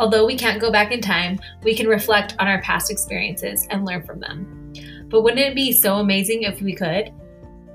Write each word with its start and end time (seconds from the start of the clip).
Although 0.00 0.24
we 0.24 0.34
can't 0.34 0.62
go 0.62 0.72
back 0.72 0.92
in 0.92 1.02
time, 1.02 1.38
we 1.62 1.76
can 1.76 1.86
reflect 1.86 2.34
on 2.38 2.48
our 2.48 2.62
past 2.62 2.90
experiences 2.90 3.66
and 3.68 3.84
learn 3.84 4.02
from 4.02 4.18
them. 4.18 4.72
But 5.08 5.20
wouldn't 5.20 5.42
it 5.42 5.54
be 5.54 5.72
so 5.72 5.96
amazing 5.96 6.44
if 6.44 6.62
we 6.62 6.74
could? 6.74 7.12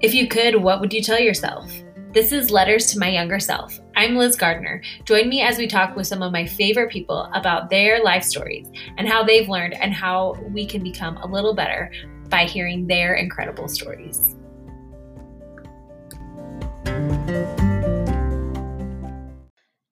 If 0.01 0.15
you 0.15 0.27
could, 0.27 0.55
what 0.55 0.81
would 0.81 0.91
you 0.91 1.03
tell 1.03 1.19
yourself? 1.19 1.71
This 2.13 2.31
is 2.31 2.49
Letters 2.49 2.87
to 2.87 2.99
My 2.99 3.09
Younger 3.09 3.39
Self. 3.39 3.79
I'm 3.95 4.15
Liz 4.15 4.35
Gardner. 4.35 4.81
Join 5.03 5.29
me 5.29 5.43
as 5.43 5.59
we 5.59 5.67
talk 5.67 5.95
with 5.95 6.07
some 6.07 6.23
of 6.23 6.31
my 6.31 6.47
favorite 6.47 6.89
people 6.89 7.29
about 7.35 7.69
their 7.69 8.03
life 8.03 8.23
stories 8.23 8.71
and 8.97 9.07
how 9.07 9.23
they've 9.23 9.47
learned 9.47 9.75
and 9.75 9.93
how 9.93 10.33
we 10.49 10.65
can 10.65 10.81
become 10.81 11.17
a 11.17 11.27
little 11.27 11.53
better 11.53 11.91
by 12.29 12.45
hearing 12.45 12.87
their 12.87 13.13
incredible 13.13 13.67
stories. 13.67 14.33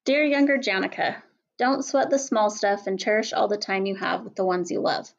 Dear 0.03 0.23
younger 0.23 0.57
Janica, 0.57 1.17
don't 1.57 1.85
sweat 1.85 2.09
the 2.09 2.19
small 2.19 2.49
stuff 2.49 2.87
and 2.87 2.99
cherish 2.99 3.33
all 3.33 3.47
the 3.47 3.57
time 3.57 3.85
you 3.85 3.95
have 3.95 4.23
with 4.23 4.35
the 4.35 4.45
ones 4.45 4.71
you 4.71 4.79
love. 4.79 5.13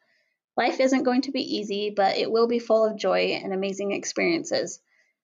Life 0.57 0.79
isn't 0.79 1.03
going 1.03 1.21
to 1.21 1.31
be 1.31 1.57
easy, 1.57 1.89
but 1.89 2.17
it 2.17 2.31
will 2.31 2.47
be 2.47 2.59
full 2.59 2.85
of 2.85 2.97
joy 2.97 3.39
and 3.43 3.53
amazing 3.53 3.91
experiences. 3.91 4.79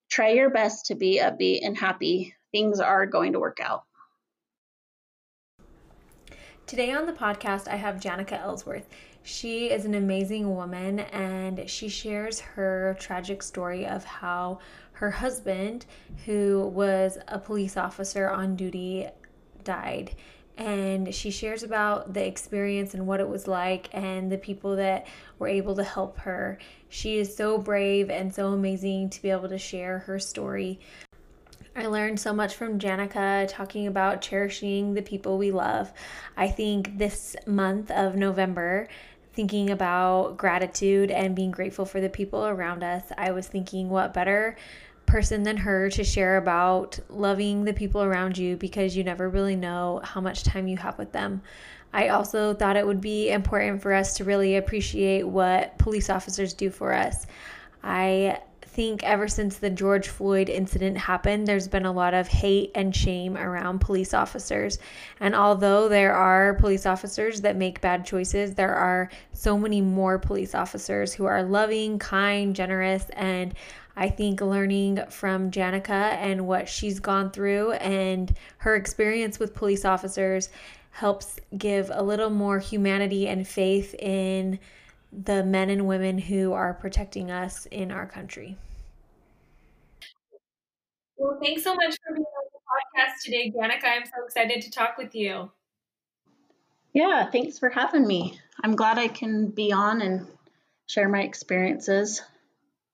Try 0.09 0.31
your 0.31 0.49
best 0.49 0.87
to 0.87 0.95
be 0.95 1.19
upbeat 1.19 1.65
and 1.65 1.77
happy. 1.77 2.35
Things 2.51 2.79
are 2.79 3.05
going 3.05 3.33
to 3.33 3.39
work 3.39 3.59
out. 3.61 3.83
Today 6.65 6.91
on 6.91 7.05
the 7.05 7.13
podcast, 7.13 7.67
I 7.67 7.75
have 7.75 7.95
Janica 7.95 8.39
Ellsworth. 8.41 8.87
She 9.23 9.69
is 9.69 9.85
an 9.85 9.93
amazing 9.93 10.55
woman 10.55 10.99
and 10.99 11.69
she 11.69 11.89
shares 11.89 12.39
her 12.39 12.95
tragic 12.99 13.43
story 13.43 13.85
of 13.85 14.03
how 14.03 14.59
her 14.93 15.11
husband, 15.11 15.85
who 16.25 16.71
was 16.73 17.17
a 17.27 17.39
police 17.39 17.77
officer 17.77 18.29
on 18.29 18.55
duty, 18.55 19.07
died 19.63 20.15
and 20.57 21.13
she 21.13 21.31
shares 21.31 21.63
about 21.63 22.13
the 22.13 22.25
experience 22.25 22.93
and 22.93 23.07
what 23.07 23.19
it 23.19 23.27
was 23.27 23.47
like 23.47 23.89
and 23.93 24.31
the 24.31 24.37
people 24.37 24.75
that 24.75 25.07
were 25.39 25.47
able 25.47 25.75
to 25.75 25.83
help 25.83 26.19
her. 26.19 26.59
She 26.89 27.17
is 27.17 27.35
so 27.35 27.57
brave 27.57 28.09
and 28.09 28.33
so 28.33 28.47
amazing 28.47 29.09
to 29.11 29.21
be 29.21 29.29
able 29.29 29.49
to 29.49 29.57
share 29.57 29.99
her 29.99 30.19
story. 30.19 30.79
I 31.75 31.85
learned 31.85 32.19
so 32.19 32.33
much 32.33 32.55
from 32.55 32.79
Janica 32.79 33.47
talking 33.47 33.87
about 33.87 34.21
cherishing 34.21 34.93
the 34.93 35.01
people 35.01 35.37
we 35.37 35.51
love. 35.51 35.93
I 36.35 36.49
think 36.49 36.97
this 36.97 37.35
month 37.47 37.89
of 37.89 38.15
November, 38.15 38.89
thinking 39.33 39.69
about 39.69 40.35
gratitude 40.35 41.11
and 41.11 41.33
being 41.33 41.51
grateful 41.51 41.85
for 41.85 42.01
the 42.01 42.09
people 42.09 42.45
around 42.45 42.83
us, 42.83 43.03
I 43.17 43.31
was 43.31 43.47
thinking 43.47 43.89
what 43.89 44.13
better 44.13 44.57
person 45.11 45.43
than 45.43 45.57
her 45.57 45.89
to 45.89 46.05
share 46.05 46.37
about 46.37 46.97
loving 47.09 47.65
the 47.65 47.73
people 47.73 48.01
around 48.01 48.37
you 48.37 48.55
because 48.55 48.95
you 48.95 49.03
never 49.03 49.27
really 49.27 49.57
know 49.57 49.99
how 50.05 50.21
much 50.21 50.43
time 50.43 50.69
you 50.69 50.77
have 50.77 50.97
with 50.97 51.11
them. 51.11 51.41
I 51.91 52.07
also 52.07 52.53
thought 52.53 52.77
it 52.77 52.87
would 52.87 53.01
be 53.01 53.29
important 53.29 53.81
for 53.81 53.91
us 53.91 54.15
to 54.15 54.23
really 54.23 54.55
appreciate 54.55 55.27
what 55.27 55.77
police 55.77 56.09
officers 56.09 56.53
do 56.53 56.69
for 56.69 56.93
us. 56.93 57.27
I 57.83 58.39
think 58.71 59.03
ever 59.03 59.27
since 59.27 59.57
the 59.57 59.69
George 59.69 60.07
Floyd 60.07 60.47
incident 60.47 60.97
happened, 60.97 61.45
there's 61.45 61.67
been 61.67 61.85
a 61.85 61.91
lot 61.91 62.13
of 62.13 62.29
hate 62.29 62.71
and 62.73 62.95
shame 62.95 63.35
around 63.35 63.79
police 63.79 64.13
officers. 64.13 64.79
And 65.19 65.35
although 65.35 65.89
there 65.89 66.13
are 66.13 66.53
police 66.53 66.85
officers 66.85 67.41
that 67.41 67.57
make 67.57 67.81
bad 67.81 68.05
choices, 68.05 68.55
there 68.55 68.73
are 68.73 69.09
so 69.33 69.57
many 69.57 69.81
more 69.81 70.17
police 70.17 70.55
officers 70.55 71.11
who 71.13 71.25
are 71.25 71.43
loving, 71.43 71.99
kind, 71.99 72.55
generous, 72.55 73.09
and 73.09 73.53
I 73.95 74.09
think 74.09 74.41
learning 74.41 74.99
from 75.09 75.51
Janica 75.51 76.13
and 76.13 76.47
what 76.47 76.69
she's 76.69 76.99
gone 76.99 77.31
through 77.31 77.73
and 77.73 78.33
her 78.57 78.75
experience 78.75 79.39
with 79.39 79.53
police 79.53 79.85
officers 79.85 80.49
helps 80.91 81.39
give 81.57 81.89
a 81.93 82.03
little 82.03 82.29
more 82.29 82.59
humanity 82.59 83.27
and 83.27 83.47
faith 83.47 83.95
in 83.95 84.59
the 85.11 85.43
men 85.43 85.69
and 85.69 85.87
women 85.87 86.17
who 86.17 86.53
are 86.53 86.73
protecting 86.73 87.31
us 87.31 87.65
in 87.67 87.91
our 87.91 88.05
country. 88.05 88.57
Well, 91.17 91.37
thanks 91.41 91.63
so 91.63 91.75
much 91.75 91.95
for 92.05 92.13
being 92.13 92.25
on 92.25 92.45
the 92.51 92.59
podcast 93.03 93.23
today, 93.23 93.51
Janica. 93.51 93.85
I'm 93.85 94.05
so 94.05 94.25
excited 94.25 94.61
to 94.61 94.71
talk 94.71 94.97
with 94.97 95.13
you. 95.13 95.51
Yeah, 96.93 97.29
thanks 97.29 97.59
for 97.59 97.69
having 97.69 98.07
me. 98.07 98.39
I'm 98.63 98.75
glad 98.75 98.97
I 98.97 99.07
can 99.07 99.47
be 99.47 99.71
on 99.71 100.01
and 100.01 100.27
share 100.87 101.07
my 101.07 101.21
experiences. 101.21 102.21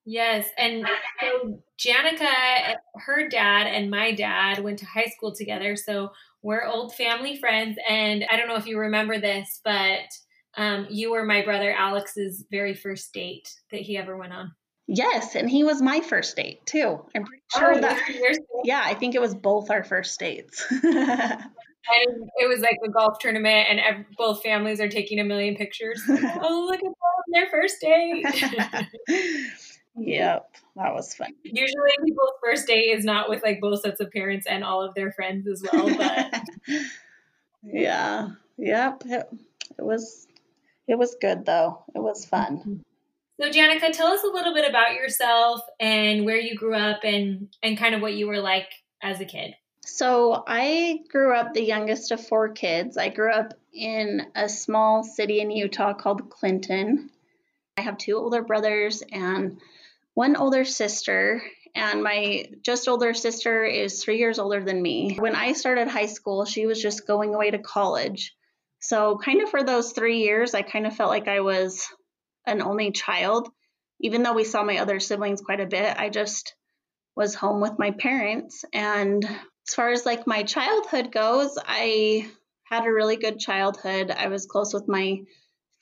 Yes, 0.09 0.47
and 0.57 0.88
so 1.19 1.59
Janica, 1.78 2.75
her 2.95 3.28
dad 3.28 3.68
and 3.68 3.91
my 3.91 4.13
dad 4.13 4.63
went 4.63 4.79
to 4.79 4.85
high 4.85 5.12
school 5.13 5.35
together, 5.35 5.75
so 5.75 6.12
we're 6.41 6.66
old 6.66 6.95
family 6.95 7.35
friends. 7.35 7.78
And 7.90 8.25
I 8.31 8.38
don't 8.38 8.47
know 8.47 8.56
if 8.56 8.68
you 8.68 8.79
remember 8.79 9.19
this, 9.19 9.59
but 9.66 10.07
um, 10.56 10.88
you 10.90 11.12
were 11.12 11.25
my 11.25 11.44
brother 11.44 11.73
Alex's 11.73 12.45
very 12.50 12.73
first 12.73 13.13
date 13.13 13.53
that 13.72 13.81
he 13.81 13.97
ever 13.97 14.16
went 14.16 14.31
on. 14.31 14.53
Yes, 14.88 15.35
and 15.35 15.50
he 15.50 15.66
was 15.66 15.81
my 15.81 16.00
first 16.00 16.38
date 16.38 16.66
too. 16.66 17.03
I'm 17.13 17.25
pretty 17.25 17.44
sure 17.57 17.74
oh, 17.74 17.81
that. 17.81 18.39
Yeah, 18.63 18.84
I 18.85 18.94
think 18.94 19.13
it 19.13 19.19
was 19.19 19.35
both 19.35 19.69
our 19.69 19.84
first 19.84 20.18
dates. 20.18 20.66
and 20.72 22.29
it 22.38 22.47
was 22.47 22.62
like 22.62 22.78
a 22.85 22.89
golf 22.89 23.19
tournament, 23.19 23.68
and 23.69 23.81
every, 23.81 24.06
both 24.18 24.41
families 24.41 24.79
are 24.79 24.88
taking 24.88 25.19
a 25.19 25.25
million 25.25 25.57
pictures. 25.57 26.01
oh, 26.09 26.68
look 26.69 26.79
at 26.79 26.84
them, 26.84 26.94
their 27.34 27.47
first 27.47 27.81
date. 27.81 28.25
Yep, 29.97 30.51
that 30.75 30.93
was 30.93 31.15
fun. 31.15 31.33
Usually, 31.43 31.91
people's 32.05 32.31
first 32.43 32.67
date 32.67 32.95
is 32.95 33.03
not 33.03 33.29
with 33.29 33.41
like 33.43 33.59
both 33.59 33.81
sets 33.81 33.99
of 33.99 34.11
parents 34.11 34.45
and 34.47 34.63
all 34.63 34.83
of 34.83 34.93
their 34.93 35.11
friends 35.11 35.47
as 35.47 35.63
well. 35.63 35.95
But 35.97 36.43
yeah, 37.63 38.29
yep, 38.57 39.03
it, 39.05 39.27
it 39.77 39.83
was 39.83 40.27
it 40.87 40.97
was 40.97 41.15
good 41.19 41.45
though. 41.45 41.83
It 41.95 41.99
was 41.99 42.25
fun. 42.25 42.57
Mm-hmm. 42.57 42.75
So, 43.39 43.49
Janica, 43.49 43.91
tell 43.91 44.07
us 44.07 44.23
a 44.23 44.33
little 44.33 44.53
bit 44.53 44.67
about 44.67 44.93
yourself 44.93 45.61
and 45.79 46.25
where 46.25 46.39
you 46.39 46.55
grew 46.55 46.75
up 46.75 47.01
and 47.03 47.49
and 47.61 47.77
kind 47.77 47.95
of 47.95 48.01
what 48.01 48.13
you 48.13 48.27
were 48.27 48.39
like 48.39 48.69
as 49.01 49.19
a 49.19 49.25
kid. 49.25 49.55
So, 49.85 50.43
I 50.47 50.99
grew 51.09 51.33
up 51.33 51.53
the 51.53 51.63
youngest 51.63 52.11
of 52.11 52.25
four 52.25 52.49
kids. 52.49 52.97
I 52.97 53.09
grew 53.09 53.31
up 53.31 53.53
in 53.73 54.27
a 54.35 54.49
small 54.49 55.03
city 55.03 55.39
in 55.39 55.51
Utah 55.51 55.93
called 55.93 56.29
Clinton. 56.29 57.09
I 57.77 57.81
have 57.81 57.97
two 57.97 58.17
older 58.17 58.41
brothers 58.41 59.03
and 59.11 59.59
one 60.17 60.35
older 60.35 60.66
sister, 60.66 61.44
and 61.75 62.01
my 62.01 62.47
just 62.63 62.88
older 62.88 63.13
sister 63.13 63.63
is 63.63 64.03
three 64.03 64.17
years 64.17 64.39
older 64.39 64.63
than 64.63 64.81
me. 64.81 65.16
When 65.19 65.35
I 65.35 65.53
started 65.53 65.88
high 65.88 66.07
school, 66.07 66.44
she 66.44 66.66
was 66.66 66.81
just 66.81 67.05
going 67.05 67.35
away 67.35 67.51
to 67.51 67.59
college. 67.59 68.33
So, 68.79 69.19
kind 69.23 69.44
of 69.44 69.50
for 69.51 69.63
those 69.63 69.91
three 69.91 70.22
years, 70.23 70.56
I 70.56 70.63
kind 70.63 70.88
of 70.88 70.95
felt 70.95 71.11
like 71.11 71.27
I 71.27 71.41
was 71.41 71.85
an 72.47 72.63
only 72.63 72.91
child. 72.91 73.47
Even 74.01 74.23
though 74.23 74.33
we 74.33 74.44
saw 74.44 74.63
my 74.63 74.79
other 74.79 75.00
siblings 75.00 75.41
quite 75.41 75.59
a 75.59 75.67
bit, 75.67 75.95
I 75.95 76.09
just 76.09 76.56
was 77.16 77.35
home 77.35 77.61
with 77.61 77.77
my 77.77 77.91
parents. 77.91 78.66
And 78.73 79.23
as 79.23 79.75
far 79.75 79.91
as 79.91 80.03
like 80.03 80.25
my 80.25 80.41
childhood 80.41 81.11
goes, 81.11 81.59
I 81.63 82.27
had 82.63 82.88
a 82.88 82.91
really 82.91 83.17
good 83.17 83.38
childhood. 83.38 84.09
I 84.09 84.29
was 84.29 84.47
close 84.47 84.73
with 84.73 84.88
my 84.88 85.19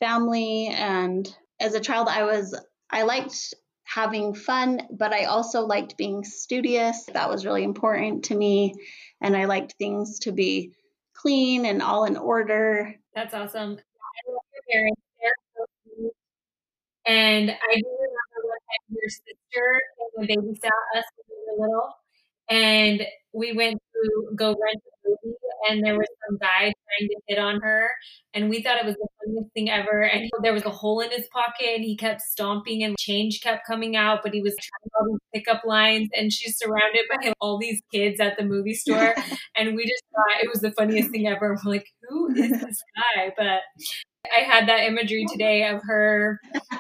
family 0.02 0.68
and 0.68 1.34
as 1.58 1.74
a 1.74 1.80
child 1.80 2.10
I 2.10 2.24
was 2.24 2.54
I 2.92 3.04
liked 3.04 3.54
having 3.86 4.34
fun, 4.34 4.82
but 4.92 5.14
I 5.14 5.26
also 5.26 5.62
liked 5.62 5.98
being 5.98 6.24
studious. 6.24 7.06
That 7.14 7.30
was 7.30 7.46
really 7.46 7.64
important 7.64 8.26
to 8.26 8.36
me. 8.36 8.74
And 9.22 9.38
I 9.38 9.46
liked 9.46 9.76
things 9.78 10.20
to 10.20 10.32
be 10.32 10.74
clean 11.14 11.66
and 11.66 11.82
all 11.82 12.06
in 12.06 12.18
order. 12.18 12.96
That's 13.14 13.34
awesome. 13.34 13.78
I 13.78 14.32
love 14.32 14.42
your 14.54 14.64
parents. 14.70 15.02
They're 15.22 15.34
so 15.56 15.66
sweet. 15.84 16.12
And 17.08 17.52
I 17.52 17.76
do 17.76 17.86
remember 17.86 18.48
one 18.48 18.60
your 18.90 19.10
sister 19.10 19.82
came 20.18 20.30
and 20.30 20.58
babysat 20.58 20.98
us 20.98 21.06
when 21.16 21.28
we 21.30 21.46
were 21.48 21.68
little. 21.68 21.94
And 22.50 23.08
we 23.34 23.54
went 23.54 23.82
to 23.94 24.36
go 24.36 24.48
rent 24.48 24.82
movie 25.06 25.36
and 25.70 25.84
there 25.84 25.96
was 25.96 26.08
some 26.28 26.38
guy 26.38 26.60
trying 26.60 27.10
to 27.10 27.16
hit 27.28 27.40
on 27.40 27.60
her 27.62 27.90
and 28.34 28.50
we 28.50 28.62
thought 28.62 28.78
it 28.78 28.86
was 28.86 28.96
the 28.96 29.08
funniest 29.24 29.54
thing 29.54 29.70
ever 29.70 30.04
and 30.04 30.30
there 30.44 30.54
was 30.54 30.66
a 30.66 30.70
hole 30.70 31.00
in 31.00 31.12
his 31.12 31.28
pocket 31.34 31.76
and 31.76 31.84
he 31.84 31.96
kept 31.96 32.22
stomping 32.22 32.84
and 32.84 32.98
change 32.98 33.42
kept 33.42 33.66
coming 33.66 33.96
out 33.96 34.20
but 34.24 34.34
he 34.34 34.42
was 34.42 34.56
trying 34.56 34.92
all 35.00 35.06
these 35.08 35.42
pickup 35.42 35.64
lines 35.66 36.10
and 36.16 36.32
she's 36.32 36.58
surrounded 36.58 37.04
by 37.10 37.34
all 37.42 37.58
these 37.58 37.82
kids 37.92 38.20
at 38.20 38.38
the 38.38 38.44
movie 38.44 38.74
store 38.74 39.16
and 39.56 39.76
we 39.76 39.84
just 39.84 40.04
thought 40.14 40.44
it 40.44 40.50
was 40.50 40.62
the 40.62 40.72
funniest 40.72 41.12
thing 41.12 41.28
ever 41.28 41.58
we're 41.64 41.72
like 41.72 41.88
who 42.08 42.34
is 42.36 42.50
this 42.62 42.84
guy 43.16 43.32
but 43.38 43.62
I 44.36 44.40
had 44.40 44.68
that 44.70 44.86
imagery 44.86 45.26
today 45.32 45.68
of 45.68 45.82
her 45.84 46.40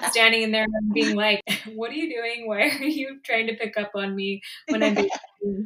standing 0.09 0.41
in 0.41 0.51
there 0.51 0.63
and 0.63 0.93
being 0.93 1.15
like, 1.15 1.41
What 1.75 1.91
are 1.91 1.93
you 1.93 2.09
doing? 2.09 2.47
Why 2.47 2.69
are 2.69 2.83
you 2.83 3.19
trying 3.23 3.45
to 3.45 3.53
pick 3.53 3.77
up 3.77 3.91
on 3.93 4.15
me 4.15 4.41
when 4.67 4.81
I'm 4.81 5.07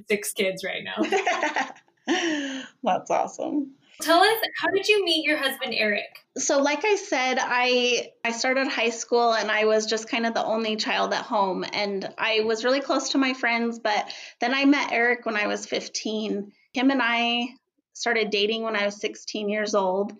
six 0.09 0.33
kids 0.33 0.65
right 0.65 0.83
now? 0.83 1.71
That's 2.83 3.11
awesome. 3.11 3.73
Tell 4.01 4.21
us, 4.21 4.37
how 4.57 4.69
did 4.69 4.87
you 4.87 5.03
meet 5.03 5.25
your 5.25 5.37
husband 5.37 5.73
Eric? 5.75 6.23
So 6.37 6.61
like 6.61 6.85
I 6.85 6.95
said, 6.95 7.37
I 7.39 8.11
I 8.23 8.31
started 8.31 8.67
high 8.67 8.91
school 8.91 9.33
and 9.33 9.51
I 9.51 9.65
was 9.65 9.87
just 9.87 10.09
kind 10.09 10.25
of 10.25 10.33
the 10.33 10.43
only 10.43 10.77
child 10.77 11.13
at 11.13 11.25
home 11.25 11.65
and 11.73 12.09
I 12.17 12.41
was 12.41 12.63
really 12.63 12.79
close 12.79 13.09
to 13.09 13.17
my 13.17 13.33
friends, 13.33 13.79
but 13.79 14.09
then 14.39 14.53
I 14.53 14.63
met 14.65 14.93
Eric 14.93 15.25
when 15.25 15.35
I 15.35 15.47
was 15.47 15.65
15. 15.65 16.51
Him 16.73 16.91
and 16.91 17.01
I 17.03 17.49
started 17.93 18.29
dating 18.29 18.63
when 18.63 18.77
I 18.77 18.85
was 18.85 19.01
16 19.01 19.49
years 19.49 19.75
old 19.75 20.13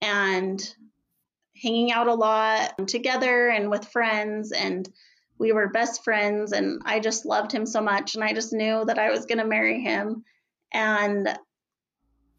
and 0.00 0.62
hanging 1.60 1.92
out 1.92 2.06
a 2.06 2.14
lot 2.14 2.88
together 2.88 3.48
and 3.48 3.68
with 3.68 3.88
friends 3.88 4.52
and 4.52 4.88
we 5.38 5.52
were 5.52 5.68
best 5.68 6.02
friends 6.02 6.52
and 6.52 6.80
I 6.84 7.00
just 7.00 7.26
loved 7.26 7.52
him 7.52 7.66
so 7.66 7.82
much 7.82 8.14
and 8.14 8.24
I 8.24 8.32
just 8.32 8.52
knew 8.52 8.84
that 8.86 8.98
I 8.98 9.10
was 9.10 9.26
going 9.26 9.38
to 9.38 9.44
marry 9.44 9.80
him 9.80 10.24
and 10.72 11.38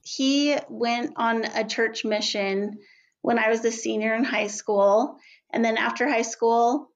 he 0.04 0.58
went 0.70 1.14
on 1.16 1.46
a 1.46 1.64
church 1.64 2.06
mission 2.06 2.78
when 3.22 3.38
I 3.38 3.50
was 3.50 3.64
a 3.66 3.72
senior 3.72 4.14
in 4.16 4.24
high 4.24 4.48
school 4.48 5.18
and 5.52 5.64
then 5.64 5.78
after 5.78 6.08
high 6.08 6.24
school 6.24 6.90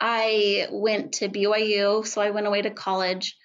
I 0.00 0.68
went 0.70 1.14
to 1.14 1.28
BYU 1.28 2.06
so 2.06 2.20
I 2.20 2.30
went 2.30 2.46
away 2.46 2.62
to 2.62 2.70
college 2.70 3.36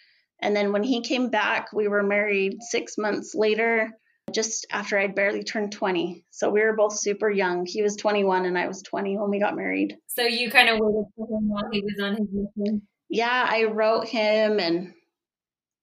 and 0.41 0.55
then 0.55 0.71
when 0.71 0.83
he 0.83 1.01
came 1.01 1.29
back 1.29 1.73
we 1.73 1.87
were 1.87 2.03
married 2.03 2.57
6 2.61 2.97
months 2.97 3.33
later 3.33 3.91
just 4.33 4.65
after 4.71 4.97
I'd 4.97 5.15
barely 5.15 5.43
turned 5.43 5.71
20. 5.71 6.25
So 6.31 6.49
we 6.49 6.61
were 6.61 6.75
both 6.75 6.97
super 6.97 7.29
young. 7.29 7.65
He 7.65 7.81
was 7.81 7.95
21 7.95 8.45
and 8.45 8.57
I 8.57 8.67
was 8.67 8.81
20 8.81 9.17
when 9.17 9.29
we 9.29 9.39
got 9.39 9.55
married. 9.55 9.97
So 10.07 10.23
you 10.23 10.49
kind 10.49 10.69
of 10.69 10.79
waited 10.79 11.05
for 11.15 11.27
him 11.27 11.47
while 11.47 11.69
he 11.71 11.81
was 11.81 11.99
on 12.01 12.15
his 12.17 12.27
mission? 12.31 12.81
Yeah, 13.07 13.47
I 13.47 13.65
wrote 13.65 14.07
him 14.07 14.59
and 14.59 14.93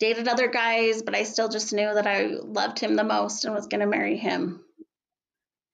dated 0.02 0.26
other 0.26 0.48
guys, 0.48 1.00
but 1.00 1.14
I 1.14 1.22
still 1.22 1.48
just 1.48 1.72
knew 1.72 1.94
that 1.94 2.08
I 2.08 2.26
loved 2.26 2.80
him 2.80 2.96
the 2.96 3.04
most 3.04 3.44
and 3.44 3.54
was 3.54 3.68
going 3.68 3.82
to 3.82 3.86
marry 3.86 4.16
him. 4.16 4.60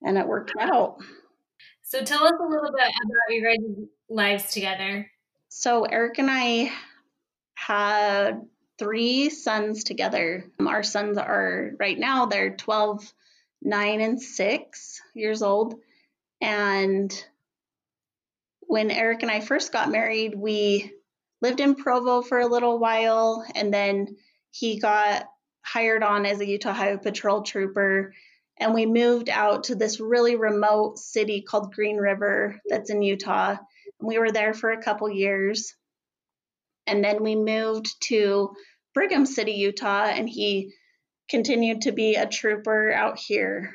And 0.03 0.19
it 0.19 0.27
worked 0.27 0.53
out. 0.59 0.97
So 1.81 2.03
tell 2.03 2.23
us 2.23 2.33
a 2.39 2.47
little 2.47 2.71
bit 2.71 2.91
about 2.91 3.33
your 3.33 3.51
guys' 3.51 3.87
lives 4.07 4.53
together. 4.53 5.09
So 5.47 5.85
Eric 5.85 6.19
and 6.19 6.29
I 6.29 6.71
had 7.55 8.45
three 8.77 9.31
sons 9.31 9.83
together. 9.83 10.45
Um, 10.59 10.67
our 10.67 10.83
sons 10.83 11.17
are 11.17 11.71
right 11.79 11.97
now, 11.97 12.27
they're 12.27 12.55
12, 12.55 13.11
9, 13.63 14.01
and 14.01 14.21
6 14.21 15.01
years 15.15 15.41
old. 15.41 15.79
And 16.39 17.11
when 18.59 18.91
Eric 18.91 19.23
and 19.23 19.31
I 19.31 19.39
first 19.39 19.73
got 19.73 19.89
married, 19.89 20.35
we 20.35 20.93
lived 21.41 21.59
in 21.59 21.75
Provo 21.75 22.21
for 22.21 22.39
a 22.39 22.47
little 22.47 22.79
while, 22.79 23.45
and 23.55 23.73
then 23.73 24.15
he 24.51 24.79
got 24.79 25.25
hired 25.61 26.03
on 26.03 26.25
as 26.25 26.39
a 26.39 26.47
Utah 26.47 26.73
Highway 26.73 26.97
Patrol 27.01 27.43
trooper. 27.43 28.13
And 28.59 28.73
we 28.73 28.85
moved 28.85 29.29
out 29.29 29.65
to 29.65 29.75
this 29.75 29.99
really 29.99 30.35
remote 30.35 30.97
city 30.97 31.41
called 31.41 31.73
Green 31.73 31.97
River 31.97 32.59
that's 32.67 32.89
in 32.89 33.01
Utah. 33.01 33.51
And 33.51 34.07
we 34.07 34.17
were 34.17 34.31
there 34.31 34.53
for 34.53 34.71
a 34.71 34.81
couple 34.81 35.09
years. 35.09 35.73
And 36.85 37.03
then 37.03 37.23
we 37.23 37.35
moved 37.35 37.87
to 38.07 38.51
Brigham 38.93 39.25
City, 39.25 39.53
Utah, 39.53 40.05
and 40.05 40.27
he 40.27 40.73
continued 41.29 41.81
to 41.81 41.91
be 41.91 42.15
a 42.15 42.25
trooper 42.25 42.91
out 42.91 43.19
here. 43.19 43.71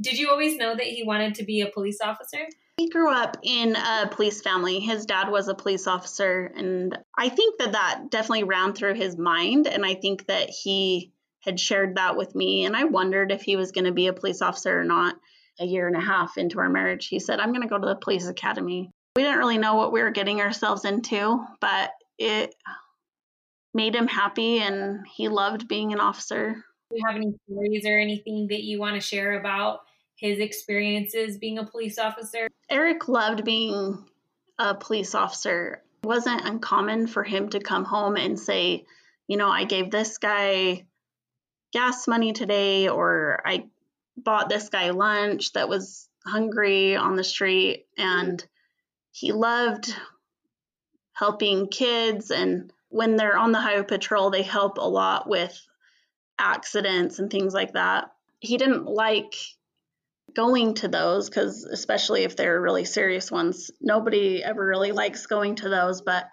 Did 0.00 0.18
you 0.18 0.30
always 0.30 0.56
know 0.56 0.74
that 0.74 0.86
he 0.86 1.04
wanted 1.04 1.36
to 1.36 1.44
be 1.44 1.60
a 1.60 1.70
police 1.70 2.00
officer? 2.02 2.44
He 2.78 2.88
grew 2.88 3.12
up 3.12 3.36
in 3.42 3.76
a 3.76 4.08
police 4.10 4.40
family. 4.40 4.78
His 4.78 5.04
dad 5.04 5.30
was 5.30 5.48
a 5.48 5.54
police 5.54 5.86
officer, 5.86 6.52
and 6.56 6.96
I 7.18 7.28
think 7.28 7.58
that 7.58 7.72
that 7.72 8.04
definitely 8.10 8.44
ran 8.44 8.72
through 8.72 8.94
his 8.94 9.18
mind. 9.18 9.66
And 9.66 9.84
I 9.84 9.94
think 9.94 10.26
that 10.26 10.48
he 10.48 11.12
had 11.40 11.58
shared 11.58 11.96
that 11.96 12.16
with 12.16 12.34
me. 12.34 12.64
And 12.64 12.76
I 12.76 12.84
wondered 12.84 13.32
if 13.32 13.42
he 13.42 13.56
was 13.56 13.72
going 13.72 13.84
to 13.84 13.92
be 13.92 14.06
a 14.06 14.12
police 14.12 14.40
officer 14.40 14.80
or 14.80 14.84
not. 14.84 15.16
A 15.60 15.66
year 15.66 15.88
and 15.88 15.96
a 15.96 16.00
half 16.00 16.38
into 16.38 16.60
our 16.60 16.68
marriage, 16.68 17.08
he 17.08 17.18
said, 17.18 17.40
I'm 17.40 17.52
going 17.52 17.62
to 17.62 17.68
go 17.68 17.80
to 17.80 17.86
the 17.88 17.96
police 17.96 18.28
academy. 18.28 18.92
We 19.16 19.24
didn't 19.24 19.38
really 19.38 19.58
know 19.58 19.74
what 19.74 19.92
we 19.92 20.00
were 20.02 20.12
getting 20.12 20.40
ourselves 20.40 20.84
into, 20.84 21.44
but 21.60 21.90
it 22.16 22.54
made 23.74 23.96
him 23.96 24.06
happy 24.06 24.60
and 24.60 25.04
he 25.12 25.26
loved 25.26 25.66
being 25.66 25.92
an 25.92 25.98
officer. 25.98 26.64
Do 26.90 26.96
you 26.96 27.02
have 27.08 27.16
any 27.16 27.34
stories 27.50 27.84
or 27.84 27.98
anything 27.98 28.46
that 28.50 28.62
you 28.62 28.78
want 28.78 28.94
to 28.94 29.00
share 29.00 29.40
about 29.40 29.80
his 30.18 30.40
experiences 30.40 31.38
being 31.38 31.58
a 31.58 31.64
police 31.64 31.98
officer? 31.98 32.48
Eric 32.68 33.08
loved 33.08 33.44
being 33.44 34.04
a 34.58 34.74
police 34.74 35.14
officer. 35.14 35.82
It 36.02 36.06
wasn't 36.06 36.44
uncommon 36.44 37.06
for 37.06 37.22
him 37.22 37.48
to 37.50 37.60
come 37.60 37.84
home 37.84 38.16
and 38.16 38.38
say, 38.38 38.84
you 39.26 39.36
know, 39.36 39.48
I 39.48 39.64
gave 39.64 39.90
this 39.90 40.18
guy 40.18 40.84
gas 41.72 42.08
money 42.08 42.32
today, 42.32 42.88
or 42.88 43.40
I 43.44 43.66
bought 44.16 44.48
this 44.48 44.68
guy 44.68 44.90
lunch 44.90 45.52
that 45.52 45.68
was 45.68 46.08
hungry 46.26 46.96
on 46.96 47.14
the 47.14 47.24
street. 47.24 47.86
And 47.96 48.44
he 49.12 49.32
loved 49.32 49.94
helping 51.12 51.68
kids 51.68 52.30
and 52.30 52.72
when 52.90 53.16
they're 53.16 53.36
on 53.36 53.52
the 53.52 53.60
highway 53.60 53.84
patrol, 53.84 54.30
they 54.30 54.42
help 54.42 54.78
a 54.78 54.88
lot 54.88 55.28
with 55.28 55.60
accidents 56.38 57.18
and 57.18 57.30
things 57.30 57.52
like 57.52 57.74
that. 57.74 58.12
He 58.40 58.56
didn't 58.56 58.86
like 58.86 59.34
going 60.34 60.74
to 60.74 60.88
those 60.88 61.28
because, 61.28 61.64
especially 61.64 62.24
if 62.24 62.36
they're 62.36 62.60
really 62.60 62.84
serious 62.84 63.30
ones, 63.30 63.70
nobody 63.80 64.42
ever 64.42 64.64
really 64.64 64.92
likes 64.92 65.26
going 65.26 65.56
to 65.56 65.68
those. 65.68 66.02
But 66.02 66.26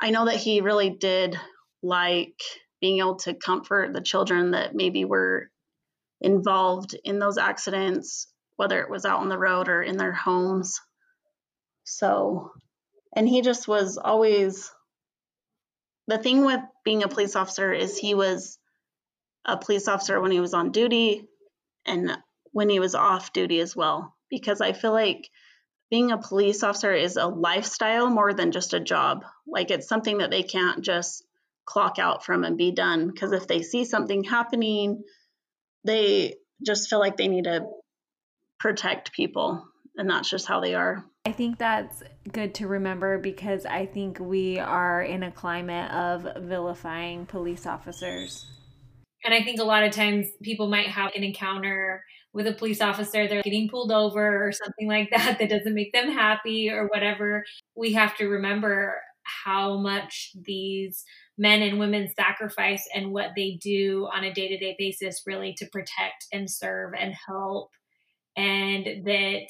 I 0.00 0.10
know 0.10 0.26
that 0.26 0.36
he 0.36 0.60
really 0.60 0.90
did 0.90 1.38
like 1.82 2.40
being 2.80 2.98
able 2.98 3.16
to 3.16 3.34
comfort 3.34 3.92
the 3.92 4.00
children 4.00 4.52
that 4.52 4.74
maybe 4.74 5.04
were 5.04 5.50
involved 6.20 6.96
in 7.04 7.18
those 7.18 7.38
accidents, 7.38 8.28
whether 8.56 8.80
it 8.80 8.90
was 8.90 9.04
out 9.04 9.20
on 9.20 9.28
the 9.28 9.38
road 9.38 9.68
or 9.68 9.82
in 9.82 9.96
their 9.96 10.12
homes. 10.12 10.80
So, 11.84 12.50
and 13.14 13.28
he 13.28 13.42
just 13.42 13.68
was 13.68 13.98
always 13.98 14.70
the 16.06 16.18
thing 16.18 16.44
with 16.44 16.60
being 16.84 17.02
a 17.02 17.08
police 17.08 17.36
officer 17.36 17.72
is 17.72 17.98
he 17.98 18.14
was 18.14 18.58
a 19.44 19.56
police 19.56 19.88
officer 19.88 20.20
when 20.20 20.30
he 20.30 20.40
was 20.40 20.54
on 20.54 20.72
duty 20.72 21.26
and 21.86 22.16
when 22.54 22.70
he 22.70 22.78
was 22.78 22.94
off 22.94 23.32
duty 23.32 23.58
as 23.60 23.74
well. 23.74 24.14
Because 24.30 24.60
I 24.60 24.72
feel 24.72 24.92
like 24.92 25.28
being 25.90 26.12
a 26.12 26.18
police 26.18 26.62
officer 26.62 26.92
is 26.92 27.16
a 27.16 27.26
lifestyle 27.26 28.08
more 28.08 28.32
than 28.32 28.52
just 28.52 28.74
a 28.74 28.80
job. 28.80 29.24
Like 29.46 29.70
it's 29.70 29.88
something 29.88 30.18
that 30.18 30.30
they 30.30 30.44
can't 30.44 30.82
just 30.82 31.24
clock 31.66 31.98
out 31.98 32.24
from 32.24 32.44
and 32.44 32.56
be 32.56 32.70
done. 32.70 33.08
Because 33.08 33.32
if 33.32 33.48
they 33.48 33.62
see 33.62 33.84
something 33.84 34.22
happening, 34.22 35.02
they 35.82 36.36
just 36.64 36.88
feel 36.88 37.00
like 37.00 37.16
they 37.16 37.28
need 37.28 37.44
to 37.44 37.66
protect 38.60 39.12
people. 39.12 39.66
And 39.96 40.08
that's 40.08 40.30
just 40.30 40.46
how 40.46 40.60
they 40.60 40.76
are. 40.76 41.04
I 41.26 41.32
think 41.32 41.58
that's 41.58 42.04
good 42.32 42.54
to 42.56 42.68
remember 42.68 43.18
because 43.18 43.66
I 43.66 43.86
think 43.86 44.20
we 44.20 44.60
are 44.60 45.02
in 45.02 45.24
a 45.24 45.32
climate 45.32 45.90
of 45.90 46.44
vilifying 46.44 47.26
police 47.26 47.66
officers. 47.66 48.46
And 49.24 49.32
I 49.34 49.42
think 49.42 49.60
a 49.60 49.64
lot 49.64 49.84
of 49.84 49.92
times 49.92 50.26
people 50.42 50.68
might 50.68 50.88
have 50.88 51.12
an 51.14 51.24
encounter 51.24 52.04
with 52.32 52.46
a 52.46 52.52
police 52.52 52.80
officer, 52.80 53.28
they're 53.28 53.42
getting 53.42 53.68
pulled 53.68 53.92
over 53.92 54.46
or 54.46 54.52
something 54.52 54.88
like 54.88 55.10
that 55.10 55.38
that 55.38 55.48
doesn't 55.48 55.74
make 55.74 55.92
them 55.92 56.10
happy 56.10 56.68
or 56.68 56.88
whatever. 56.88 57.44
We 57.76 57.92
have 57.92 58.16
to 58.16 58.26
remember 58.26 59.00
how 59.22 59.78
much 59.78 60.32
these 60.44 61.04
men 61.38 61.62
and 61.62 61.78
women 61.78 62.12
sacrifice 62.14 62.86
and 62.94 63.12
what 63.12 63.30
they 63.36 63.58
do 63.62 64.08
on 64.12 64.24
a 64.24 64.34
day 64.34 64.48
to 64.48 64.58
day 64.58 64.74
basis, 64.78 65.22
really 65.26 65.54
to 65.58 65.66
protect 65.66 66.26
and 66.32 66.50
serve 66.50 66.92
and 66.98 67.14
help. 67.26 67.70
And 68.36 69.06
that 69.06 69.46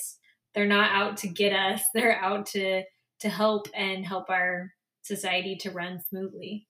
they're 0.54 0.66
not 0.66 0.90
out 0.92 1.16
to 1.18 1.28
get 1.28 1.52
us 1.52 1.82
they're 1.94 2.18
out 2.20 2.46
to 2.46 2.82
to 3.20 3.28
help 3.28 3.68
and 3.74 4.06
help 4.06 4.30
our 4.30 4.72
society 5.02 5.56
to 5.56 5.70
run 5.70 6.00
smoothly 6.08 6.66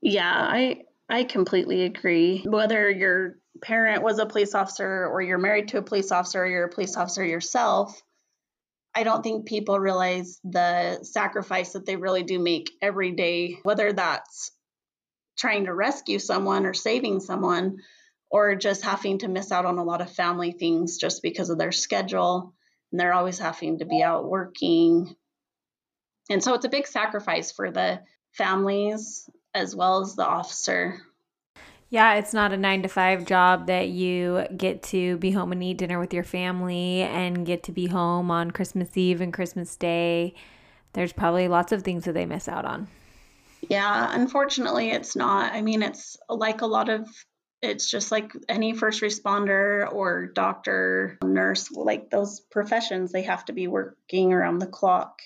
yeah 0.00 0.48
i 0.50 0.82
i 1.08 1.24
completely 1.24 1.82
agree 1.82 2.44
whether 2.46 2.90
your 2.90 3.36
parent 3.62 4.02
was 4.02 4.18
a 4.18 4.26
police 4.26 4.54
officer 4.54 5.06
or 5.06 5.22
you're 5.22 5.38
married 5.38 5.68
to 5.68 5.78
a 5.78 5.82
police 5.82 6.10
officer 6.10 6.42
or 6.42 6.46
you're 6.46 6.64
a 6.64 6.72
police 6.72 6.96
officer 6.96 7.24
yourself 7.24 8.02
i 8.94 9.02
don't 9.02 9.22
think 9.22 9.46
people 9.46 9.78
realize 9.78 10.40
the 10.44 11.02
sacrifice 11.02 11.72
that 11.72 11.86
they 11.86 11.96
really 11.96 12.22
do 12.22 12.38
make 12.38 12.70
every 12.82 13.12
day 13.12 13.58
whether 13.62 13.92
that's 13.92 14.52
trying 15.36 15.64
to 15.64 15.74
rescue 15.74 16.18
someone 16.18 16.66
or 16.66 16.74
saving 16.74 17.20
someone 17.20 17.78
or 18.30 18.56
just 18.56 18.82
having 18.82 19.18
to 19.18 19.28
miss 19.28 19.52
out 19.52 19.64
on 19.64 19.78
a 19.78 19.84
lot 19.84 20.00
of 20.00 20.10
family 20.10 20.52
things 20.52 20.96
just 20.96 21.22
because 21.22 21.50
of 21.50 21.58
their 21.58 21.72
schedule 21.72 22.54
and 22.90 23.00
they're 23.00 23.12
always 23.12 23.38
having 23.38 23.78
to 23.78 23.84
be 23.84 24.02
out 24.02 24.28
working. 24.28 25.14
And 26.30 26.42
so 26.42 26.54
it's 26.54 26.64
a 26.64 26.68
big 26.68 26.86
sacrifice 26.86 27.50
for 27.50 27.70
the 27.70 28.00
families 28.32 29.28
as 29.54 29.74
well 29.74 30.00
as 30.00 30.14
the 30.14 30.26
officer. 30.26 31.00
Yeah, 31.90 32.14
it's 32.14 32.34
not 32.34 32.52
a 32.52 32.56
nine 32.56 32.82
to 32.82 32.88
five 32.88 33.24
job 33.24 33.68
that 33.68 33.88
you 33.88 34.46
get 34.56 34.82
to 34.84 35.16
be 35.18 35.30
home 35.30 35.52
and 35.52 35.62
eat 35.62 35.78
dinner 35.78 36.00
with 36.00 36.12
your 36.12 36.24
family 36.24 37.02
and 37.02 37.46
get 37.46 37.62
to 37.64 37.72
be 37.72 37.86
home 37.86 38.30
on 38.30 38.50
Christmas 38.50 38.96
Eve 38.96 39.20
and 39.20 39.32
Christmas 39.32 39.76
Day. 39.76 40.34
There's 40.92 41.12
probably 41.12 41.46
lots 41.46 41.72
of 41.72 41.82
things 41.82 42.04
that 42.04 42.12
they 42.12 42.26
miss 42.26 42.48
out 42.48 42.64
on. 42.64 42.88
Yeah, 43.68 44.10
unfortunately, 44.12 44.90
it's 44.90 45.14
not. 45.14 45.52
I 45.52 45.62
mean, 45.62 45.82
it's 45.82 46.16
like 46.28 46.62
a 46.62 46.66
lot 46.66 46.88
of 46.88 47.08
it's 47.62 47.90
just 47.90 48.12
like 48.12 48.32
any 48.48 48.74
first 48.74 49.00
responder 49.00 49.90
or 49.90 50.26
doctor, 50.26 51.18
nurse, 51.22 51.70
like 51.70 52.10
those 52.10 52.40
professions, 52.40 53.10
they 53.10 53.22
have 53.22 53.44
to 53.46 53.52
be 53.52 53.68
working 53.68 54.32
around 54.32 54.58
the 54.58 54.66
clock. 54.66 55.20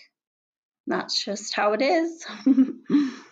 That's 0.87 1.25
just 1.25 1.55
how 1.55 1.73
it 1.73 1.83
is. 1.83 2.27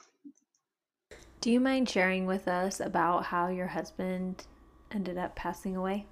Do 1.46 1.52
you 1.52 1.60
mind 1.60 1.88
sharing 1.88 2.26
with 2.26 2.48
us 2.48 2.80
about 2.80 3.24
how 3.24 3.46
your 3.46 3.68
husband 3.68 4.44
ended 4.90 5.16
up 5.16 5.36
passing 5.36 5.76
away? 5.76 6.08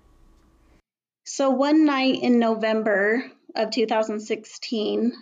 So 1.24 1.50
one 1.50 1.84
night 1.84 2.22
in 2.22 2.38
November 2.38 3.24
of 3.56 3.72
2016, 3.72 5.12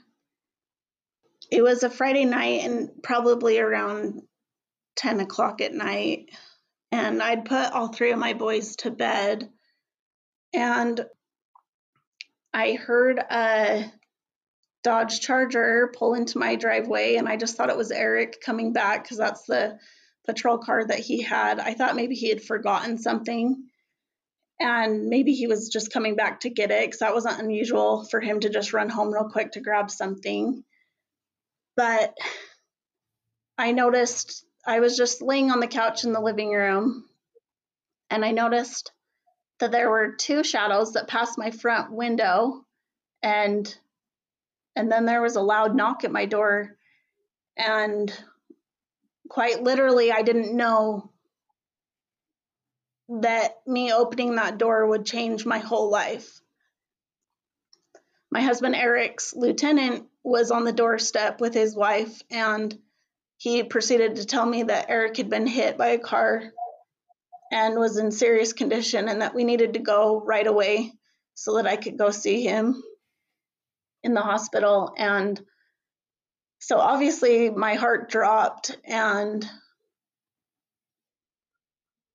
it 1.51 1.63
was 1.63 1.83
a 1.83 1.89
Friday 1.89 2.27
night 2.27 2.61
and 2.63 2.91
probably 3.03 3.59
around 3.59 4.21
10 4.97 5.21
o'clock 5.21 5.63
at 5.63 5.73
night. 5.73 6.29
And 6.91 7.23
I'd 7.23 7.47
put 7.47 7.73
all 7.73 7.89
three 7.89 8.13
of 8.13 8.19
my 8.19 8.35
boys 8.35 8.77
to 8.81 8.91
bed. 8.91 9.49
And 10.53 11.07
I 12.53 12.75
heard 12.75 13.19
a 13.19 13.91
Dodge 14.85 15.21
Charger 15.21 15.91
pull 15.97 16.13
into 16.13 16.37
my 16.37 16.57
driveway, 16.57 17.15
and 17.15 17.27
I 17.27 17.39
just 17.39 17.57
thought 17.57 17.71
it 17.71 17.79
was 17.79 17.91
Eric 17.91 18.43
coming 18.45 18.75
back 18.75 19.05
because 19.05 19.17
that's 19.17 19.45
the 19.45 19.79
patrol 20.27 20.59
car 20.59 20.85
that 20.85 20.99
he 20.99 21.23
had. 21.23 21.59
I 21.59 21.75
thought 21.75 21.97
maybe 21.97 22.15
he 22.15 22.29
had 22.29 22.43
forgotten 22.43 22.99
something 22.99 23.65
and 24.61 25.09
maybe 25.09 25.33
he 25.33 25.47
was 25.47 25.69
just 25.69 25.93
coming 25.93 26.15
back 26.15 26.41
to 26.41 26.51
get 26.51 26.71
it 26.71 26.87
because 26.87 27.01
that 27.01 27.15
wasn't 27.15 27.41
unusual 27.41 28.05
for 28.05 28.21
him 28.21 28.41
to 28.41 28.49
just 28.49 28.73
run 28.73 28.89
home 28.89 29.13
real 29.13 29.29
quick 29.29 29.53
to 29.53 29.61
grab 29.61 29.91
something. 29.91 30.63
But 31.77 32.17
I 33.59 33.73
noticed 33.73 34.45
I 34.65 34.81
was 34.81 34.97
just 34.97 35.23
laying 35.23 35.51
on 35.51 35.61
the 35.61 35.67
couch 35.67 36.05
in 36.05 36.13
the 36.13 36.21
living 36.21 36.53
room 36.53 37.05
and 38.11 38.25
I 38.25 38.31
noticed 38.31 38.93
that 39.59 39.73
there 39.73 39.91
were 39.91 40.13
two 40.13 40.45
shadows 40.45 40.93
that 40.93 41.09
passed 41.09 41.39
my 41.39 41.51
front 41.51 41.93
window 41.93 42.65
and 43.23 43.75
and 44.75 44.91
then 44.91 45.05
there 45.05 45.23
was 45.23 45.37
a 45.37 45.43
loud 45.43 45.75
knock 45.75 46.05
at 46.05 46.13
my 46.13 46.27
door 46.27 46.77
and 47.57 48.13
quite 49.33 49.63
literally 49.63 50.13
I 50.13 50.21
didn't 50.21 50.55
know 50.55 51.11
that 53.09 53.67
me 53.67 53.91
opening 53.91 54.35
that 54.35 54.59
door 54.59 54.87
would 54.87 55.07
change 55.07 55.47
my 55.47 55.57
whole 55.57 55.91
life. 55.91 56.39
My 58.31 58.43
husband 58.43 58.75
Eric's 58.75 59.35
lieutenant 59.35 60.07
was 60.23 60.51
on 60.51 60.65
the 60.65 60.73
doorstep 60.73 61.41
with 61.41 61.55
his 61.55 61.75
wife, 61.75 62.21
and 62.31 62.79
he 63.39 63.63
proceeded 63.63 64.17
to 64.17 64.27
tell 64.27 64.45
me 64.45 64.65
that 64.65 64.91
Eric 64.91 65.17
had 65.17 65.31
been 65.31 65.47
hit 65.47 65.79
by 65.79 65.89
a 65.89 65.99
car 65.99 66.53
and 67.51 67.79
was 67.79 67.97
in 67.97 68.11
serious 68.11 68.53
condition, 68.53 69.09
and 69.09 69.23
that 69.23 69.35
we 69.35 69.45
needed 69.45 69.73
to 69.75 69.79
go 69.79 70.21
right 70.21 70.47
away 70.47 70.93
so 71.35 71.57
that 71.57 71.67
I 71.67 71.77
could 71.77 71.97
go 71.97 72.11
see 72.11 72.43
him 72.43 72.83
in 74.03 74.13
the 74.13 74.21
hospital. 74.21 74.93
And 74.95 75.41
so 76.63 76.79
obviously, 76.79 77.51
my 77.51 77.75
heart 77.75 78.09
dropped, 78.09 78.77
and 78.85 79.45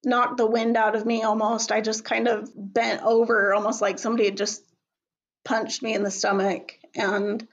knocked 0.05 0.37
the 0.37 0.47
wind 0.47 0.77
out 0.77 0.95
of 0.95 1.05
me 1.05 1.23
almost. 1.23 1.69
I 1.69 1.81
just 1.81 2.05
kind 2.05 2.29
of 2.29 2.49
bent 2.55 3.03
over, 3.03 3.53
almost 3.53 3.81
like 3.81 3.99
somebody 3.99 4.23
had 4.23 4.37
just 4.37 4.63
punched 5.43 5.83
me 5.83 5.93
in 5.93 6.01
the 6.01 6.09
stomach. 6.09 6.79
And 6.95 7.45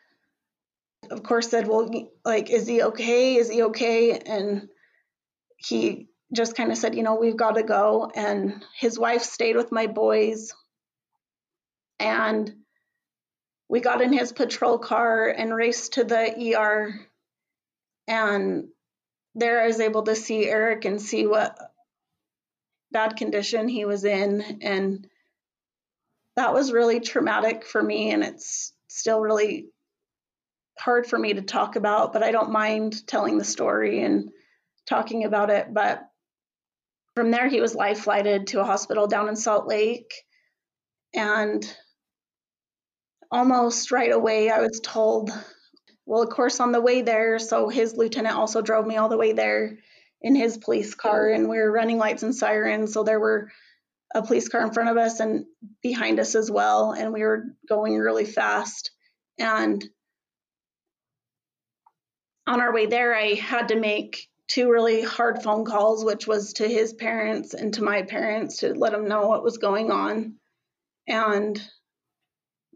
of 1.10 1.24
course, 1.24 1.48
said, 1.48 1.66
Well, 1.66 1.90
like, 2.24 2.48
is 2.48 2.68
he 2.68 2.80
okay? 2.80 3.34
Is 3.34 3.50
he 3.50 3.64
okay? 3.64 4.16
And 4.16 4.68
he 5.56 6.06
just 6.32 6.54
kind 6.56 6.70
of 6.70 6.78
said, 6.78 6.94
You 6.94 7.02
know, 7.02 7.16
we've 7.16 7.36
got 7.36 7.56
to 7.56 7.64
go. 7.64 8.08
And 8.14 8.64
his 8.78 8.96
wife 8.96 9.22
stayed 9.22 9.56
with 9.56 9.72
my 9.72 9.88
boys. 9.88 10.54
And 11.98 12.54
we 13.68 13.80
got 13.80 14.02
in 14.02 14.12
his 14.12 14.32
patrol 14.32 14.78
car 14.78 15.28
and 15.28 15.54
raced 15.54 15.94
to 15.94 16.04
the 16.04 16.54
ER. 16.56 17.00
And 18.06 18.68
there 19.34 19.62
I 19.62 19.66
was 19.66 19.80
able 19.80 20.02
to 20.04 20.14
see 20.14 20.46
Eric 20.46 20.84
and 20.84 21.00
see 21.00 21.26
what 21.26 21.58
bad 22.92 23.16
condition 23.16 23.68
he 23.68 23.84
was 23.84 24.04
in. 24.04 24.58
And 24.62 25.08
that 26.36 26.54
was 26.54 26.72
really 26.72 27.00
traumatic 27.00 27.64
for 27.64 27.82
me. 27.82 28.10
And 28.10 28.22
it's 28.22 28.72
still 28.88 29.20
really 29.20 29.68
hard 30.78 31.06
for 31.06 31.18
me 31.18 31.34
to 31.34 31.42
talk 31.42 31.76
about, 31.76 32.12
but 32.12 32.22
I 32.22 32.32
don't 32.32 32.50
mind 32.50 33.06
telling 33.06 33.38
the 33.38 33.44
story 33.44 34.02
and 34.02 34.30
talking 34.86 35.24
about 35.24 35.50
it. 35.50 35.72
But 35.72 36.02
from 37.14 37.30
there, 37.30 37.48
he 37.48 37.60
was 37.60 37.74
life 37.74 38.00
flighted 38.00 38.48
to 38.48 38.60
a 38.60 38.64
hospital 38.64 39.06
down 39.06 39.28
in 39.28 39.36
Salt 39.36 39.66
Lake. 39.66 40.12
And 41.14 41.64
almost 43.34 43.90
right 43.90 44.12
away, 44.12 44.48
I 44.48 44.60
was 44.60 44.80
told, 44.80 45.32
well, 46.06 46.22
of 46.22 46.30
course, 46.30 46.60
on 46.60 46.70
the 46.70 46.80
way 46.80 47.02
there, 47.02 47.40
so 47.40 47.68
his 47.68 47.96
lieutenant 47.96 48.36
also 48.36 48.62
drove 48.62 48.86
me 48.86 48.96
all 48.96 49.08
the 49.08 49.16
way 49.16 49.32
there 49.32 49.78
in 50.22 50.36
his 50.36 50.56
police 50.56 50.94
car 50.94 51.28
and 51.28 51.48
we 51.48 51.58
were 51.58 51.70
running 51.70 51.98
lights 51.98 52.22
and 52.22 52.34
sirens. 52.34 52.92
So 52.94 53.02
there 53.02 53.18
were 53.18 53.50
a 54.14 54.22
police 54.22 54.48
car 54.48 54.62
in 54.62 54.72
front 54.72 54.88
of 54.88 54.96
us 54.96 55.18
and 55.18 55.46
behind 55.82 56.20
us 56.20 56.36
as 56.36 56.48
well. 56.48 56.92
And 56.92 57.12
we 57.12 57.22
were 57.22 57.46
going 57.68 57.98
really 57.98 58.24
fast. 58.24 58.92
And 59.36 59.84
on 62.46 62.60
our 62.60 62.72
way 62.72 62.86
there, 62.86 63.16
I 63.16 63.34
had 63.34 63.68
to 63.68 63.76
make 63.76 64.28
two 64.46 64.70
really 64.70 65.02
hard 65.02 65.42
phone 65.42 65.64
calls, 65.64 66.04
which 66.04 66.28
was 66.28 66.52
to 66.54 66.68
his 66.68 66.92
parents 66.92 67.52
and 67.52 67.74
to 67.74 67.82
my 67.82 68.02
parents 68.02 68.58
to 68.58 68.74
let 68.74 68.92
them 68.92 69.08
know 69.08 69.26
what 69.26 69.42
was 69.42 69.58
going 69.58 69.90
on. 69.90 70.36
And 71.08 71.60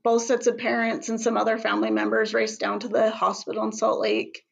both 0.05 0.23
sets 0.23 0.47
of 0.47 0.59
parents 0.59 1.09
and 1.09 1.21
some 1.21 1.37
other 1.37 1.59
family 1.59 1.91
members 1.91 2.35
raced 2.35 2.61
down 2.61 2.81
to 2.81 2.89
the 2.89 3.11
hospital 3.11 3.65
in 3.65 3.73
Salt 3.73 4.01
Lake 4.01 4.45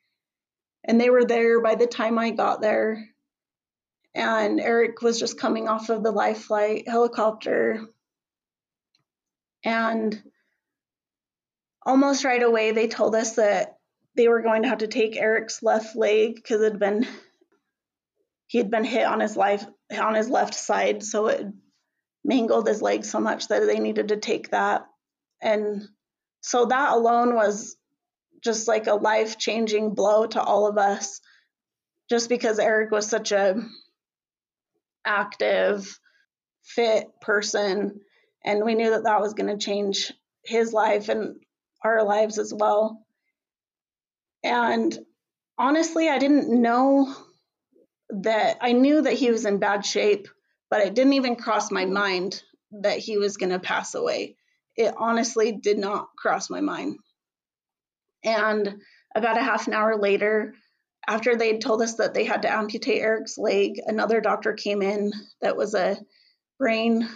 and 0.87 1.01
they 1.01 1.11
were 1.11 1.25
there 1.25 1.61
by 1.61 1.75
the 1.75 1.87
time 1.87 2.19
I 2.19 2.31
got 2.31 2.61
there. 2.61 3.09
And 4.15 4.61
Eric 4.61 5.03
was 5.03 5.19
just 5.19 5.39
coming 5.39 5.69
off 5.69 5.91
of 5.91 6.03
the 6.03 6.13
life 6.13 6.45
flight 6.45 6.89
helicopter. 6.89 7.85
And 9.65 10.23
almost 11.85 12.25
right 12.25 12.43
away, 12.43 12.71
they 12.71 12.89
told 12.89 13.15
us 13.15 13.35
that 13.35 13.79
they 14.15 14.29
were 14.29 14.43
going 14.43 14.63
to 14.63 14.69
have 14.69 14.79
to 14.79 14.87
take 14.87 15.17
Eric's 15.17 15.63
left 15.63 15.97
leg 15.97 16.37
because 16.37 16.63
it 16.63 16.73
had 16.73 16.81
been 16.81 17.07
he 18.47 18.59
had 18.59 18.71
been 18.71 18.85
hit 18.85 19.05
on 19.05 19.19
his 19.19 19.37
life 19.37 19.67
on 19.93 20.15
his 20.15 20.31
left 20.31 20.55
side, 20.55 21.03
so 21.03 21.27
it 21.27 21.47
mangled 22.25 22.69
his 22.69 22.81
leg 22.81 23.05
so 23.05 23.19
much 23.19 23.49
that 23.49 23.67
they 23.67 23.81
needed 23.81 24.09
to 24.09 24.17
take 24.17 24.51
that. 24.51 24.87
And 25.41 25.83
so 26.41 26.67
that 26.67 26.93
alone 26.93 27.35
was 27.35 27.77
just 28.43 28.69
like 28.69 28.87
a 28.87 28.95
life 28.95 29.39
changing 29.39 29.95
blow 29.95 30.27
to 30.27 30.41
all 30.43 30.67
of 30.67 30.79
us 30.79 31.21
just 32.09 32.29
because 32.29 32.59
Eric 32.59 32.91
was 32.91 33.09
such 33.09 33.33
a 33.33 33.57
active 35.05 35.99
fit 36.65 37.07
person 37.21 38.01
and 38.45 38.65
we 38.65 38.75
knew 38.75 38.91
that 38.91 39.05
that 39.05 39.21
was 39.21 39.35
going 39.35 39.49
to 39.49 39.65
change 39.65 40.13
his 40.45 40.73
life 40.73 41.09
and 41.09 41.37
our 41.83 42.05
lives 42.05 42.39
as 42.39 42.53
well. 42.55 43.05
And 44.45 44.97
honestly 45.59 46.09
I 46.09 46.19
didn't 46.19 46.49
know 46.63 47.13
that 48.11 48.59
I 48.61 48.73
knew 48.73 49.03
that 49.03 49.15
he 49.15 49.31
was 49.31 49.45
in 49.45 49.59
bad 49.59 49.85
shape 49.85 50.29
but 50.71 50.81
it 50.81 50.95
didn't 50.95 51.15
even 51.15 51.37
cross 51.37 51.71
my 51.71 51.85
mind 51.85 52.43
that 52.83 52.99
he 52.99 53.19
was 53.19 53.37
going 53.37 53.51
to 53.51 53.59
pass 53.59 53.95
away 53.95 54.37
it 54.77 54.95
honestly 54.97 55.53
did 55.53 55.79
not 55.79 56.09
cross 56.17 56.51
my 56.51 56.61
mind 56.61 56.99
and 58.27 58.83
about 59.15 59.39
a 59.39 59.43
half 59.43 59.67
an 59.67 59.73
hour 59.73 59.97
later, 59.97 60.55
after 61.07 61.37
they 61.37 61.59
told 61.59 61.81
us 61.81 61.95
that 61.95 62.13
they 62.13 62.25
had 62.25 62.43
to 62.43 62.53
amputate 62.53 63.01
Eric's 63.01 63.39
leg, 63.39 63.81
another 63.87 64.21
doctor 64.21 64.53
came 64.53 64.83
in 64.83 65.13
that 65.41 65.57
was 65.57 65.75
a 65.75 65.97
brain 66.59 67.09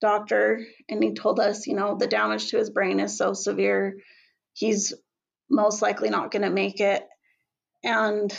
doctor, 0.00 0.64
and 0.88 1.02
he 1.02 1.12
told 1.12 1.40
us, 1.40 1.66
you 1.66 1.74
know, 1.74 1.96
the 1.96 2.06
damage 2.06 2.48
to 2.48 2.58
his 2.58 2.70
brain 2.70 3.00
is 3.00 3.18
so 3.18 3.32
severe, 3.32 3.96
he's 4.52 4.94
most 5.50 5.82
likely 5.82 6.08
not 6.08 6.30
going 6.30 6.42
to 6.42 6.50
make 6.50 6.80
it. 6.80 7.06
And 7.82 8.32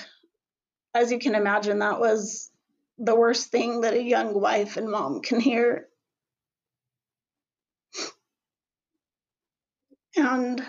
as 0.93 1.11
you 1.11 1.19
can 1.19 1.35
imagine, 1.35 1.79
that 1.79 1.99
was 1.99 2.49
the 2.97 3.15
worst 3.15 3.51
thing 3.51 3.81
that 3.81 3.93
a 3.93 4.01
young 4.01 4.39
wife 4.39 4.77
and 4.77 4.89
mom 4.89 5.21
can 5.21 5.39
hear. 5.39 5.87
And 10.15 10.63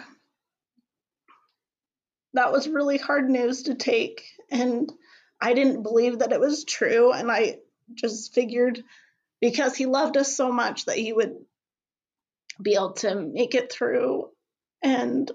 that 2.34 2.52
was 2.52 2.68
really 2.68 2.98
hard 2.98 3.28
news 3.30 3.64
to 3.64 3.74
take. 3.74 4.24
And 4.50 4.92
I 5.40 5.54
didn't 5.54 5.82
believe 5.82 6.18
that 6.18 6.32
it 6.32 6.40
was 6.40 6.64
true. 6.64 7.12
And 7.12 7.30
I 7.30 7.58
just 7.94 8.34
figured 8.34 8.82
because 9.40 9.76
he 9.76 9.86
loved 9.86 10.16
us 10.16 10.36
so 10.36 10.50
much 10.50 10.86
that 10.86 10.98
he 10.98 11.12
would 11.12 11.36
be 12.60 12.74
able 12.74 12.92
to 12.94 13.14
make 13.14 13.54
it 13.54 13.72
through. 13.72 14.28
And 14.82 15.30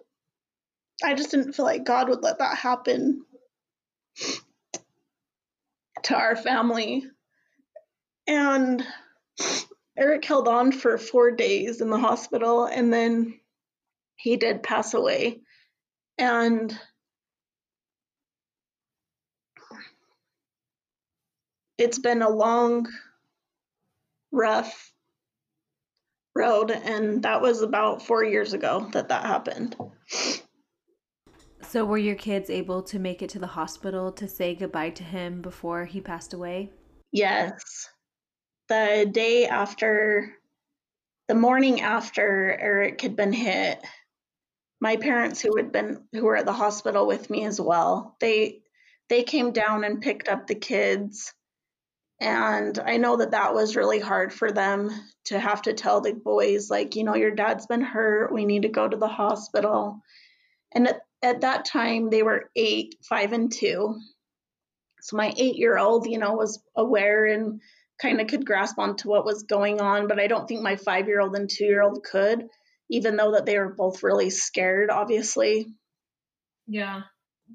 I 1.03 1.13
just 1.13 1.31
didn't 1.31 1.53
feel 1.53 1.65
like 1.65 1.83
God 1.83 2.09
would 2.09 2.21
let 2.21 2.39
that 2.39 2.57
happen 2.57 3.23
to 6.03 6.15
our 6.15 6.35
family. 6.35 7.03
And 8.27 8.85
Eric 9.97 10.25
held 10.25 10.47
on 10.47 10.71
for 10.71 10.97
four 10.97 11.31
days 11.31 11.81
in 11.81 11.89
the 11.89 11.97
hospital 11.97 12.65
and 12.65 12.93
then 12.93 13.39
he 14.21 14.37
did 14.37 14.63
pass 14.63 14.93
away. 14.93 15.41
And 16.17 16.77
it's 21.77 21.99
been 21.99 22.21
a 22.21 22.29
long, 22.29 22.87
rough 24.31 24.93
road. 26.35 26.71
And 26.71 27.23
that 27.23 27.41
was 27.41 27.61
about 27.61 28.05
four 28.05 28.23
years 28.23 28.53
ago 28.53 28.87
that 28.93 29.09
that 29.09 29.25
happened. 29.25 29.75
So, 31.63 31.85
were 31.85 31.97
your 31.97 32.15
kids 32.15 32.49
able 32.49 32.83
to 32.83 32.99
make 32.99 33.21
it 33.21 33.29
to 33.31 33.39
the 33.39 33.47
hospital 33.47 34.11
to 34.13 34.27
say 34.27 34.55
goodbye 34.55 34.89
to 34.91 35.03
him 35.03 35.41
before 35.41 35.85
he 35.85 36.01
passed 36.01 36.33
away? 36.33 36.71
Yes. 37.11 37.87
The 38.67 39.09
day 39.11 39.47
after, 39.47 40.35
the 41.27 41.35
morning 41.35 41.81
after 41.81 42.57
Eric 42.59 43.01
had 43.01 43.15
been 43.15 43.31
hit, 43.31 43.79
my 44.81 44.97
parents 44.97 45.39
who 45.39 45.55
had 45.55 45.71
been 45.71 46.03
who 46.11 46.23
were 46.23 46.35
at 46.35 46.45
the 46.45 46.51
hospital 46.51 47.07
with 47.07 47.29
me 47.29 47.45
as 47.45 47.61
well 47.61 48.17
they 48.19 48.61
they 49.07 49.23
came 49.23 49.51
down 49.51 49.83
and 49.83 50.01
picked 50.01 50.29
up 50.29 50.47
the 50.47 50.55
kids. 50.55 51.33
And 52.19 52.77
i 52.79 52.97
know 52.97 53.17
that 53.17 53.31
that 53.31 53.53
was 53.53 53.75
really 53.75 53.99
hard 53.99 54.33
for 54.33 54.51
them 54.51 54.89
to 55.25 55.39
have 55.39 55.61
to 55.63 55.73
tell 55.73 56.01
the 56.01 56.13
boys 56.13 56.69
like 56.69 56.95
you 56.95 57.03
know 57.03 57.15
your 57.15 57.31
dad's 57.31 57.67
been 57.67 57.81
hurt. 57.81 58.33
We 58.33 58.45
need 58.45 58.63
to 58.63 58.69
go 58.69 58.87
to 58.87 58.97
the 58.97 59.07
hospital. 59.07 60.01
And 60.73 60.87
at, 60.87 61.01
at 61.21 61.41
that 61.41 61.65
time 61.65 62.09
they 62.09 62.23
were 62.23 62.49
eight 62.55 62.95
five 63.07 63.33
and 63.33 63.51
two. 63.51 63.95
So 65.01 65.17
my 65.17 65.33
eight 65.35 65.55
year 65.57 65.77
old 65.77 66.07
you 66.07 66.19
know 66.19 66.33
was 66.33 66.61
aware 66.75 67.25
and 67.25 67.59
kind 67.99 68.21
of 68.21 68.27
could 68.27 68.45
grasp 68.45 68.79
onto 68.79 69.09
what 69.09 69.25
was 69.25 69.43
going 69.43 69.79
on 69.79 70.07
but 70.07 70.19
i 70.19 70.25
don't 70.25 70.47
think 70.47 70.61
my 70.63 70.75
five 70.75 71.07
year 71.07 71.21
old 71.21 71.35
and 71.35 71.47
two 71.47 71.65
year 71.65 71.83
old 71.83 72.03
could 72.03 72.47
even 72.91 73.15
though 73.15 73.31
that 73.31 73.45
they 73.45 73.57
were 73.57 73.73
both 73.73 74.03
really 74.03 74.29
scared, 74.29 74.89
obviously. 74.91 75.73
Yeah. 76.67 77.03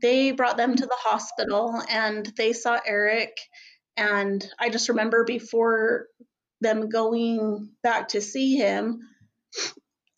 They 0.00 0.33
brought 0.33 0.57
them 0.57 0.75
to 0.75 0.87
the 0.87 0.97
hospital 0.99 1.81
and 1.90 2.26
they 2.37 2.55
saw 2.55 2.81
Eric. 2.85 3.37
And 3.97 4.45
I 4.59 4.71
just 4.71 4.88
remember 4.88 5.25
before 5.25 6.07
them 6.62 6.88
going 6.88 7.71
back 7.83 8.09
to 8.09 8.23
see 8.23 8.57
him, 8.57 9.00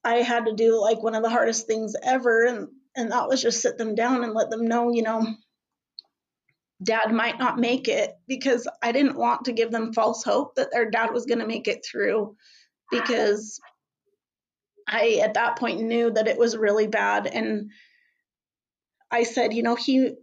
I 0.05 0.17
had 0.17 0.47
to 0.47 0.55
do 0.55 0.81
like 0.81 1.03
one 1.03 1.17
of 1.17 1.25
the 1.25 1.31
hardest 1.31 1.67
things 1.67 1.95
ever. 2.03 2.45
And, 2.47 2.69
and 2.97 3.11
that 3.11 3.29
was 3.29 3.43
just 3.43 3.61
sit 3.61 3.77
them 3.77 3.97
down 3.97 4.23
and 4.23 4.35
let 4.35 4.51
them 4.51 4.67
know, 4.67 4.93
you 4.93 5.03
know, 5.03 5.27
dad 6.81 7.13
might 7.13 7.41
not 7.41 7.59
make 7.59 7.89
it 7.89 8.13
because 8.29 8.69
I 8.81 8.93
didn't 8.93 9.19
want 9.19 9.47
to 9.47 9.53
give 9.53 9.73
them 9.73 9.93
false 9.93 10.23
hope 10.23 10.55
that 10.55 10.71
their 10.73 10.89
dad 10.89 11.13
was 11.13 11.27
going 11.27 11.41
to 11.41 11.47
make 11.47 11.67
it 11.67 11.85
through 11.85 12.37
because 12.91 13.61
I, 14.88 15.21
at 15.23 15.35
that 15.35 15.59
point, 15.59 15.83
knew 15.83 16.11
that 16.11 16.28
it 16.28 16.38
was 16.38 16.57
really 16.57 16.87
bad. 16.87 17.26
And 17.26 17.71
I 19.11 19.23
said, 19.23 19.52
you 19.52 19.62
know, 19.62 19.75
he, 19.75 20.14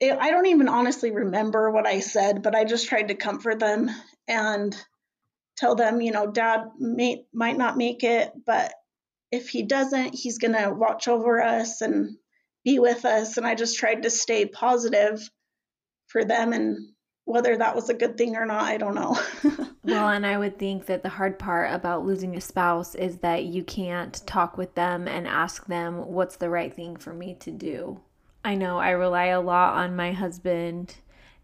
it, 0.00 0.18
I 0.18 0.30
don't 0.30 0.46
even 0.46 0.68
honestly 0.68 1.10
remember 1.10 1.70
what 1.70 1.86
I 1.86 2.00
said, 2.00 2.42
but 2.42 2.54
I 2.54 2.64
just 2.64 2.88
tried 2.88 3.08
to 3.08 3.14
comfort 3.14 3.58
them 3.58 3.90
and 4.26 4.76
tell 5.56 5.74
them, 5.74 6.00
you 6.00 6.12
know, 6.12 6.30
dad 6.30 6.70
may, 6.78 7.24
might 7.32 7.58
not 7.58 7.76
make 7.76 8.04
it, 8.04 8.32
but 8.46 8.72
if 9.30 9.48
he 9.48 9.62
doesn't, 9.62 10.14
he's 10.14 10.38
going 10.38 10.54
to 10.54 10.72
watch 10.72 11.08
over 11.08 11.42
us 11.42 11.80
and 11.80 12.16
be 12.64 12.78
with 12.78 13.04
us. 13.04 13.36
And 13.36 13.46
I 13.46 13.54
just 13.54 13.76
tried 13.76 14.04
to 14.04 14.10
stay 14.10 14.46
positive 14.46 15.20
for 16.06 16.24
them. 16.24 16.52
And 16.52 16.78
whether 17.28 17.58
that 17.58 17.76
was 17.76 17.90
a 17.90 17.94
good 17.94 18.16
thing 18.16 18.36
or 18.36 18.46
not, 18.46 18.62
I 18.62 18.78
don't 18.78 18.94
know. 18.94 19.18
well, 19.84 20.08
and 20.08 20.24
I 20.24 20.38
would 20.38 20.58
think 20.58 20.86
that 20.86 21.02
the 21.02 21.10
hard 21.10 21.38
part 21.38 21.70
about 21.74 22.06
losing 22.06 22.34
a 22.34 22.40
spouse 22.40 22.94
is 22.94 23.18
that 23.18 23.44
you 23.44 23.62
can't 23.62 24.26
talk 24.26 24.56
with 24.56 24.74
them 24.74 25.06
and 25.06 25.28
ask 25.28 25.66
them 25.66 26.06
what's 26.06 26.36
the 26.36 26.48
right 26.48 26.72
thing 26.72 26.96
for 26.96 27.12
me 27.12 27.34
to 27.40 27.50
do. 27.50 28.00
I 28.42 28.54
know 28.54 28.78
I 28.78 28.90
rely 28.90 29.26
a 29.26 29.42
lot 29.42 29.74
on 29.74 29.94
my 29.94 30.12
husband, 30.12 30.96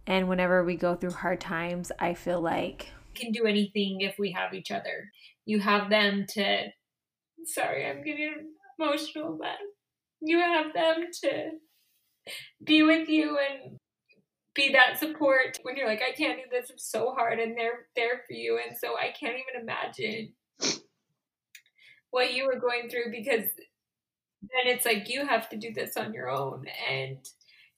and 0.06 0.26
whenever 0.26 0.64
we 0.64 0.76
go 0.76 0.94
through 0.94 1.10
hard 1.10 1.42
times, 1.42 1.92
I 1.98 2.14
feel 2.14 2.40
like 2.40 2.88
can 3.14 3.30
do 3.30 3.44
anything 3.44 4.00
if 4.00 4.18
we 4.18 4.32
have 4.32 4.54
each 4.54 4.70
other. 4.70 5.10
You 5.44 5.60
have 5.60 5.90
them 5.90 6.24
to 6.30 6.68
sorry, 7.44 7.86
I'm 7.86 8.02
getting 8.02 8.52
emotional, 8.78 9.36
but 9.38 9.58
you 10.22 10.38
have 10.38 10.72
them 10.72 11.08
to 11.24 11.50
be 12.64 12.82
with 12.82 13.10
you 13.10 13.38
and 13.38 13.78
be 14.54 14.72
that 14.72 14.98
support 14.98 15.58
when 15.62 15.76
you're 15.76 15.88
like, 15.88 16.02
I 16.02 16.12
can't 16.12 16.38
do 16.38 16.44
this, 16.50 16.70
it's 16.70 16.88
so 16.88 17.12
hard, 17.12 17.40
and 17.40 17.56
they're 17.56 17.86
there 17.96 18.22
for 18.26 18.34
you. 18.34 18.60
And 18.64 18.76
so 18.76 18.96
I 18.96 19.12
can't 19.18 19.34
even 19.34 19.62
imagine 19.62 20.32
what 22.10 22.32
you 22.32 22.46
were 22.46 22.60
going 22.60 22.88
through 22.88 23.10
because 23.10 23.50
then 24.52 24.66
it's 24.72 24.84
like 24.84 25.08
you 25.08 25.26
have 25.26 25.48
to 25.48 25.56
do 25.56 25.72
this 25.74 25.96
on 25.96 26.14
your 26.14 26.30
own 26.30 26.64
and 26.88 27.18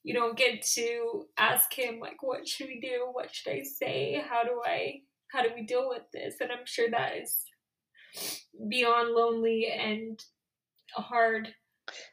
you 0.03 0.13
don't 0.13 0.37
get 0.37 0.63
to 0.63 1.25
ask 1.39 1.73
him 1.73 1.99
like 2.01 2.23
what 2.23 2.47
should 2.47 2.69
we 2.69 2.79
do? 2.81 3.09
What 3.13 3.35
should 3.35 3.53
i 3.53 3.63
say? 3.63 4.23
How 4.29 4.45
do 4.45 4.61
i 4.65 5.01
how 5.33 5.43
do 5.43 5.49
we 5.55 5.65
deal 5.65 5.89
with 5.89 6.03
this? 6.13 6.35
And 6.41 6.51
i'm 6.53 6.67
sure 6.67 6.91
that 6.91 7.17
is 7.17 7.45
beyond 8.69 9.15
lonely 9.15 9.69
and 9.73 10.23
hard. 10.93 11.49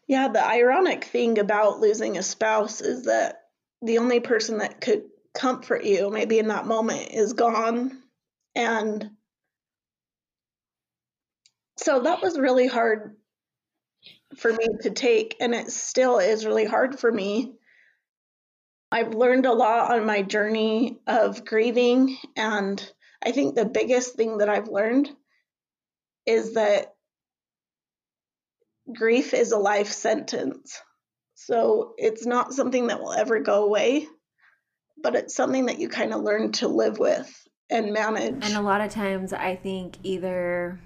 Yeah 0.08 0.30
the 0.30 0.45
ironic 0.45 1.04
thing 1.04 1.39
about 1.39 1.82
losing 1.82 2.17
a 2.17 2.23
spouse 2.23 2.80
is 2.80 3.04
that 3.04 3.42
the 3.84 3.98
only 3.98 4.19
person 4.19 4.60
that 4.60 4.82
could 4.82 5.04
comfort 5.34 5.84
you 5.84 6.10
maybe 6.10 6.39
in 6.39 6.48
that 6.48 6.65
moment 6.65 7.10
is 7.12 7.34
gone. 7.34 8.02
And 8.56 9.10
so 11.78 12.02
that 12.02 12.22
was 12.22 12.39
really 12.39 12.67
hard 12.67 13.15
for 14.38 14.52
me 14.52 14.65
to 14.82 14.89
take 14.91 15.36
and 15.39 15.54
it 15.54 15.72
still 15.72 16.19
is 16.19 16.46
really 16.46 16.65
hard 16.65 17.00
for 17.00 17.12
me. 17.12 17.54
I've 18.91 19.15
learned 19.15 19.48
a 19.48 19.54
lot 19.54 19.91
on 19.91 20.06
my 20.06 20.22
journey 20.22 21.00
of 21.08 21.43
grieving 21.43 22.15
and 22.38 22.91
i 23.26 23.32
think 23.32 23.56
the 23.56 23.65
biggest 23.65 24.15
thing 24.15 24.38
that 24.38 24.50
i've 24.50 24.67
learned 24.67 25.10
is 26.28 26.54
that 26.54 26.93
grief 28.93 29.34
is 29.34 29.52
a 29.52 29.58
life 29.58 29.91
sentence 29.91 30.80
so 31.45 31.93
it's 31.97 32.25
not 32.25 32.53
something 32.53 32.88
that 32.88 33.01
will 33.01 33.13
ever 33.13 33.39
go 33.39 33.63
away, 33.65 34.08
but 35.01 35.15
it's 35.15 35.36
something 35.36 35.65
that 35.65 35.79
you 35.79 35.89
kind 35.89 36.13
of 36.13 36.21
learn 36.21 36.51
to 36.53 36.67
live 36.67 36.99
with 36.99 37.32
and 37.69 37.91
manage. 37.91 38.45
And 38.45 38.56
a 38.56 38.62
lot 38.62 38.82
of 38.82 38.91
times 38.91 39.34
I 39.34 39.56
think 39.56 39.97
either 40.03 40.79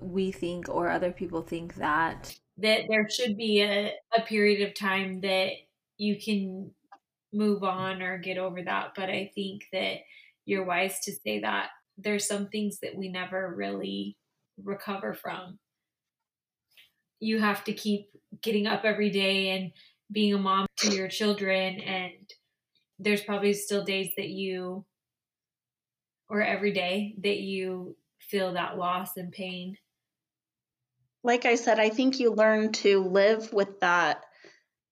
we 0.00 0.30
think 0.30 0.68
or 0.68 0.88
other 0.88 1.10
people 1.10 1.42
think 1.42 1.76
that 1.76 2.34
that 2.58 2.82
there 2.88 3.08
should 3.08 3.36
be 3.36 3.62
a, 3.62 3.92
a 4.16 4.20
period 4.22 4.68
of 4.68 4.74
time 4.74 5.20
that 5.22 5.52
you 5.96 6.20
can 6.20 6.70
move 7.32 7.64
on 7.64 8.02
or 8.02 8.18
get 8.18 8.38
over 8.38 8.62
that. 8.62 8.92
But 8.94 9.08
I 9.08 9.32
think 9.34 9.64
that 9.72 9.98
you're 10.44 10.64
wise 10.64 11.00
to 11.04 11.12
say 11.12 11.40
that 11.40 11.70
there's 11.98 12.26
some 12.26 12.48
things 12.48 12.78
that 12.82 12.94
we 12.94 13.08
never 13.08 13.52
really 13.56 14.16
recover 14.62 15.14
from 15.14 15.58
you 17.22 17.38
have 17.38 17.62
to 17.62 17.72
keep 17.72 18.08
getting 18.40 18.66
up 18.66 18.84
every 18.84 19.10
day 19.10 19.50
and 19.50 19.72
being 20.10 20.34
a 20.34 20.38
mom 20.38 20.66
to 20.78 20.94
your 20.94 21.08
children 21.08 21.80
and 21.80 22.12
there's 22.98 23.22
probably 23.22 23.52
still 23.52 23.84
days 23.84 24.10
that 24.16 24.28
you 24.28 24.84
or 26.28 26.42
every 26.42 26.72
day 26.72 27.14
that 27.22 27.38
you 27.38 27.96
feel 28.18 28.52
that 28.52 28.78
loss 28.78 29.16
and 29.16 29.32
pain. 29.32 29.76
Like 31.24 31.46
i 31.46 31.54
said 31.54 31.78
i 31.78 31.88
think 31.88 32.18
you 32.18 32.32
learn 32.32 32.72
to 32.72 33.04
live 33.04 33.52
with 33.52 33.80
that 33.80 34.24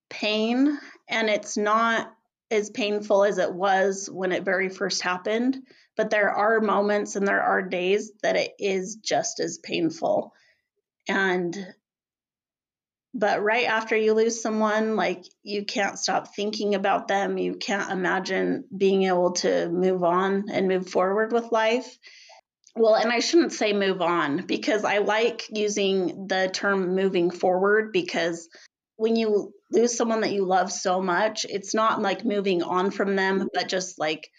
pain 0.09 0.79
and 1.09 1.29
it's 1.29 1.57
not 1.57 2.13
as 2.49 2.69
painful 2.69 3.23
as 3.23 3.37
it 3.37 3.53
was 3.53 4.09
when 4.11 4.31
it 4.31 4.43
very 4.43 4.69
first 4.69 5.01
happened 5.01 5.57
but 5.97 6.09
there 6.09 6.31
are 6.31 6.61
moments 6.61 7.15
and 7.15 7.27
there 7.27 7.43
are 7.43 7.61
days 7.61 8.11
that 8.23 8.35
it 8.35 8.53
is 8.57 8.95
just 8.95 9.39
as 9.39 9.59
painful. 9.59 10.33
And 11.07 11.55
but 13.13 13.43
right 13.43 13.65
after 13.65 13.95
you 13.95 14.13
lose 14.13 14.41
someone 14.41 14.95
like 14.95 15.25
you 15.43 15.65
can't 15.65 15.99
stop 15.99 16.33
thinking 16.33 16.75
about 16.75 17.07
them. 17.07 17.37
You 17.37 17.55
can't 17.55 17.91
imagine 17.91 18.65
being 18.75 19.03
able 19.03 19.33
to 19.33 19.69
move 19.69 20.03
on 20.03 20.45
and 20.51 20.67
move 20.67 20.89
forward 20.89 21.31
with 21.33 21.51
life. 21.51 21.97
Well 22.73 22.95
and 22.95 23.11
i 23.11 23.19
shouldn't 23.19 23.51
say 23.51 23.73
move 23.73 24.01
on 24.01 24.45
because 24.45 24.85
i 24.85 24.99
like 24.99 25.45
using 25.49 26.27
the 26.27 26.49
term 26.53 26.95
moving 26.95 27.29
forward 27.29 27.91
because 27.91 28.47
when 28.95 29.17
you 29.17 29.53
lose 29.73 29.97
someone 29.97 30.21
that 30.21 30.31
you 30.31 30.45
love 30.45 30.71
so 30.71 31.01
much 31.01 31.45
it's 31.49 31.73
not 31.73 32.01
like 32.01 32.23
moving 32.23 32.63
on 32.63 32.89
from 32.89 33.17
them 33.17 33.49
but 33.53 33.67
just 33.67 33.99
like 33.99 34.29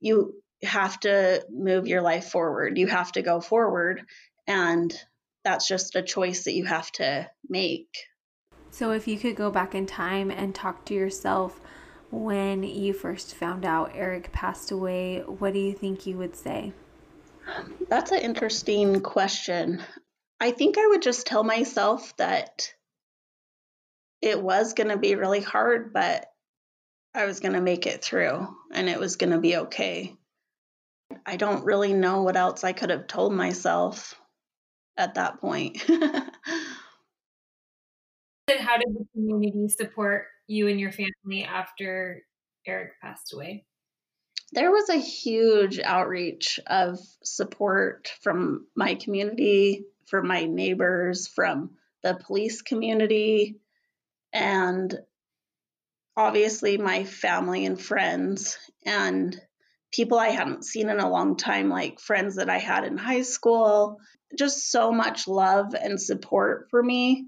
you 0.00 0.34
have 0.62 0.98
to 1.00 1.44
move 1.50 1.86
your 1.86 2.02
life 2.02 2.30
forward. 2.30 2.78
You 2.78 2.86
have 2.86 3.12
to 3.12 3.22
go 3.22 3.40
forward 3.40 4.02
and 4.46 4.94
that's 5.44 5.68
just 5.68 5.94
a 5.96 6.02
choice 6.02 6.44
that 6.44 6.54
you 6.54 6.64
have 6.64 6.90
to 6.92 7.30
make 7.48 7.88
so, 8.70 8.92
if 8.92 9.08
you 9.08 9.18
could 9.18 9.36
go 9.36 9.50
back 9.50 9.74
in 9.74 9.86
time 9.86 10.30
and 10.30 10.54
talk 10.54 10.84
to 10.86 10.94
yourself 10.94 11.60
when 12.10 12.62
you 12.62 12.92
first 12.92 13.34
found 13.34 13.64
out 13.64 13.92
Eric 13.94 14.32
passed 14.32 14.70
away, 14.70 15.20
what 15.20 15.52
do 15.52 15.58
you 15.58 15.72
think 15.72 16.06
you 16.06 16.16
would 16.18 16.36
say? 16.36 16.72
That's 17.88 18.12
an 18.12 18.20
interesting 18.20 19.00
question. 19.00 19.82
I 20.40 20.50
think 20.50 20.78
I 20.78 20.86
would 20.88 21.02
just 21.02 21.26
tell 21.26 21.44
myself 21.44 22.16
that 22.16 22.72
it 24.20 24.40
was 24.40 24.74
going 24.74 24.88
to 24.88 24.98
be 24.98 25.14
really 25.14 25.40
hard, 25.40 25.92
but 25.92 26.26
I 27.14 27.24
was 27.24 27.40
going 27.40 27.54
to 27.54 27.60
make 27.60 27.86
it 27.86 28.02
through 28.02 28.46
and 28.72 28.88
it 28.88 28.98
was 28.98 29.16
going 29.16 29.32
to 29.32 29.38
be 29.38 29.56
okay. 29.56 30.16
I 31.24 31.36
don't 31.36 31.64
really 31.64 31.92
know 31.92 32.22
what 32.22 32.36
else 32.36 32.64
I 32.64 32.72
could 32.72 32.90
have 32.90 33.06
told 33.06 33.32
myself. 33.32 34.14
at 34.98 35.14
that 35.14 35.40
point. 35.40 35.84
how 38.48 38.76
did 38.76 38.94
the 38.94 39.06
community 39.12 39.68
support 39.68 40.26
you 40.46 40.68
and 40.68 40.78
your 40.78 40.92
family 40.92 41.44
after 41.44 42.22
Eric 42.66 42.92
passed 43.02 43.32
away? 43.34 43.64
There 44.52 44.70
was 44.70 44.88
a 44.88 44.96
huge 44.96 45.80
outreach 45.80 46.60
of 46.66 46.98
support 47.24 48.12
from 48.22 48.66
my 48.76 48.94
community, 48.94 49.84
from 50.06 50.28
my 50.28 50.44
neighbors, 50.44 51.26
from 51.26 51.70
the 52.04 52.14
police 52.14 52.62
community, 52.62 53.56
and 54.32 54.96
obviously 56.16 56.78
my 56.78 57.02
family 57.02 57.66
and 57.66 57.80
friends, 57.80 58.56
and 58.84 59.36
people 59.92 60.18
I 60.18 60.28
hadn't 60.28 60.64
seen 60.64 60.88
in 60.88 61.00
a 61.00 61.10
long 61.10 61.36
time, 61.36 61.68
like 61.68 61.98
friends 61.98 62.36
that 62.36 62.48
I 62.48 62.58
had 62.58 62.84
in 62.84 62.96
high 62.96 63.22
school. 63.22 63.98
Just 64.38 64.70
so 64.70 64.92
much 64.92 65.26
love 65.26 65.74
and 65.74 66.00
support 66.00 66.68
for 66.70 66.82
me. 66.82 67.26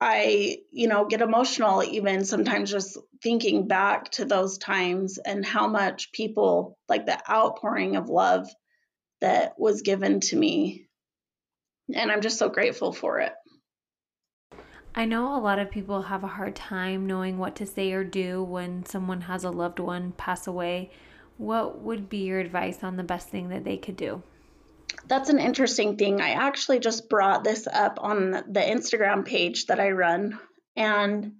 I, 0.00 0.58
you 0.70 0.88
know, 0.88 1.06
get 1.06 1.22
emotional 1.22 1.82
even 1.82 2.24
sometimes 2.24 2.70
just 2.70 2.98
thinking 3.22 3.68
back 3.68 4.10
to 4.12 4.24
those 4.24 4.58
times 4.58 5.18
and 5.18 5.44
how 5.44 5.66
much 5.68 6.12
people, 6.12 6.76
like 6.88 7.06
the 7.06 7.18
outpouring 7.30 7.96
of 7.96 8.08
love 8.08 8.48
that 9.20 9.54
was 9.58 9.82
given 9.82 10.20
to 10.20 10.36
me. 10.36 10.88
And 11.94 12.10
I'm 12.10 12.20
just 12.20 12.38
so 12.38 12.48
grateful 12.48 12.92
for 12.92 13.20
it. 13.20 13.32
I 14.96 15.06
know 15.06 15.36
a 15.36 15.40
lot 15.40 15.58
of 15.58 15.70
people 15.70 16.02
have 16.02 16.22
a 16.22 16.28
hard 16.28 16.54
time 16.54 17.06
knowing 17.06 17.38
what 17.38 17.56
to 17.56 17.66
say 17.66 17.92
or 17.92 18.04
do 18.04 18.42
when 18.44 18.86
someone 18.86 19.22
has 19.22 19.42
a 19.42 19.50
loved 19.50 19.80
one 19.80 20.12
pass 20.12 20.46
away. 20.46 20.92
What 21.36 21.80
would 21.80 22.08
be 22.08 22.18
your 22.18 22.38
advice 22.38 22.84
on 22.84 22.96
the 22.96 23.02
best 23.02 23.28
thing 23.28 23.48
that 23.48 23.64
they 23.64 23.76
could 23.76 23.96
do? 23.96 24.22
That's 25.06 25.28
an 25.28 25.38
interesting 25.38 25.96
thing. 25.96 26.20
I 26.20 26.30
actually 26.30 26.78
just 26.78 27.08
brought 27.08 27.44
this 27.44 27.66
up 27.66 27.98
on 28.00 28.30
the 28.30 28.60
Instagram 28.60 29.24
page 29.24 29.66
that 29.66 29.80
I 29.80 29.90
run, 29.90 30.38
and 30.76 31.32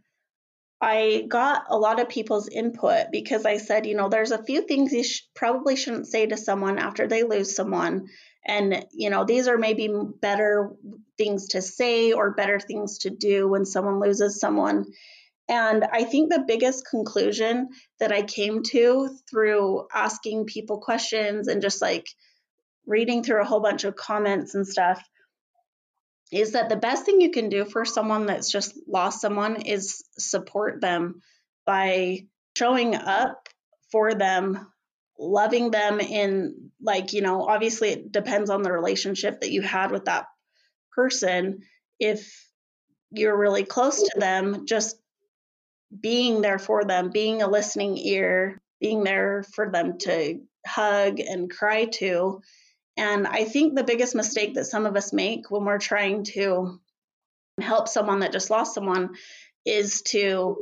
I 0.81 1.25
got 1.29 1.65
a 1.71 1.79
lot 1.79 1.99
of 1.99 2.11
people's 2.11 2.49
input 2.49 3.07
because 3.11 3.47
I 3.47 3.57
said, 3.57 3.87
you 3.87 3.97
know, 3.97 4.11
there's 4.11 4.33
a 4.33 4.43
few 4.43 4.67
things 4.67 4.93
you 4.93 5.03
sh- 5.03 5.23
probably 5.35 5.77
shouldn't 5.77 6.09
say 6.09 6.27
to 6.27 6.37
someone 6.37 6.79
after 6.79 7.07
they 7.07 7.23
lose 7.23 7.57
someone. 7.57 8.09
And, 8.47 8.85
you 8.93 9.09
know, 9.09 9.25
these 9.25 9.49
are 9.49 9.57
maybe 9.57 9.89
better 10.21 10.73
things 11.17 11.49
to 11.49 11.63
say 11.63 12.13
or 12.13 12.35
better 12.35 12.61
things 12.61 12.99
to 12.99 13.11
do 13.11 13.49
when 13.49 13.65
someone 13.65 13.99
loses 13.99 14.39
someone. 14.39 14.85
And 15.49 15.85
I 15.91 16.05
think 16.05 16.31
the 16.31 16.45
biggest 16.47 16.87
conclusion 16.87 17.71
that 17.99 18.13
I 18.13 18.23
came 18.23 18.63
to 18.65 19.09
through 19.31 19.87
asking 19.93 20.45
people 20.47 20.81
questions 20.81 21.49
and 21.49 21.63
just 21.63 21.81
like 21.81 22.07
reading 22.87 23.23
through 23.23 23.41
a 23.41 23.45
whole 23.45 23.61
bunch 23.61 23.85
of 23.85 23.97
comments 23.97 24.55
and 24.55 24.67
stuff 24.67 25.03
is 26.33 26.53
that 26.53 26.69
the 26.69 26.77
best 26.77 27.05
thing 27.05 27.21
you 27.21 27.31
can 27.31 27.49
do 27.49 27.65
for 27.65 27.85
someone 27.85 28.27
that's 28.27 28.51
just 28.51 28.77
lost 28.89 29.21
someone 29.21 29.63
is 29.63 30.05
support 30.19 30.81
them 30.81 31.21
by 31.67 32.27
showing 32.57 32.95
up 32.95 33.49
for 33.93 34.15
them 34.15 34.67
loving 35.19 35.71
them 35.71 36.01
in 36.01 36.71
like 36.83 37.13
you 37.13 37.23
know 37.23 37.47
obviously 37.47 37.91
it 37.91 38.11
depends 38.11 38.51
on 38.51 38.63
the 38.63 38.73
relationship 38.73 39.41
that 39.41 39.53
you 39.53 39.63
had 39.63 39.93
with 39.93 40.07
that 40.07 40.27
person. 40.95 41.61
If 42.01 42.49
you're 43.11 43.39
really 43.39 43.65
close 43.65 44.03
to 44.03 44.19
them 44.19 44.67
just 44.67 44.97
being 46.01 46.41
there 46.41 46.59
for 46.59 46.85
them 46.85 47.11
being 47.11 47.43
a 47.43 47.47
listening 47.47 47.97
ear 47.97 48.61
being 48.81 49.05
there 49.05 49.45
for 49.55 49.71
them 49.71 49.99
to 49.99 50.41
hug 50.67 51.21
and 51.21 51.49
cry 51.49 51.85
to 51.85 52.43
and 52.97 53.27
i 53.27 53.45
think 53.45 53.75
the 53.75 53.85
biggest 53.85 54.15
mistake 54.15 54.55
that 54.55 54.67
some 54.67 54.87
of 54.87 54.97
us 54.97 55.13
make 55.13 55.51
when 55.51 55.65
we're 55.65 55.79
trying 55.79 56.25
to 56.25 56.81
help 57.61 57.89
someone 57.89 58.21
that 58.21 58.33
just 58.33 58.51
lost 58.51 58.75
someone 58.75 59.15
is 59.65 60.03
to 60.03 60.57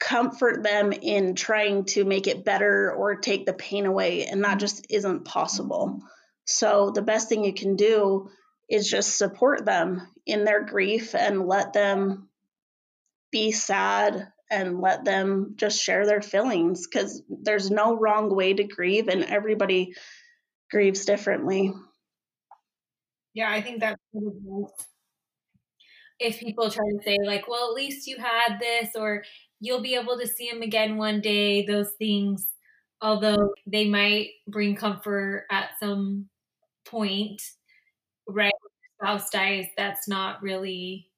comfort 0.00 0.62
them 0.62 0.92
in 0.92 1.34
trying 1.34 1.84
to 1.84 2.04
make 2.04 2.26
it 2.26 2.44
better 2.44 2.90
or 2.92 3.16
take 3.16 3.46
the 3.46 3.52
pain 3.52 3.86
away. 3.86 4.24
And 4.24 4.42
that 4.44 4.58
just 4.58 4.86
isn't 4.88 5.24
possible. 5.24 6.00
So, 6.46 6.90
the 6.90 7.02
best 7.02 7.28
thing 7.28 7.44
you 7.44 7.52
can 7.52 7.76
do 7.76 8.30
is 8.68 8.90
just 8.90 9.18
support 9.18 9.64
them 9.64 10.08
in 10.26 10.44
their 10.44 10.64
grief 10.64 11.14
and 11.14 11.46
let 11.46 11.72
them 11.72 12.28
be 13.30 13.52
sad 13.52 14.28
and 14.50 14.80
let 14.80 15.04
them 15.04 15.54
just 15.56 15.80
share 15.80 16.06
their 16.06 16.22
feelings 16.22 16.86
because 16.86 17.22
there's 17.28 17.70
no 17.70 17.96
wrong 17.96 18.34
way 18.34 18.52
to 18.54 18.64
grieve 18.64 19.06
and 19.06 19.24
everybody 19.24 19.94
grieves 20.70 21.04
differently. 21.04 21.72
Yeah, 23.34 23.50
I 23.50 23.60
think 23.60 23.80
that's 23.80 24.00
if 26.18 26.38
people 26.38 26.70
try 26.70 26.84
to 26.84 27.02
say 27.04 27.16
like, 27.24 27.48
well, 27.48 27.68
at 27.68 27.74
least 27.74 28.06
you 28.06 28.18
had 28.18 28.58
this 28.60 28.90
or 28.94 29.24
you'll 29.60 29.82
be 29.82 29.94
able 29.94 30.18
to 30.18 30.26
see 30.26 30.46
him 30.46 30.62
again 30.62 30.96
one 30.96 31.20
day. 31.20 31.64
Those 31.64 31.90
things, 31.98 32.46
although 33.00 33.54
they 33.66 33.88
might 33.88 34.30
bring 34.46 34.76
comfort 34.76 35.46
at 35.50 35.70
some 35.80 36.28
point, 36.84 37.40
right? 38.28 38.52
Spouse 39.00 39.30
dies, 39.30 39.66
that's 39.76 40.06
not 40.06 40.42
really 40.42 41.08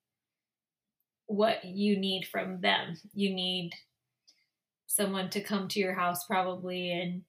what 1.27 1.65
you 1.65 1.99
need 1.99 2.27
from 2.27 2.61
them. 2.61 2.95
You 3.13 3.35
need 3.35 3.73
someone 4.87 5.31
to 5.31 5.41
come 5.41 5.67
to 5.69 5.81
your 5.81 5.95
house 5.95 6.25
probably 6.27 6.93
and 6.93 7.23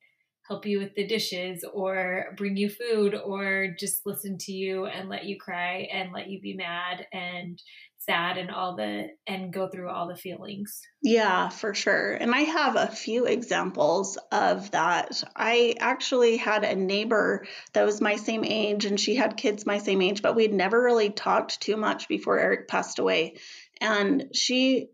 help 0.54 0.68
you 0.68 0.78
with 0.78 0.94
the 0.94 1.08
dishes 1.08 1.66
or 1.74 2.26
bring 2.38 2.56
you 2.56 2.70
food 2.70 3.16
or 3.16 3.70
just 3.80 4.06
listen 4.06 4.38
to 4.38 4.52
you 4.52 4.86
and 4.86 5.10
let 5.10 5.26
you 5.26 5.36
cry 5.40 5.88
and 5.92 6.12
let 6.14 6.30
you 6.30 6.40
be 6.42 6.54
mad 6.54 7.08
and 7.12 7.60
sad 7.98 8.38
and 8.38 8.52
all 8.52 8.76
the 8.76 9.08
and 9.26 9.52
go 9.52 9.68
through 9.68 9.90
all 9.90 10.08
the 10.08 10.16
feelings. 10.16 10.82
Yeah, 11.02 11.50
for 11.50 11.74
sure. 11.74 12.14
And 12.14 12.36
I 12.36 12.42
have 12.42 12.76
a 12.76 12.88
few 12.88 13.26
examples 13.26 14.20
of 14.32 14.70
that. 14.72 15.24
I 15.36 15.76
actually 15.80 16.38
had 16.38 16.64
a 16.64 16.76
neighbor 16.76 17.48
that 17.74 17.86
was 17.86 18.00
my 18.00 18.18
same 18.18 18.44
age 18.44 18.86
and 18.86 19.00
she 19.00 19.16
had 19.16 19.38
kids 19.38 19.66
my 19.66 19.80
same 19.80 20.02
age, 20.04 20.22
but 20.22 20.36
we'd 20.36 20.54
never 20.54 20.80
really 20.80 21.10
talked 21.10 21.62
too 21.62 21.78
much 21.78 22.08
before 22.08 22.38
Eric 22.38 22.68
passed 22.68 23.00
away. 23.00 23.38
And 23.82 24.26
she 24.34 24.90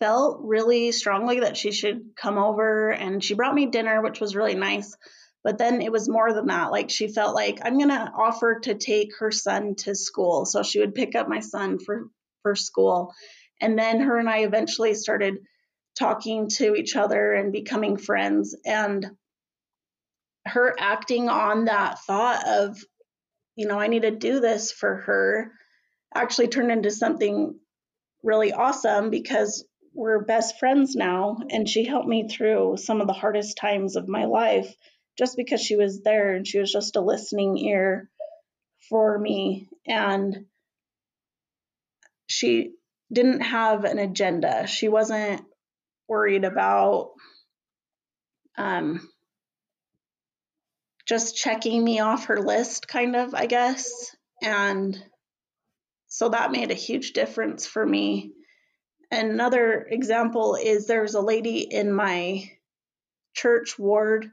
felt 0.00 0.40
really 0.42 0.92
strongly 0.92 1.40
that 1.40 1.56
she 1.56 1.72
should 1.72 2.16
come 2.16 2.38
over 2.38 2.90
and 2.90 3.22
she 3.22 3.34
brought 3.34 3.54
me 3.54 3.66
dinner, 3.66 4.02
which 4.02 4.20
was 4.20 4.36
really 4.36 4.54
nice. 4.54 4.96
But 5.44 5.58
then 5.58 5.80
it 5.82 5.92
was 5.92 6.08
more 6.08 6.32
than 6.32 6.46
that. 6.46 6.70
Like 6.70 6.90
she 6.90 7.08
felt 7.08 7.34
like 7.34 7.60
I'm 7.62 7.78
going 7.78 7.90
to 7.90 8.12
offer 8.16 8.60
to 8.60 8.74
take 8.74 9.10
her 9.18 9.30
son 9.30 9.74
to 9.76 9.94
school. 9.94 10.44
So 10.44 10.62
she 10.62 10.80
would 10.80 10.94
pick 10.94 11.14
up 11.14 11.28
my 11.28 11.40
son 11.40 11.78
for 11.78 12.08
for 12.42 12.54
school. 12.54 13.12
And 13.60 13.78
then 13.78 14.00
her 14.00 14.18
and 14.18 14.28
I 14.28 14.38
eventually 14.38 14.94
started 14.94 15.38
talking 15.98 16.48
to 16.48 16.74
each 16.74 16.96
other 16.96 17.32
and 17.32 17.52
becoming 17.52 17.96
friends. 17.96 18.56
And 18.64 19.06
her 20.46 20.74
acting 20.78 21.28
on 21.28 21.66
that 21.66 21.98
thought 22.00 22.46
of, 22.46 22.78
you 23.56 23.66
know, 23.66 23.78
I 23.78 23.88
need 23.88 24.02
to 24.02 24.10
do 24.10 24.40
this 24.40 24.70
for 24.70 24.96
her 24.96 25.52
actually 26.14 26.48
turned 26.48 26.70
into 26.70 26.90
something 26.90 27.58
really 28.22 28.52
awesome 28.52 29.10
because 29.10 29.64
we're 29.98 30.20
best 30.20 30.60
friends 30.60 30.94
now. 30.94 31.38
And 31.50 31.68
she 31.68 31.84
helped 31.84 32.06
me 32.06 32.28
through 32.28 32.76
some 32.76 33.00
of 33.00 33.08
the 33.08 33.12
hardest 33.12 33.56
times 33.56 33.96
of 33.96 34.06
my 34.06 34.26
life 34.26 34.72
just 35.18 35.36
because 35.36 35.60
she 35.60 35.74
was 35.74 36.02
there 36.02 36.34
and 36.34 36.46
she 36.46 36.60
was 36.60 36.70
just 36.70 36.94
a 36.94 37.00
listening 37.00 37.58
ear 37.58 38.08
for 38.88 39.18
me. 39.18 39.68
And 39.86 40.46
she 42.28 42.74
didn't 43.12 43.40
have 43.40 43.84
an 43.84 43.98
agenda. 43.98 44.68
She 44.68 44.88
wasn't 44.88 45.42
worried 46.06 46.44
about 46.44 47.10
um, 48.56 49.00
just 51.06 51.36
checking 51.36 51.82
me 51.82 51.98
off 51.98 52.26
her 52.26 52.40
list, 52.40 52.86
kind 52.86 53.16
of, 53.16 53.34
I 53.34 53.46
guess. 53.46 54.14
And 54.44 54.96
so 56.06 56.28
that 56.28 56.52
made 56.52 56.70
a 56.70 56.74
huge 56.74 57.14
difference 57.14 57.66
for 57.66 57.84
me. 57.84 58.30
Another 59.10 59.86
example 59.90 60.54
is 60.54 60.86
there's 60.86 61.14
a 61.14 61.20
lady 61.20 61.60
in 61.60 61.92
my 61.92 62.50
church 63.34 63.78
ward 63.78 64.30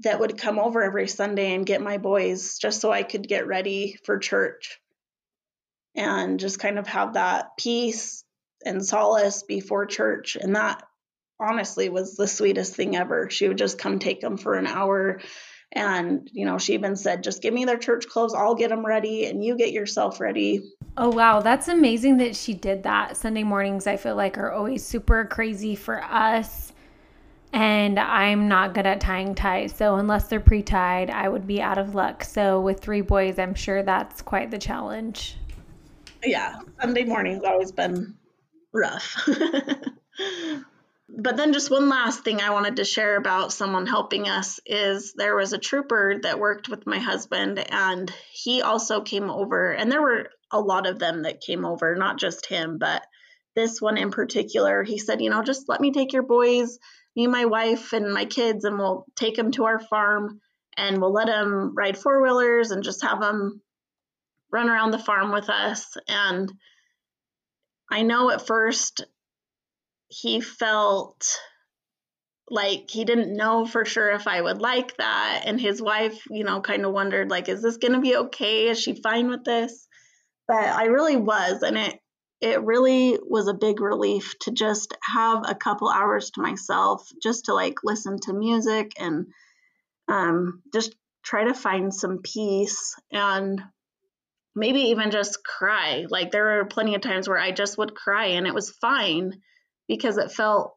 that 0.00 0.18
would 0.18 0.38
come 0.38 0.58
over 0.58 0.82
every 0.82 1.06
Sunday 1.06 1.54
and 1.54 1.66
get 1.66 1.80
my 1.80 1.98
boys 1.98 2.58
just 2.58 2.80
so 2.80 2.90
I 2.90 3.04
could 3.04 3.28
get 3.28 3.46
ready 3.46 3.96
for 4.04 4.18
church 4.18 4.80
and 5.94 6.40
just 6.40 6.58
kind 6.58 6.78
of 6.78 6.88
have 6.88 7.14
that 7.14 7.56
peace 7.56 8.24
and 8.64 8.84
solace 8.84 9.44
before 9.44 9.86
church. 9.86 10.36
And 10.40 10.56
that 10.56 10.82
honestly 11.38 11.88
was 11.88 12.16
the 12.16 12.26
sweetest 12.26 12.74
thing 12.74 12.96
ever. 12.96 13.30
She 13.30 13.46
would 13.46 13.58
just 13.58 13.78
come 13.78 13.98
take 14.00 14.20
them 14.20 14.36
for 14.36 14.54
an 14.54 14.66
hour. 14.66 15.20
And, 15.74 16.30
you 16.32 16.46
know, 16.46 16.56
she 16.56 16.74
even 16.74 16.94
said, 16.94 17.24
just 17.24 17.42
give 17.42 17.52
me 17.52 17.64
their 17.64 17.78
church 17.78 18.06
clothes, 18.08 18.32
I'll 18.32 18.54
get 18.54 18.70
them 18.70 18.86
ready, 18.86 19.26
and 19.26 19.44
you 19.44 19.56
get 19.56 19.72
yourself 19.72 20.20
ready. 20.20 20.62
Oh, 20.96 21.08
wow. 21.10 21.40
That's 21.40 21.66
amazing 21.66 22.18
that 22.18 22.36
she 22.36 22.54
did 22.54 22.84
that. 22.84 23.16
Sunday 23.16 23.42
mornings, 23.42 23.86
I 23.88 23.96
feel 23.96 24.14
like, 24.14 24.38
are 24.38 24.52
always 24.52 24.84
super 24.84 25.24
crazy 25.24 25.74
for 25.74 26.00
us. 26.04 26.72
and 27.54 28.00
I'm 28.00 28.48
not 28.48 28.74
good 28.74 28.84
at 28.84 29.00
tying 29.00 29.34
ties. 29.36 29.72
So 29.74 29.94
unless 29.94 30.26
they're 30.28 30.40
pre-tied, 30.40 31.08
I 31.08 31.28
would 31.28 31.46
be 31.46 31.62
out 31.62 31.78
of 31.78 31.94
luck. 31.94 32.24
So 32.24 32.60
with 32.60 32.80
three 32.80 33.00
boys, 33.00 33.38
I'm 33.38 33.54
sure 33.54 33.84
that's 33.84 34.20
quite 34.22 34.50
the 34.50 34.58
challenge. 34.58 35.38
Yeah, 36.24 36.56
Sunday 36.80 37.04
morning's 37.04 37.44
always 37.44 37.70
been 37.70 38.16
rough. 38.72 39.28
but 41.16 41.36
then 41.36 41.52
just 41.52 41.70
one 41.70 41.88
last 41.88 42.24
thing 42.24 42.40
I 42.40 42.50
wanted 42.50 42.76
to 42.76 42.84
share 42.84 43.16
about 43.16 43.52
someone 43.52 43.86
helping 43.86 44.28
us 44.28 44.60
is 44.66 45.14
there 45.16 45.36
was 45.36 45.52
a 45.52 45.58
trooper 45.58 46.18
that 46.22 46.38
worked 46.38 46.68
with 46.68 46.86
my 46.86 46.98
husband 46.98 47.64
and 47.70 48.12
he 48.32 48.62
also 48.62 49.00
came 49.00 49.30
over 49.30 49.72
and 49.72 49.90
there 49.90 50.02
were 50.02 50.30
a 50.50 50.60
lot 50.60 50.86
of 50.86 50.98
them 50.98 51.22
that 51.22 51.40
came 51.40 51.64
over, 51.64 51.96
not 51.96 52.18
just 52.18 52.46
him, 52.46 52.78
but 52.78 53.02
this 53.54 53.80
one 53.80 53.96
in 53.96 54.10
particular, 54.10 54.82
he 54.82 54.98
said, 54.98 55.20
you 55.20 55.30
know, 55.30 55.42
just 55.42 55.68
let 55.68 55.80
me 55.80 55.92
take 55.92 56.12
your 56.12 56.22
boys 56.22 56.78
me, 57.16 57.26
my 57.26 57.44
wife, 57.44 57.92
and 57.92 58.12
my 58.12 58.24
kids, 58.24 58.64
and 58.64 58.78
we'll 58.78 59.06
take 59.16 59.36
them 59.36 59.52
to 59.52 59.64
our 59.64 59.78
farm 59.78 60.40
and 60.76 61.00
we'll 61.00 61.12
let 61.12 61.26
them 61.26 61.72
ride 61.76 61.96
four 61.96 62.20
wheelers 62.20 62.70
and 62.70 62.82
just 62.82 63.02
have 63.02 63.20
them 63.20 63.60
run 64.50 64.68
around 64.68 64.90
the 64.90 64.98
farm 64.98 65.32
with 65.32 65.48
us. 65.48 65.96
And 66.08 66.52
I 67.90 68.02
know 68.02 68.30
at 68.30 68.46
first 68.46 69.04
he 70.14 70.40
felt 70.40 71.26
like 72.48 72.90
he 72.90 73.04
didn't 73.04 73.36
know 73.36 73.66
for 73.66 73.84
sure 73.84 74.10
if 74.10 74.28
I 74.28 74.40
would 74.40 74.60
like 74.60 74.96
that. 74.98 75.42
And 75.44 75.60
his 75.60 75.80
wife, 75.82 76.22
you 76.30 76.44
know, 76.44 76.60
kind 76.60 76.84
of 76.84 76.92
wondered, 76.92 77.30
like, 77.30 77.48
is 77.48 77.62
this 77.62 77.78
going 77.78 77.94
to 77.94 78.00
be 78.00 78.16
okay? 78.16 78.68
Is 78.68 78.80
she 78.80 79.00
fine 79.02 79.28
with 79.28 79.44
this? 79.44 79.88
But 80.46 80.56
I 80.62 80.84
really 80.84 81.16
was. 81.16 81.62
And 81.62 81.76
it, 81.76 81.98
it 82.40 82.62
really 82.62 83.18
was 83.22 83.48
a 83.48 83.54
big 83.54 83.80
relief 83.80 84.34
to 84.42 84.52
just 84.52 84.94
have 85.14 85.42
a 85.48 85.54
couple 85.54 85.88
hours 85.88 86.30
to 86.32 86.42
myself 86.42 87.08
just 87.22 87.46
to 87.46 87.54
like 87.54 87.76
listen 87.82 88.18
to 88.20 88.34
music 88.34 88.92
and 88.98 89.26
um, 90.08 90.62
just 90.72 90.94
try 91.24 91.44
to 91.44 91.54
find 91.54 91.92
some 91.92 92.18
peace 92.22 92.94
and 93.10 93.62
maybe 94.54 94.80
even 94.80 95.10
just 95.10 95.42
cry 95.42 96.04
like 96.10 96.30
there 96.30 96.58
were 96.58 96.64
plenty 96.66 96.94
of 96.94 97.00
times 97.00 97.28
where 97.28 97.38
i 97.38 97.50
just 97.50 97.76
would 97.76 97.92
cry 97.94 98.26
and 98.26 98.46
it 98.46 98.54
was 98.54 98.70
fine 98.70 99.32
because 99.88 100.18
it 100.18 100.32
felt 100.32 100.74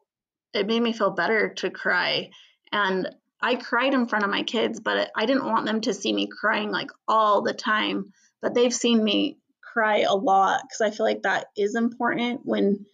it 0.54 0.66
made 0.66 0.80
me 0.82 0.92
feel 0.92 1.10
better 1.10 1.54
to 1.54 1.70
cry 1.70 2.30
and 2.72 3.08
i 3.40 3.54
cried 3.54 3.94
in 3.94 4.06
front 4.06 4.24
of 4.24 4.30
my 4.30 4.42
kids 4.42 4.80
but 4.80 5.10
i 5.16 5.26
didn't 5.26 5.46
want 5.46 5.66
them 5.66 5.80
to 5.80 5.94
see 5.94 6.12
me 6.12 6.26
crying 6.26 6.70
like 6.70 6.90
all 7.06 7.42
the 7.42 7.52
time 7.54 8.12
but 8.40 8.54
they've 8.54 8.74
seen 8.74 9.02
me 9.02 9.38
cry 9.72 10.00
a 10.00 10.14
lot 10.14 10.60
because 10.62 10.80
I 10.80 10.94
feel 10.94 11.06
like 11.06 11.22
that 11.22 11.46
is 11.56 11.74
important 11.74 12.40
when 12.44 12.86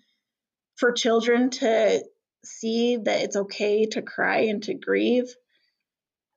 for 0.76 0.92
children 0.92 1.50
to 1.50 2.04
see 2.44 2.96
that 2.96 3.22
it's 3.22 3.36
okay 3.36 3.86
to 3.86 4.02
cry 4.02 4.40
and 4.40 4.62
to 4.64 4.74
grieve. 4.74 5.34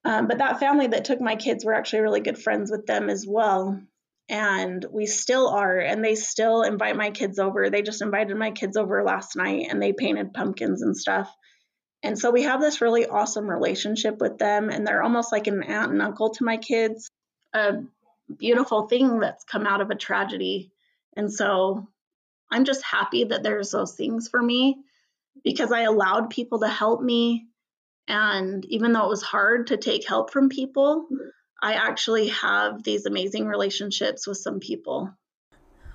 Um, 0.06 0.28
but 0.28 0.38
that 0.38 0.60
family 0.60 0.88
that 0.88 1.06
took 1.06 1.20
my 1.20 1.36
kids 1.36 1.66
were 1.66 1.74
actually 1.74 2.02
really 2.02 2.22
good 2.22 2.38
friends 2.38 2.72
with 2.72 2.86
them 2.86 3.10
as 3.10 3.26
well. 3.28 3.82
And 4.30 4.86
we 4.92 5.06
still 5.06 5.48
are, 5.48 5.78
and 5.80 6.04
they 6.04 6.16
still 6.16 6.64
invite 6.64 6.98
my 6.98 7.12
kids 7.12 7.40
over. 7.40 7.70
They 7.70 7.82
just 7.82 8.02
invited 8.02 8.36
my 8.36 8.52
kids 8.52 8.76
over 8.76 9.04
last 9.04 9.38
night 9.38 9.68
and 9.70 9.82
they 9.82 9.94
painted 9.94 10.34
pumpkins 10.34 10.82
and 10.82 10.98
stuff. 10.98 11.34
And 12.04 12.20
so 12.20 12.30
we 12.32 12.44
have 12.44 12.62
this 12.62 12.82
really 12.82 13.08
awesome 13.08 13.50
relationship 13.50 14.20
with 14.20 14.38
them, 14.38 14.70
and 14.70 14.86
they're 14.86 15.02
almost 15.02 15.32
like 15.32 15.48
an 15.48 15.64
aunt 15.64 15.92
and 15.92 16.02
uncle 16.02 16.30
to 16.32 16.44
my 16.44 16.58
kids. 16.58 17.10
a 17.54 17.84
beautiful 18.38 18.88
thing 18.88 19.20
that's 19.20 19.44
come 19.44 19.66
out 19.66 19.82
of 19.82 19.90
a 19.90 19.96
tragedy. 19.96 20.72
And 21.16 21.32
so 21.32 21.88
I'm 22.52 22.66
just 22.66 22.84
happy 22.84 23.26
that 23.26 23.44
there's 23.44 23.72
those 23.72 23.94
things 23.94 24.28
for 24.28 24.42
me 24.42 24.78
because 25.44 25.72
I 25.72 25.82
allowed 25.82 26.30
people 26.30 26.60
to 26.60 26.68
help 26.68 27.02
me. 27.02 27.48
And 28.08 28.64
even 28.66 28.94
though 28.94 29.06
it 29.06 29.10
was 29.10 29.22
hard 29.24 29.68
to 29.68 29.78
take 29.78 30.08
help 30.08 30.32
from 30.32 30.50
people, 30.50 31.08
I 31.62 31.74
actually 31.74 32.30
have 32.30 32.84
these 32.84 33.06
amazing 33.06 33.48
relationships 33.48 34.28
with 34.28 34.38
some 34.38 34.60
people. 34.60 35.12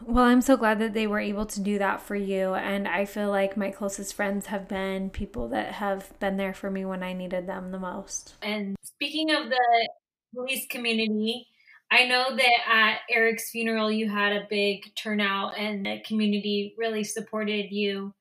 Well, 0.04 0.24
I'm 0.24 0.40
so 0.40 0.56
glad 0.56 0.80
that 0.80 0.94
they 0.94 1.06
were 1.06 1.20
able 1.20 1.46
to 1.46 1.60
do 1.60 1.78
that 1.78 2.00
for 2.00 2.16
you. 2.16 2.54
And 2.54 2.88
I 2.88 3.04
feel 3.04 3.30
like 3.30 3.56
my 3.56 3.70
closest 3.70 4.14
friends 4.14 4.46
have 4.46 4.68
been 4.68 5.10
people 5.10 5.48
that 5.48 5.72
have 5.74 6.18
been 6.18 6.36
there 6.36 6.54
for 6.54 6.70
me 6.70 6.84
when 6.84 7.02
I 7.02 7.12
needed 7.12 7.46
them 7.46 7.70
the 7.70 7.78
most. 7.78 8.34
And 8.42 8.76
speaking 8.82 9.30
of 9.30 9.48
the 9.48 9.88
police 10.34 10.66
community, 10.68 11.46
I 11.90 12.06
know 12.06 12.34
that 12.34 12.58
at 12.68 13.00
Eric's 13.10 13.50
funeral, 13.50 13.92
you 13.92 14.08
had 14.08 14.32
a 14.32 14.46
big 14.48 14.82
turnout 14.96 15.58
and 15.58 15.86
the 15.86 16.00
community 16.04 16.74
really 16.78 17.04
supported 17.04 17.70
you. 17.70 18.14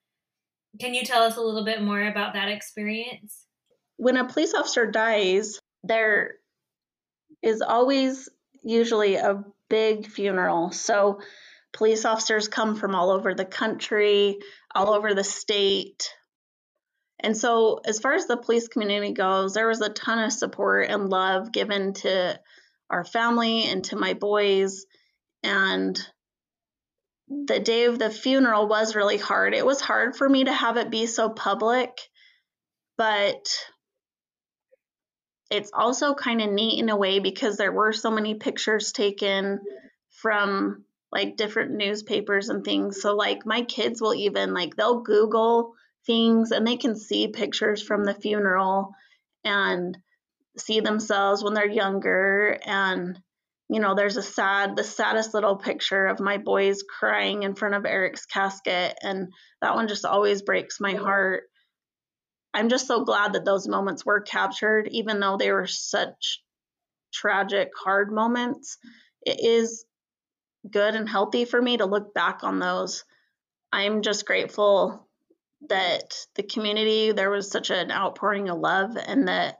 Can 0.79 0.93
you 0.93 1.03
tell 1.03 1.23
us 1.23 1.37
a 1.37 1.41
little 1.41 1.65
bit 1.65 1.81
more 1.81 2.03
about 2.03 2.33
that 2.33 2.49
experience? 2.49 3.45
When 3.97 4.17
a 4.17 4.27
police 4.27 4.53
officer 4.53 4.89
dies, 4.89 5.59
there 5.83 6.35
is 7.41 7.61
always 7.61 8.29
usually 8.63 9.15
a 9.15 9.43
big 9.69 10.07
funeral. 10.07 10.71
So, 10.71 11.21
police 11.73 12.05
officers 12.05 12.47
come 12.47 12.75
from 12.75 12.95
all 12.95 13.11
over 13.11 13.33
the 13.33 13.45
country, 13.45 14.39
all 14.75 14.93
over 14.93 15.13
the 15.13 15.23
state. 15.23 16.13
And 17.19 17.37
so, 17.37 17.79
as 17.85 17.99
far 17.99 18.13
as 18.13 18.27
the 18.27 18.37
police 18.37 18.67
community 18.67 19.13
goes, 19.13 19.53
there 19.53 19.67
was 19.67 19.81
a 19.81 19.89
ton 19.89 20.19
of 20.19 20.33
support 20.33 20.89
and 20.89 21.09
love 21.09 21.51
given 21.51 21.93
to 21.93 22.39
our 22.89 23.05
family 23.05 23.63
and 23.63 23.83
to 23.85 23.95
my 23.95 24.13
boys. 24.13 24.85
And 25.43 25.99
the 27.27 27.59
day 27.59 27.85
of 27.85 27.97
the 27.97 28.09
funeral 28.09 28.67
was 28.67 28.95
really 28.95 29.17
hard. 29.17 29.53
It 29.53 29.65
was 29.65 29.79
hard 29.79 30.15
for 30.15 30.27
me 30.27 30.43
to 30.43 30.53
have 30.53 30.77
it 30.77 30.89
be 30.89 31.05
so 31.05 31.29
public, 31.29 31.97
but 32.97 33.47
it's 35.51 35.71
also 35.73 36.15
kind 36.15 36.41
of 36.41 36.49
neat 36.49 36.79
in 36.79 36.89
a 36.89 36.95
way 36.95 37.19
because 37.19 37.57
there 37.57 37.73
were 37.73 37.91
so 37.91 38.09
many 38.09 38.35
pictures 38.35 38.93
taken 38.93 39.59
from 40.09 40.85
like 41.11 41.35
different 41.35 41.71
newspapers 41.71 42.47
and 42.47 42.63
things. 42.63 43.01
So 43.01 43.15
like 43.15 43.45
my 43.45 43.63
kids 43.63 44.01
will 44.01 44.15
even 44.15 44.53
like 44.53 44.75
they'll 44.75 45.01
Google 45.01 45.73
things 46.07 46.51
and 46.51 46.65
they 46.65 46.77
can 46.77 46.95
see 46.95 47.27
pictures 47.27 47.83
from 47.83 48.05
the 48.05 48.13
funeral 48.13 48.93
and 49.43 49.97
see 50.57 50.79
themselves 50.79 51.43
when 51.43 51.53
they're 51.53 51.69
younger. 51.69 52.57
And 52.65 53.19
you 53.67 53.81
know 53.81 53.93
there's 53.93 54.17
a 54.17 54.23
sad 54.23 54.77
the 54.77 54.85
saddest 54.85 55.33
little 55.33 55.57
picture 55.57 56.07
of 56.07 56.21
my 56.21 56.37
boys 56.37 56.81
crying 56.83 57.43
in 57.43 57.55
front 57.55 57.75
of 57.75 57.85
Eric's 57.85 58.25
casket. 58.25 58.97
And 59.03 59.33
that 59.61 59.75
one 59.75 59.89
just 59.89 60.05
always 60.05 60.43
breaks 60.43 60.79
my 60.79 60.93
heart 60.93 61.43
I'm 62.53 62.69
just 62.69 62.87
so 62.87 63.03
glad 63.05 63.33
that 63.33 63.45
those 63.45 63.67
moments 63.67 64.05
were 64.05 64.21
captured 64.21 64.87
even 64.89 65.19
though 65.19 65.37
they 65.37 65.51
were 65.51 65.67
such 65.67 66.43
tragic 67.13 67.71
hard 67.81 68.11
moments. 68.11 68.77
It 69.25 69.39
is 69.41 69.85
good 70.69 70.95
and 70.95 71.07
healthy 71.07 71.45
for 71.45 71.61
me 71.61 71.77
to 71.77 71.85
look 71.85 72.13
back 72.13 72.43
on 72.43 72.59
those. 72.59 73.03
I'm 73.71 74.01
just 74.01 74.25
grateful 74.25 75.07
that 75.69 76.25
the 76.35 76.43
community 76.43 77.11
there 77.11 77.29
was 77.29 77.49
such 77.49 77.69
an 77.69 77.91
outpouring 77.91 78.49
of 78.49 78.59
love 78.59 78.97
and 78.97 79.27
that 79.27 79.59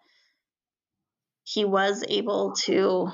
he 1.44 1.66
was 1.66 2.04
able 2.08 2.54
to 2.54 3.10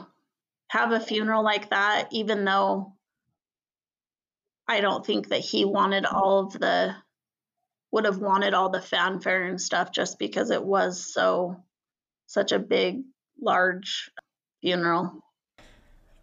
have 0.70 0.92
a 0.92 1.00
funeral 1.00 1.44
like 1.44 1.70
that, 1.70 2.10
even 2.12 2.46
though 2.46 2.94
I 4.68 4.82
don't 4.82 5.06
think 5.06 5.30
that 5.30 5.40
he 5.40 5.66
wanted 5.66 6.06
all 6.06 6.40
of 6.40 6.54
the, 6.54 6.96
would 7.92 8.06
have 8.06 8.18
wanted 8.18 8.54
all 8.54 8.70
the 8.70 8.82
fanfare 8.82 9.46
and 9.46 9.62
stuff 9.62 9.92
just 9.92 10.20
because 10.20 10.52
it 10.52 10.64
was 10.64 11.14
so, 11.14 11.56
such 12.26 12.52
a 12.52 12.60
big, 12.60 13.04
large 13.42 14.12
funeral. 14.62 15.24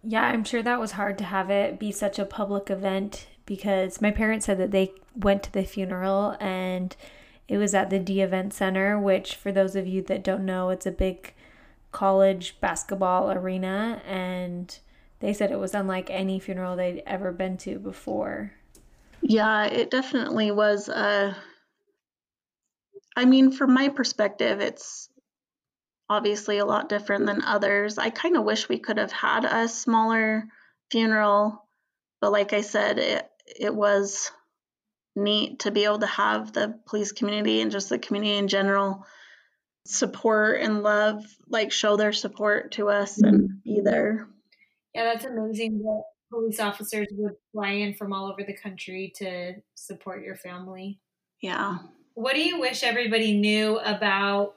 Yeah, 0.02 0.24
I'm 0.24 0.44
sure 0.44 0.62
that 0.62 0.80
was 0.80 0.92
hard 0.92 1.16
to 1.18 1.24
have 1.24 1.50
it 1.50 1.78
be 1.78 1.90
such 1.90 2.18
a 2.18 2.26
public 2.26 2.70
event 2.70 3.26
because 3.46 4.02
my 4.02 4.10
parents 4.10 4.46
said 4.46 4.58
that 4.58 4.70
they 4.70 4.92
went 5.16 5.42
to 5.44 5.52
the 5.52 5.64
funeral 5.64 6.36
and 6.40 6.94
it 7.48 7.56
was 7.58 7.74
at 7.74 7.90
the 7.90 7.98
Dee 7.98 8.20
Event 8.20 8.52
Center, 8.52 8.98
which, 8.98 9.34
for 9.34 9.52
those 9.52 9.76
of 9.76 9.86
you 9.86 10.02
that 10.02 10.24
don't 10.24 10.44
know, 10.44 10.70
it's 10.70 10.86
a 10.86 10.90
big 10.90 11.34
college 11.92 12.58
basketball 12.60 13.30
arena 13.30 14.02
and 14.06 14.78
they 15.20 15.32
said 15.32 15.50
it 15.50 15.58
was 15.58 15.74
unlike 15.74 16.10
any 16.10 16.38
funeral 16.38 16.76
they'd 16.76 17.02
ever 17.06 17.32
been 17.32 17.56
to 17.56 17.78
before. 17.78 18.52
Yeah, 19.22 19.66
it 19.66 19.90
definitely 19.90 20.50
was 20.50 20.88
uh 20.88 21.34
I 23.16 23.24
mean, 23.24 23.52
from 23.52 23.74
my 23.74 23.88
perspective, 23.88 24.60
it's 24.60 25.08
obviously 26.08 26.58
a 26.58 26.66
lot 26.66 26.88
different 26.88 27.26
than 27.26 27.42
others. 27.42 27.98
I 27.98 28.10
kind 28.10 28.36
of 28.36 28.44
wish 28.44 28.68
we 28.68 28.78
could 28.78 28.98
have 28.98 29.12
had 29.12 29.44
a 29.44 29.68
smaller 29.68 30.44
funeral, 30.90 31.66
but 32.20 32.32
like 32.32 32.52
I 32.52 32.60
said, 32.60 32.98
it 32.98 33.28
it 33.60 33.74
was 33.74 34.30
neat 35.16 35.60
to 35.60 35.70
be 35.70 35.84
able 35.84 36.00
to 36.00 36.06
have 36.06 36.52
the 36.52 36.78
police 36.86 37.12
community 37.12 37.60
and 37.60 37.70
just 37.70 37.88
the 37.88 37.98
community 37.98 38.36
in 38.36 38.48
general 38.48 39.06
support 39.86 40.60
and 40.60 40.82
love, 40.82 41.24
like 41.48 41.70
show 41.70 41.96
their 41.96 42.12
support 42.12 42.72
to 42.72 42.88
us 42.88 43.18
and 43.18 43.40
mm-hmm. 43.42 43.56
be 43.64 43.80
there. 43.80 44.28
Yeah, 44.94 45.04
that's 45.04 45.24
amazing 45.24 45.78
that 45.78 46.02
police 46.30 46.58
officers 46.58 47.08
would 47.12 47.34
fly 47.52 47.70
in 47.70 47.94
from 47.94 48.12
all 48.12 48.30
over 48.30 48.42
the 48.44 48.56
country 48.56 49.12
to 49.16 49.54
support 49.74 50.24
your 50.24 50.36
family. 50.36 51.00
Yeah. 51.40 51.78
What 52.14 52.34
do 52.34 52.40
you 52.40 52.60
wish 52.60 52.82
everybody 52.82 53.36
knew 53.36 53.78
about 53.78 54.54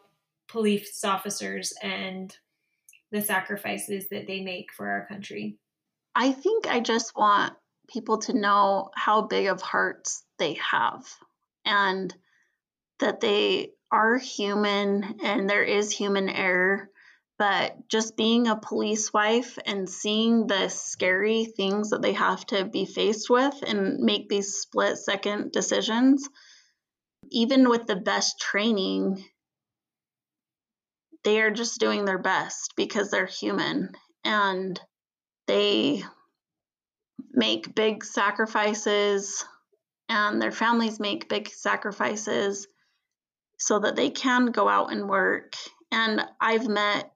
police 0.48 1.04
officers 1.04 1.74
and 1.82 2.36
the 3.12 3.22
sacrifices 3.22 4.08
that 4.10 4.28
they 4.28 4.42
make 4.42 4.72
for 4.74 4.90
our 4.90 5.06
country? 5.08 5.58
I 6.16 6.32
think 6.32 6.68
I 6.68 6.80
just 6.80 7.16
want 7.16 7.54
people 7.90 8.20
to 8.20 8.34
know 8.34 8.90
how 8.96 9.24
big 9.24 9.48
of 9.48 9.62
hearts 9.62 10.24
they 10.40 10.54
have 10.56 11.06
and 11.66 12.14
that 13.00 13.22
they 13.22 13.72
are 13.92 14.18
human 14.18 15.20
and 15.24 15.50
there 15.50 15.64
is 15.64 15.92
human 15.92 16.30
error. 16.30 16.90
But 17.40 17.88
just 17.88 18.18
being 18.18 18.48
a 18.48 18.56
police 18.56 19.14
wife 19.14 19.60
and 19.64 19.88
seeing 19.88 20.48
the 20.48 20.70
scary 20.70 21.46
things 21.46 21.92
that 21.92 22.02
they 22.02 22.14
have 22.14 22.44
to 22.48 22.66
be 22.66 22.86
faced 22.86 23.30
with 23.30 23.64
and 23.66 24.00
make 24.00 24.28
these 24.28 24.56
split 24.56 24.98
second 24.98 25.52
decisions, 25.52 26.28
even 27.32 27.70
with 27.70 27.86
the 27.86 27.96
best 27.96 28.40
training, 28.40 29.24
they 31.24 31.42
are 31.42 31.52
just 31.52 31.80
doing 31.80 32.06
their 32.06 32.18
best 32.18 32.74
because 32.76 33.10
they're 33.12 33.26
human 33.26 33.92
and 34.24 34.80
they 35.48 36.04
make 37.32 37.76
big 37.76 38.04
sacrifices 38.04 39.46
and 40.10 40.42
their 40.42 40.52
families 40.52 41.00
make 41.00 41.30
big 41.30 41.50
sacrifices 41.50 42.68
so 43.58 43.80
that 43.80 43.96
they 43.96 44.10
can 44.10 44.48
go 44.48 44.70
out 44.70 44.92
and 44.92 45.10
work. 45.10 45.54
And 45.92 46.22
I've 46.40 46.68
met 46.68 47.12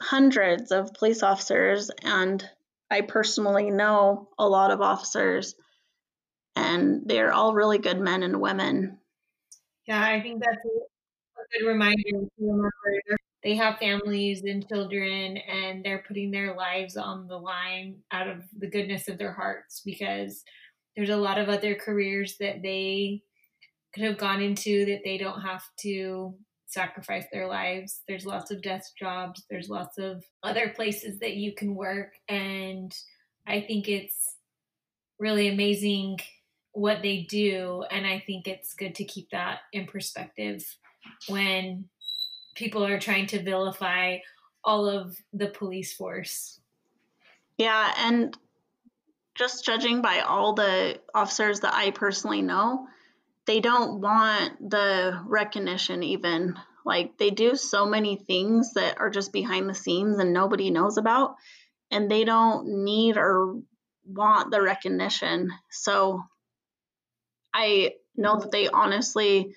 hundreds 0.00 0.72
of 0.72 0.92
police 0.94 1.22
officers, 1.22 1.90
and 2.02 2.44
I 2.90 3.00
personally 3.00 3.70
know 3.70 4.28
a 4.38 4.48
lot 4.48 4.70
of 4.70 4.80
officers, 4.80 5.54
and 6.56 7.02
they're 7.06 7.32
all 7.32 7.54
really 7.54 7.78
good 7.78 8.00
men 8.00 8.22
and 8.22 8.40
women. 8.40 8.98
Yeah, 9.86 10.04
I 10.04 10.20
think 10.20 10.42
that's 10.42 10.58
a 10.64 11.58
good 11.58 11.66
reminder 11.66 12.02
to 12.10 12.28
remember 12.40 12.70
they 13.44 13.54
have 13.54 13.78
families 13.78 14.42
and 14.42 14.66
children 14.68 15.36
and 15.36 15.84
they're 15.84 16.02
putting 16.08 16.32
their 16.32 16.56
lives 16.56 16.96
on 16.96 17.28
the 17.28 17.38
line 17.38 17.98
out 18.10 18.26
of 18.26 18.42
the 18.58 18.66
goodness 18.66 19.06
of 19.06 19.18
their 19.18 19.32
hearts 19.32 19.82
because 19.84 20.42
there's 20.96 21.10
a 21.10 21.16
lot 21.16 21.38
of 21.38 21.48
other 21.48 21.76
careers 21.76 22.38
that 22.38 22.62
they 22.62 23.22
could 23.94 24.02
have 24.02 24.18
gone 24.18 24.42
into 24.42 24.84
that 24.86 25.02
they 25.04 25.16
don't 25.16 25.42
have 25.42 25.62
to 25.78 26.34
sacrifice 26.66 27.26
their 27.32 27.46
lives. 27.46 28.00
There's 28.08 28.26
lots 28.26 28.50
of 28.50 28.62
desk 28.62 28.96
jobs, 28.98 29.44
there's 29.48 29.68
lots 29.68 29.96
of 29.96 30.24
other 30.42 30.70
places 30.70 31.20
that 31.20 31.36
you 31.36 31.54
can 31.54 31.76
work. 31.76 32.14
And 32.28 32.92
I 33.46 33.60
think 33.60 33.88
it's 33.88 34.34
really 35.20 35.48
amazing 35.48 36.18
what 36.76 37.00
they 37.00 37.26
do. 37.28 37.82
And 37.90 38.06
I 38.06 38.22
think 38.26 38.46
it's 38.46 38.74
good 38.74 38.94
to 38.96 39.04
keep 39.04 39.30
that 39.30 39.60
in 39.72 39.86
perspective 39.86 40.62
when 41.26 41.86
people 42.54 42.84
are 42.84 43.00
trying 43.00 43.26
to 43.28 43.42
vilify 43.42 44.18
all 44.62 44.86
of 44.86 45.16
the 45.32 45.46
police 45.46 45.94
force. 45.94 46.60
Yeah, 47.56 47.94
and 47.98 48.36
just 49.34 49.64
judging 49.64 50.02
by 50.02 50.20
all 50.20 50.52
the 50.52 51.00
officers 51.14 51.60
that 51.60 51.72
I 51.72 51.92
personally 51.92 52.42
know, 52.42 52.86
they 53.46 53.60
don't 53.60 54.02
want 54.02 54.70
the 54.70 55.18
recognition 55.24 56.02
even. 56.02 56.56
Like 56.84 57.16
they 57.16 57.30
do 57.30 57.54
so 57.54 57.86
many 57.86 58.16
things 58.16 58.74
that 58.74 59.00
are 59.00 59.10
just 59.10 59.32
behind 59.32 59.68
the 59.68 59.74
scenes 59.74 60.18
and 60.18 60.34
nobody 60.34 60.70
knows 60.70 60.98
about, 60.98 61.36
and 61.90 62.10
they 62.10 62.24
don't 62.24 62.84
need 62.84 63.16
or 63.16 63.60
want 64.04 64.50
the 64.50 64.60
recognition. 64.60 65.52
So 65.70 66.22
I 67.58 67.92
know 68.14 68.38
that 68.38 68.50
they 68.50 68.68
honestly 68.68 69.54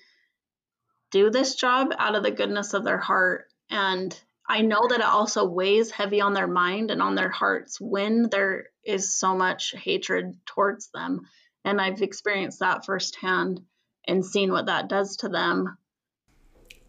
do 1.10 1.28
this 1.28 1.54
job 1.54 1.92
out 1.98 2.14
of 2.14 2.22
the 2.22 2.30
goodness 2.30 2.72
of 2.72 2.82
their 2.82 2.98
heart. 2.98 3.44
And 3.68 4.18
I 4.48 4.62
know 4.62 4.88
that 4.88 5.00
it 5.00 5.04
also 5.04 5.44
weighs 5.44 5.90
heavy 5.90 6.22
on 6.22 6.32
their 6.32 6.46
mind 6.46 6.90
and 6.90 7.02
on 7.02 7.14
their 7.14 7.28
hearts 7.28 7.78
when 7.78 8.30
there 8.30 8.68
is 8.84 9.14
so 9.14 9.36
much 9.36 9.74
hatred 9.76 10.38
towards 10.46 10.88
them. 10.94 11.20
And 11.66 11.78
I've 11.78 12.00
experienced 12.00 12.60
that 12.60 12.86
firsthand 12.86 13.60
and 14.08 14.24
seen 14.24 14.50
what 14.50 14.66
that 14.66 14.88
does 14.88 15.18
to 15.18 15.28
them. 15.28 15.76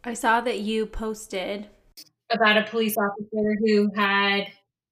I 0.06 0.14
saw 0.14 0.40
that 0.40 0.60
you 0.60 0.86
posted 0.86 1.68
about 2.32 2.58
a 2.58 2.64
police 2.64 2.98
officer 2.98 3.58
who 3.60 3.92
had 3.94 4.48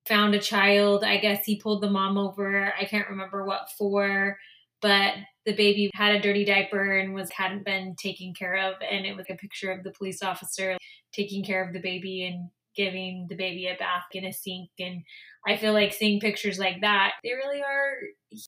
found 0.05 0.35
a 0.35 0.39
child. 0.39 1.05
I 1.05 1.17
guess 1.17 1.45
he 1.45 1.61
pulled 1.61 1.81
the 1.81 1.89
mom 1.89 2.17
over. 2.17 2.73
I 2.77 2.83
can't 2.83 3.09
remember 3.09 3.45
what 3.45 3.71
for, 3.77 4.37
but 4.81 5.13
the 5.45 5.55
baby 5.55 5.89
had 5.93 6.15
a 6.15 6.21
dirty 6.21 6.45
diaper 6.45 6.97
and 6.97 7.13
was 7.13 7.31
hadn't 7.31 7.65
been 7.65 7.95
taken 7.95 8.33
care 8.33 8.55
of 8.55 8.75
and 8.89 9.05
it 9.05 9.15
was 9.15 9.25
a 9.29 9.35
picture 9.35 9.71
of 9.71 9.83
the 9.83 9.91
police 9.91 10.21
officer 10.21 10.77
taking 11.13 11.43
care 11.43 11.65
of 11.65 11.73
the 11.73 11.79
baby 11.79 12.25
and 12.25 12.49
giving 12.75 13.25
the 13.29 13.35
baby 13.35 13.67
a 13.67 13.75
bath 13.77 14.05
in 14.13 14.25
a 14.25 14.31
sink. 14.31 14.69
And 14.79 15.03
i 15.47 15.57
feel 15.57 15.73
like 15.73 15.93
seeing 15.93 16.19
pictures 16.19 16.59
like 16.59 16.81
that 16.81 17.13
they 17.23 17.31
really 17.31 17.61
are 17.61 17.93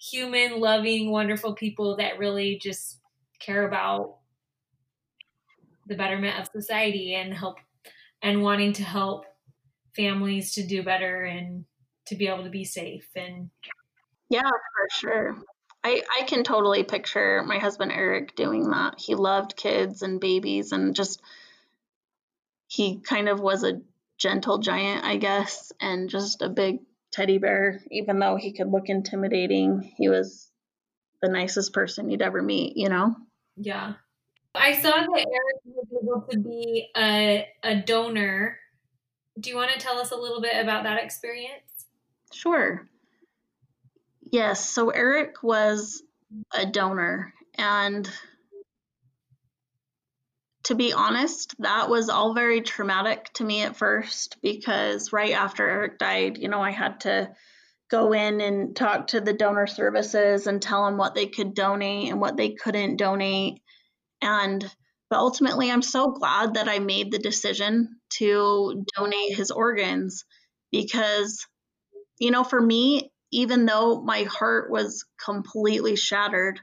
human 0.10 0.60
loving 0.60 1.12
wonderful 1.12 1.56
people 1.56 1.98
that 1.98 2.20
really 2.20 2.60
just 2.62 3.00
care 3.40 3.68
about 3.68 4.18
the 5.88 5.96
betterment 5.96 6.40
of 6.40 6.48
society 6.54 7.16
and 7.16 7.34
help 7.34 7.58
and 8.22 8.44
wanting 8.44 8.74
to 8.74 8.84
help 8.84 9.26
families 9.96 10.54
to 10.54 10.66
do 10.66 10.84
better 10.84 11.24
and 11.24 11.66
to 12.06 12.16
be 12.16 12.28
able 12.28 12.44
to 12.44 12.50
be 12.50 12.64
safe 12.64 13.08
and 13.16 13.50
yeah 14.30 14.42
for 14.42 14.88
sure 14.92 15.38
I, 15.84 16.04
I 16.20 16.24
can 16.24 16.44
totally 16.44 16.84
picture 16.84 17.44
my 17.46 17.58
husband 17.58 17.92
Eric 17.92 18.36
doing 18.36 18.70
that. 18.70 18.96
He 19.00 19.16
loved 19.16 19.56
kids 19.56 20.02
and 20.02 20.20
babies 20.20 20.72
and 20.72 20.96
just 20.96 21.22
he 22.68 23.00
kind 23.00 23.28
of 23.28 23.40
was 23.40 23.64
a 23.64 23.82
gentle 24.18 24.60
giant, 24.60 25.04
I 25.04 25.18
guess, 25.18 25.72
and 25.82 26.10
just 26.10 26.42
a 26.42 26.50
big 26.50 26.80
teddy 27.12 27.40
bear. 27.40 27.82
Even 27.90 28.20
though 28.20 28.36
he 28.36 28.54
could 28.54 28.72
look 28.72 28.88
intimidating, 28.88 29.94
he 29.98 30.08
was 30.08 30.50
the 31.22 31.30
nicest 31.30 31.74
person 31.74 32.10
you'd 32.10 32.22
ever 32.22 32.42
meet, 32.42 32.78
you 32.78 32.90
know? 32.90 33.16
Yeah. 33.58 33.94
I 34.54 34.74
saw 34.74 34.92
that 34.92 35.18
Eric 35.18 35.62
was 35.66 35.88
able 35.92 36.28
to 36.30 36.40
be 36.40 36.90
a, 36.96 37.48
a 37.64 37.76
donor. 37.76 38.58
Do 39.40 39.50
you 39.50 39.56
want 39.56 39.72
to 39.72 39.80
tell 39.80 39.98
us 39.98 40.12
a 40.12 40.16
little 40.16 40.42
bit 40.42 40.54
about 40.62 40.84
that 40.84 41.04
experience? 41.04 41.88
Sure. 42.32 42.88
Yes, 44.32 44.70
so 44.70 44.90
Eric 44.90 45.44
was 45.44 46.02
a 46.54 46.66
donor, 46.66 47.34
and 47.56 48.10
to 50.64 50.76
be 50.76 50.94
honest, 50.94 51.56
that 51.60 51.90
was 51.90 52.10
all 52.10 52.34
very 52.34 52.62
traumatic 52.62 53.32
to 53.34 53.44
me 53.44 53.64
at 53.64 53.76
first 53.76 54.38
because 54.42 55.12
right 55.12 55.34
after 55.34 55.68
Eric 55.68 55.98
died, 55.98 56.38
you 56.38 56.48
know, 56.48 56.62
I 56.62 56.72
had 56.72 57.02
to 57.02 57.32
go 57.90 58.14
in 58.14 58.40
and 58.40 58.76
talk 58.76 59.08
to 59.08 59.20
the 59.20 59.34
donor 59.34 59.68
services 59.68 60.48
and 60.48 60.62
tell 60.62 60.86
them 60.86 60.98
what 60.98 61.14
they 61.14 61.26
could 61.26 61.54
donate 61.54 62.10
and 62.10 62.22
what 62.22 62.38
they 62.38 62.52
couldn't 62.52 62.96
donate. 62.98 63.62
And 64.22 64.64
but 65.10 65.20
ultimately, 65.20 65.70
I'm 65.70 65.82
so 65.82 66.12
glad 66.12 66.54
that 66.54 66.70
I 66.70 66.80
made 66.80 67.12
the 67.12 67.20
decision 67.20 67.98
to 68.12 68.86
donate 68.96 69.36
his 69.36 69.52
organs 69.52 70.24
because, 70.72 71.46
you 72.18 72.32
know, 72.32 72.46
for 72.46 72.62
me, 72.62 73.12
even 73.32 73.66
though 73.66 74.02
my 74.02 74.24
heart 74.24 74.70
was 74.70 75.06
completely 75.24 75.96
shattered, 75.96 76.60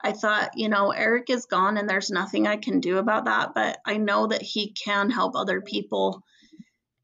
I 0.00 0.12
thought, 0.12 0.52
you 0.56 0.68
know, 0.68 0.90
Eric 0.90 1.30
is 1.30 1.46
gone 1.46 1.76
and 1.76 1.88
there's 1.88 2.10
nothing 2.10 2.46
I 2.46 2.56
can 2.56 2.80
do 2.80 2.98
about 2.98 3.26
that, 3.26 3.54
but 3.54 3.78
I 3.86 3.98
know 3.98 4.28
that 4.28 4.42
he 4.42 4.72
can 4.72 5.10
help 5.10 5.36
other 5.36 5.60
people. 5.60 6.22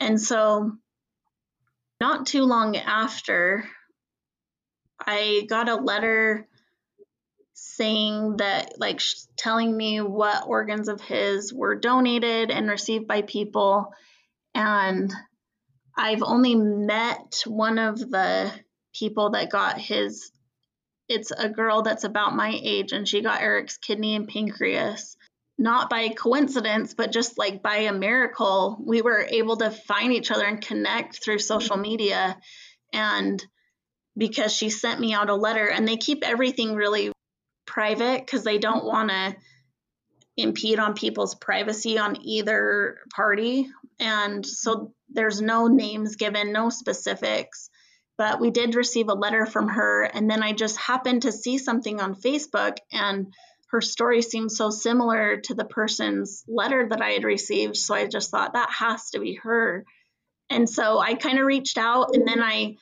And 0.01 0.21
so, 0.21 0.73
not 2.01 2.27
too 2.27 2.45
long 2.45 2.77
after, 2.77 3.65
I 5.01 5.47
got 5.49 5.69
a 5.69 5.77
letter 5.77 6.47
saying 7.55 8.37
that, 8.39 8.75
like, 8.79 9.01
telling 9.37 9.77
me 9.77 10.01
what 10.01 10.47
organs 10.47 10.89
of 10.89 11.01
his 11.01 11.53
were 11.53 11.75
donated 11.77 12.51
and 12.51 12.69
received 12.69 13.07
by 13.09 13.23
people. 13.23 13.93
And 14.55 15.13
I've 15.97 16.23
only 16.23 16.55
met 16.55 17.43
one 17.47 17.79
of 17.79 17.99
the 17.99 18.53
people 18.95 19.31
that 19.31 19.51
got 19.51 19.79
his 19.79 20.31
it's 21.09 21.31
a 21.31 21.49
girl 21.49 21.83
that's 21.83 22.05
about 22.05 22.37
my 22.37 22.59
age 22.63 22.93
and 22.93 23.09
she 23.09 23.23
got 23.23 23.41
Eric's 23.41 23.79
kidney 23.79 24.15
and 24.15 24.29
pancreas 24.29 25.17
not 25.59 25.91
by 25.91 26.09
coincidence 26.09 26.95
but 26.95 27.11
just 27.11 27.37
like 27.37 27.63
by 27.63 27.79
a 27.79 27.93
miracle. 27.93 28.79
We 28.85 29.03
were 29.03 29.27
able 29.29 29.57
to 29.57 29.71
find 29.71 30.13
each 30.13 30.31
other 30.31 30.45
and 30.45 30.61
connect 30.61 31.23
through 31.23 31.41
social 31.41 31.77
media 31.77 32.39
and 32.93 33.45
because 34.17 34.53
she 34.53 34.71
sent 34.71 35.01
me 35.01 35.15
out 35.15 35.31
a 35.31 35.35
letter 35.35 35.67
and 35.69 35.87
they 35.87 35.97
keep 35.97 36.25
everything 36.25 36.75
really 36.75 37.13
private 37.67 38.25
because 38.25 38.45
they 38.45 38.59
don't 38.59 38.85
want 38.85 39.11
to 39.11 39.37
impede 40.37 40.79
on 40.79 40.95
people's 40.95 41.35
privacy 41.35 41.99
on 41.99 42.17
either 42.23 42.99
party 43.15 43.69
and 43.99 44.47
so 44.47 44.93
there's 45.09 45.41
no 45.41 45.67
names 45.67 46.15
given 46.15 46.53
no 46.53 46.71
specifics 46.71 47.71
but 48.19 48.41
we 48.41 48.51
did 48.51 48.75
receive 48.75 49.09
a 49.09 49.15
letter 49.15 49.47
from 49.47 49.69
her 49.69 50.03
and 50.03 50.31
then 50.31 50.43
i 50.43 50.53
just 50.53 50.77
happened 50.77 51.23
to 51.23 51.33
see 51.33 51.57
something 51.57 52.01
on 52.01 52.15
facebook 52.15 52.77
and 52.93 53.33
her 53.71 53.81
story 53.81 54.23
seemed 54.23 54.51
so 54.51 54.71
similar 54.71 55.39
to 55.43 55.55
the 55.55 55.65
person's 55.65 56.43
letter 56.49 56.89
that 56.89 57.03
I 57.03 57.11
had 57.11 57.25
received. 57.25 57.77
So 57.77 57.95
I 57.95 58.07
just 58.07 58.31
thought 58.31 58.55
that 58.55 58.71
has 58.71 59.11
to 59.11 59.21
be 59.21 59.35
her. 59.43 59.85
And 60.51 60.69
so 60.69 60.99
I 60.99 61.15
kind 61.15 61.39
of 61.39 61.45
reached 61.45 61.77
out 61.77 62.15
and 62.15 62.27
then 62.27 62.43
I 62.43 62.77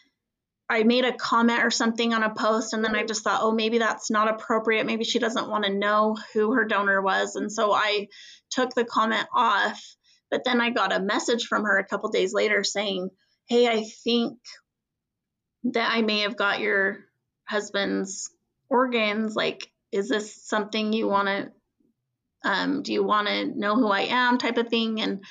I 0.68 0.82
made 0.82 1.05
a 1.05 1.12
comment 1.12 1.62
or 1.62 1.70
something 1.70 2.12
on 2.12 2.24
a 2.24 2.34
post 2.34 2.72
and 2.72 2.84
then 2.84 2.97
I 2.97 3.05
just 3.05 3.22
thought, 3.22 3.41
oh, 3.43 3.53
maybe 3.53 3.78
that's 3.78 4.11
not 4.11 4.28
appropriate. 4.28 4.84
Maybe 4.84 5.05
she 5.05 5.20
doesn't 5.20 5.49
want 5.49 5.64
to 5.64 5.72
know 5.72 6.16
who 6.34 6.55
her 6.55 6.64
donor 6.64 7.01
was. 7.01 7.37
And 7.37 7.53
so 7.53 7.72
I 7.72 8.09
took 8.51 8.74
the 8.74 8.84
comment 8.84 9.26
off. 9.32 9.80
But 10.28 10.43
then 10.45 10.61
I 10.61 10.70
got 10.70 10.93
a 10.93 11.01
message 11.01 11.47
from 11.47 11.64
her 11.64 11.78
a 11.78 11.87
couple 11.87 12.11
days 12.11 12.32
later 12.32 12.64
saying, 12.64 13.11
hey, 13.49 13.68
I 13.68 13.84
think 14.03 14.39
that 15.73 15.91
I 15.93 16.03
may 16.03 16.21
have 16.21 16.37
got 16.37 16.61
your 16.61 16.99
husband's 17.45 18.31
organs. 18.69 19.35
Like, 19.35 19.71
is 19.93 20.09
this 20.09 20.35
something 20.45 20.93
you 20.93 21.09
want 21.09 21.29
to, 21.29 21.53
um, 22.45 22.83
do 22.83 22.93
you 22.93 23.03
want 23.03 23.29
to 23.29 23.47
know 23.47 23.75
who 23.75 23.89
I 23.89 24.03
am 24.03 24.39
type 24.39 24.59
of 24.59 24.69
thing? 24.69 25.01
And 25.01 25.25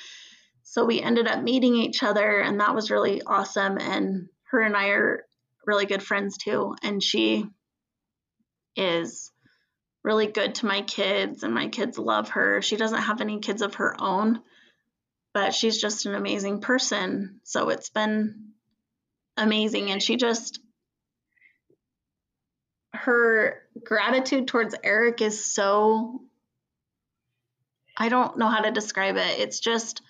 so 0.62 0.84
we 0.84 1.00
ended 1.00 1.26
up 1.26 1.42
meeting 1.42 1.76
each 1.76 2.02
other, 2.02 2.40
and 2.40 2.60
that 2.60 2.74
was 2.74 2.90
really 2.90 3.22
awesome. 3.22 3.78
And 3.78 4.28
her 4.50 4.60
and 4.60 4.76
I 4.76 4.88
are 4.88 5.26
really 5.66 5.86
good 5.86 6.02
friends 6.02 6.36
too. 6.36 6.74
And 6.82 7.02
she 7.02 7.46
is 8.76 9.32
really 10.02 10.26
good 10.26 10.56
to 10.56 10.66
my 10.66 10.82
kids, 10.82 11.42
and 11.42 11.54
my 11.54 11.68
kids 11.68 11.98
love 11.98 12.30
her. 12.30 12.62
She 12.62 12.76
doesn't 12.76 13.02
have 13.02 13.20
any 13.20 13.40
kids 13.40 13.62
of 13.62 13.76
her 13.76 13.96
own, 13.98 14.40
but 15.32 15.54
she's 15.54 15.80
just 15.80 16.06
an 16.06 16.14
amazing 16.14 16.60
person. 16.60 17.40
So 17.44 17.70
it's 17.70 17.90
been 17.90 18.52
amazing. 19.36 19.90
And 19.90 20.02
she 20.02 20.16
just, 20.16 20.60
her 22.92 23.62
gratitude 23.84 24.48
towards 24.48 24.74
Eric 24.82 25.20
is 25.20 25.52
so, 25.52 26.22
I 27.96 28.08
don't 28.08 28.38
know 28.38 28.48
how 28.48 28.62
to 28.62 28.70
describe 28.70 29.16
it. 29.16 29.38
It's 29.38 29.60
just, 29.60 30.02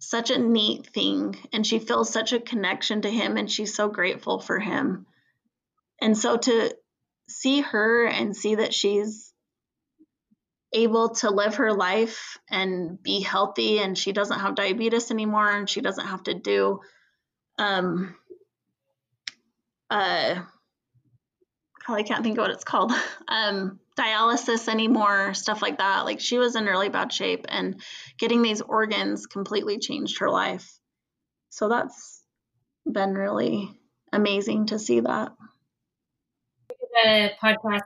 such 0.00 0.30
a 0.30 0.38
neat 0.38 0.86
thing 0.86 1.36
and 1.52 1.66
she 1.66 1.78
feels 1.78 2.10
such 2.10 2.32
a 2.32 2.40
connection 2.40 3.02
to 3.02 3.10
him 3.10 3.36
and 3.36 3.50
she's 3.50 3.74
so 3.74 3.88
grateful 3.88 4.40
for 4.40 4.58
him. 4.58 5.06
And 6.00 6.16
so 6.16 6.38
to 6.38 6.74
see 7.28 7.60
her 7.60 8.06
and 8.06 8.34
see 8.34 8.56
that 8.56 8.72
she's 8.72 9.32
able 10.72 11.10
to 11.10 11.30
live 11.30 11.56
her 11.56 11.72
life 11.72 12.38
and 12.50 13.00
be 13.02 13.20
healthy 13.20 13.78
and 13.78 13.96
she 13.96 14.12
doesn't 14.12 14.40
have 14.40 14.54
diabetes 14.54 15.10
anymore 15.10 15.50
and 15.50 15.68
she 15.68 15.82
doesn't 15.82 16.06
have 16.06 16.22
to 16.24 16.34
do 16.34 16.80
um 17.60 18.14
uh 19.90 20.42
I 21.88 22.02
can't 22.04 22.22
think 22.22 22.38
of 22.38 22.42
what 22.42 22.50
it's 22.50 22.64
called. 22.64 22.92
Um 23.28 23.78
dialysis 23.96 24.68
anymore, 24.68 25.34
stuff 25.34 25.62
like 25.62 25.78
that. 25.78 26.04
Like 26.04 26.20
she 26.20 26.38
was 26.38 26.56
in 26.56 26.64
really 26.64 26.88
bad 26.88 27.12
shape, 27.12 27.44
and 27.48 27.80
getting 28.18 28.42
these 28.42 28.60
organs 28.60 29.26
completely 29.26 29.78
changed 29.78 30.18
her 30.20 30.30
life. 30.30 30.78
So 31.50 31.68
that's 31.68 32.24
been 32.90 33.14
really 33.14 33.70
amazing 34.12 34.66
to 34.66 34.78
see 34.78 35.00
that. 35.00 35.32
The 37.04 37.30
podcast 37.40 37.82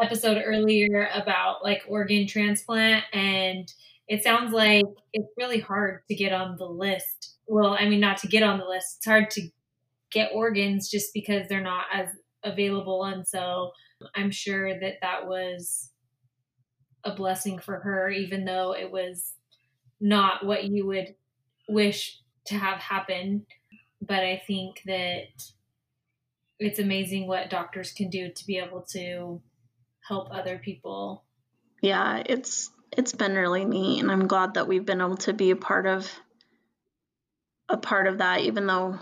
episode 0.00 0.42
earlier 0.44 1.08
about 1.14 1.62
like 1.62 1.84
organ 1.88 2.26
transplant, 2.26 3.04
and 3.12 3.72
it 4.08 4.22
sounds 4.22 4.52
like 4.52 4.84
it's 5.12 5.32
really 5.38 5.60
hard 5.60 6.00
to 6.08 6.14
get 6.14 6.32
on 6.32 6.56
the 6.56 6.66
list. 6.66 7.35
Well, 7.46 7.76
I 7.78 7.88
mean, 7.88 8.00
not 8.00 8.18
to 8.18 8.28
get 8.28 8.42
on 8.42 8.58
the 8.58 8.64
list, 8.64 8.98
it's 8.98 9.06
hard 9.06 9.30
to 9.30 9.48
get 10.10 10.30
organs 10.34 10.88
just 10.88 11.12
because 11.14 11.48
they're 11.48 11.60
not 11.60 11.84
as 11.92 12.08
available. 12.42 13.04
And 13.04 13.26
so 13.26 13.72
I'm 14.14 14.30
sure 14.30 14.78
that 14.78 14.94
that 15.02 15.26
was 15.26 15.90
a 17.04 17.14
blessing 17.14 17.58
for 17.58 17.80
her, 17.80 18.10
even 18.10 18.44
though 18.44 18.72
it 18.72 18.90
was 18.90 19.34
not 20.00 20.44
what 20.44 20.64
you 20.64 20.86
would 20.86 21.14
wish 21.68 22.20
to 22.46 22.54
have 22.56 22.78
happen. 22.78 23.46
But 24.02 24.20
I 24.20 24.42
think 24.46 24.82
that 24.86 25.24
it's 26.58 26.78
amazing 26.78 27.26
what 27.26 27.50
doctors 27.50 27.92
can 27.92 28.10
do 28.10 28.30
to 28.30 28.46
be 28.46 28.58
able 28.58 28.82
to 28.90 29.40
help 30.06 30.28
other 30.30 30.58
people. 30.58 31.24
Yeah, 31.82 32.22
it's 32.24 32.70
it's 32.96 33.12
been 33.12 33.34
really 33.34 33.64
neat 33.64 34.00
and 34.00 34.10
I'm 34.10 34.26
glad 34.26 34.54
that 34.54 34.68
we've 34.68 34.84
been 34.84 35.00
able 35.00 35.16
to 35.18 35.32
be 35.32 35.50
a 35.50 35.56
part 35.56 35.86
of 35.86 36.10
a 37.68 37.76
part 37.76 38.06
of 38.06 38.18
that 38.18 38.40
even 38.40 38.66
though 38.66 38.98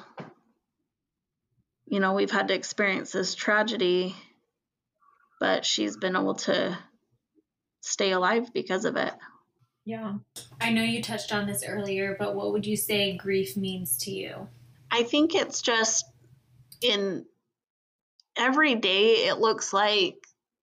you 1.86 2.00
know, 2.00 2.14
we've 2.14 2.30
had 2.30 2.48
to 2.48 2.54
experience 2.54 3.12
this 3.12 3.34
tragedy 3.34 4.16
but 5.38 5.64
she's 5.64 5.96
been 5.96 6.16
able 6.16 6.34
to 6.34 6.78
stay 7.82 8.12
alive 8.12 8.52
because 8.54 8.86
of 8.86 8.96
it. 8.96 9.12
Yeah. 9.84 10.14
I 10.60 10.70
know 10.70 10.82
you 10.82 11.02
touched 11.02 11.34
on 11.34 11.46
this 11.46 11.62
earlier, 11.66 12.16
but 12.18 12.34
what 12.34 12.52
would 12.52 12.64
you 12.64 12.76
say 12.76 13.16
grief 13.16 13.56
means 13.56 13.98
to 13.98 14.10
you? 14.10 14.48
I 14.90 15.02
think 15.02 15.34
it's 15.34 15.60
just 15.60 16.06
in 16.80 17.26
every 18.36 18.74
day, 18.76 19.26
it 19.26 19.38
looks 19.38 19.72
like 19.72 20.16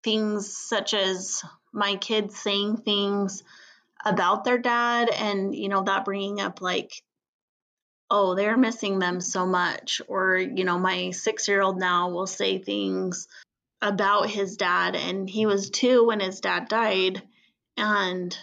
things 0.03 0.57
such 0.57 0.95
as 0.95 1.43
my 1.71 1.95
kids 1.97 2.39
saying 2.39 2.77
things 2.77 3.43
about 4.03 4.43
their 4.43 4.57
dad 4.57 5.09
and, 5.09 5.55
you 5.55 5.69
know, 5.69 5.83
that 5.83 6.05
bringing 6.05 6.41
up 6.41 6.59
like, 6.61 6.91
oh, 8.11 8.35
they're 8.35 8.57
missing 8.57 8.99
them 8.99 9.21
so 9.21 9.47
much. 9.47 10.01
Or, 10.07 10.37
you 10.37 10.65
know, 10.65 10.77
my 10.77 11.11
six 11.11 11.47
year 11.47 11.61
old 11.61 11.79
now 11.79 12.09
will 12.09 12.27
say 12.27 12.59
things 12.59 13.27
about 13.81 14.29
his 14.29 14.57
dad 14.57 14.95
and 14.95 15.27
he 15.27 15.47
was 15.47 15.71
2 15.71 16.05
when 16.05 16.19
his 16.19 16.41
dad 16.41 16.67
died. 16.67 17.23
And 17.77 18.37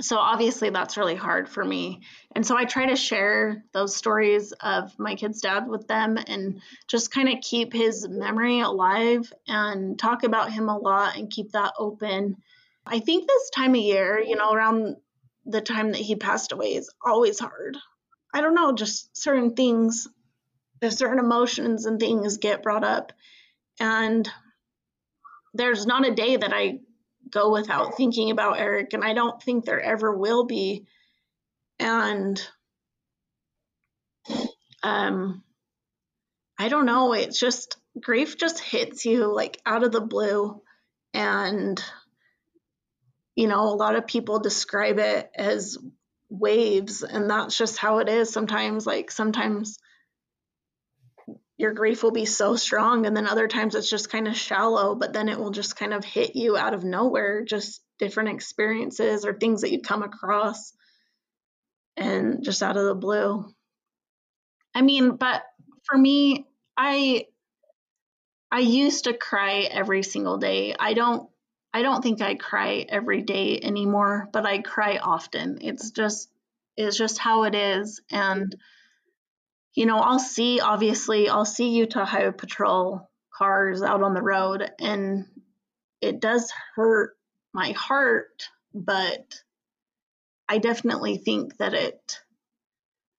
so 0.00 0.16
obviously 0.16 0.70
that's 0.70 0.96
really 0.96 1.16
hard 1.16 1.48
for 1.48 1.64
me. 1.64 2.02
And 2.34 2.46
so 2.46 2.56
i 2.56 2.64
try 2.64 2.86
to 2.86 2.96
share 2.96 3.64
those 3.72 3.96
stories 3.96 4.52
of 4.52 4.96
my 4.98 5.16
kid's 5.16 5.40
dad 5.40 5.68
with 5.68 5.88
them 5.88 6.18
and 6.18 6.60
just 6.86 7.10
kind 7.10 7.28
of 7.28 7.40
keep 7.42 7.72
his 7.72 8.06
memory 8.08 8.60
alive 8.60 9.32
and 9.48 9.98
talk 9.98 10.22
about 10.22 10.52
him 10.52 10.68
a 10.68 10.78
lot 10.78 11.16
and 11.16 11.30
keep 11.30 11.52
that 11.52 11.74
open. 11.78 12.36
I 12.86 13.00
think 13.00 13.26
this 13.26 13.50
time 13.50 13.74
of 13.74 13.80
year 13.80 14.20
you 14.20 14.36
know 14.36 14.52
around 14.52 14.96
the 15.46 15.60
time 15.60 15.92
that 15.92 16.00
he 16.00 16.16
passed 16.16 16.52
away 16.52 16.74
is 16.74 16.92
always 17.04 17.38
hard 17.38 17.76
i 18.34 18.40
don't 18.40 18.54
know 18.54 18.72
just 18.72 19.16
certain 19.16 19.54
things 19.54 20.08
there's 20.80 20.98
certain 20.98 21.18
emotions 21.18 21.86
and 21.86 21.98
things 21.98 22.38
get 22.38 22.62
brought 22.62 22.84
up 22.84 23.12
and 23.80 24.28
there's 25.56 25.86
not 25.86 26.06
a 26.06 26.14
day 26.14 26.36
that 26.36 26.52
I 26.52 26.80
go 27.30 27.50
without 27.50 27.96
thinking 27.96 28.30
about 28.30 28.58
Eric, 28.58 28.92
and 28.92 29.02
I 29.04 29.14
don't 29.14 29.42
think 29.42 29.64
there 29.64 29.80
ever 29.80 30.16
will 30.16 30.44
be. 30.44 30.86
And 31.78 32.40
um, 34.82 35.42
I 36.58 36.68
don't 36.68 36.86
know. 36.86 37.12
It's 37.12 37.38
just 37.38 37.76
grief 38.00 38.38
just 38.38 38.58
hits 38.60 39.04
you 39.04 39.32
like 39.34 39.60
out 39.66 39.82
of 39.82 39.92
the 39.92 40.00
blue, 40.00 40.62
and 41.12 41.82
you 43.36 43.46
know, 43.46 43.62
a 43.62 43.76
lot 43.76 43.96
of 43.96 44.06
people 44.06 44.40
describe 44.40 44.98
it 44.98 45.30
as 45.36 45.78
waves, 46.28 47.02
and 47.02 47.30
that's 47.30 47.56
just 47.56 47.78
how 47.78 47.98
it 47.98 48.08
is. 48.08 48.32
Sometimes, 48.32 48.86
like 48.86 49.10
sometimes 49.10 49.78
your 51.58 51.72
grief 51.72 52.02
will 52.02 52.10
be 52.10 52.26
so 52.26 52.56
strong 52.56 53.06
and 53.06 53.16
then 53.16 53.26
other 53.26 53.48
times 53.48 53.74
it's 53.74 53.88
just 53.88 54.10
kind 54.10 54.28
of 54.28 54.36
shallow 54.36 54.94
but 54.94 55.12
then 55.12 55.28
it 55.28 55.38
will 55.38 55.50
just 55.50 55.76
kind 55.76 55.94
of 55.94 56.04
hit 56.04 56.36
you 56.36 56.56
out 56.56 56.74
of 56.74 56.84
nowhere 56.84 57.44
just 57.44 57.82
different 57.98 58.28
experiences 58.28 59.24
or 59.24 59.32
things 59.32 59.62
that 59.62 59.72
you 59.72 59.80
come 59.80 60.02
across 60.02 60.72
and 61.96 62.44
just 62.44 62.62
out 62.62 62.76
of 62.76 62.84
the 62.84 62.94
blue 62.94 63.44
i 64.74 64.82
mean 64.82 65.16
but 65.16 65.42
for 65.84 65.96
me 65.96 66.46
i 66.76 67.24
i 68.52 68.60
used 68.60 69.04
to 69.04 69.14
cry 69.14 69.60
every 69.60 70.02
single 70.02 70.36
day 70.36 70.74
i 70.78 70.92
don't 70.92 71.28
i 71.76 71.82
don't 71.82 72.02
think 72.02 72.20
i 72.20 72.34
cry 72.34 72.84
every 72.88 73.22
day 73.22 73.60
anymore 73.60 74.28
but 74.32 74.46
i 74.46 74.58
cry 74.58 74.98
often 75.02 75.58
it's 75.60 75.90
just 75.90 76.30
it's 76.76 76.96
just 76.96 77.18
how 77.18 77.44
it 77.44 77.54
is 77.54 78.00
and 78.10 78.56
you 79.76 79.84
know, 79.84 79.98
I'll 79.98 80.18
see, 80.18 80.58
obviously, 80.58 81.28
I'll 81.28 81.44
see 81.44 81.76
Utah 81.76 82.06
Highway 82.06 82.32
Patrol 82.32 83.08
cars 83.30 83.82
out 83.82 84.02
on 84.02 84.14
the 84.14 84.22
road, 84.22 84.68
and 84.80 85.26
it 86.00 86.18
does 86.18 86.50
hurt 86.74 87.16
my 87.52 87.72
heart, 87.72 88.48
but 88.74 89.42
I 90.48 90.58
definitely 90.58 91.18
think 91.18 91.58
that 91.58 91.74
it, 91.74 92.20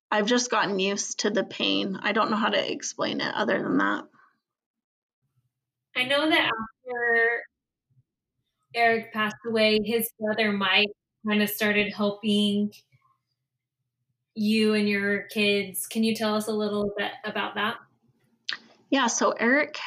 I've 0.10 0.26
just 0.26 0.50
gotten 0.50 0.80
used 0.80 1.20
to 1.20 1.30
the 1.30 1.44
pain. 1.44 2.00
I 2.02 2.12
don't 2.12 2.32
know 2.32 2.38
how 2.38 2.50
to 2.50 2.72
explain 2.72 3.22
it 3.22 3.36
other 3.36 3.62
than 3.62 3.78
that. 3.78 4.06
I 5.96 6.06
know 6.06 6.28
that 6.28 6.40
after 6.40 7.44
Eric 8.78 9.12
passed 9.12 9.36
away, 9.46 9.80
his 9.84 10.10
brother 10.20 10.52
Mike 10.52 10.92
kind 11.28 11.42
of 11.42 11.50
started 11.50 11.92
helping 11.92 12.72
you 14.36 14.76
and 14.76 14.88
your 14.88 15.24
kids. 15.24 15.88
Can 15.88 16.04
you 16.04 16.16
tell 16.16 16.36
us 16.36 16.48
a 16.48 16.54
little 16.54 16.94
bit 16.96 17.12
about 17.26 17.56
that? 17.56 17.78
Yeah, 18.92 19.08
so 19.08 19.32
Eric's 19.32 19.82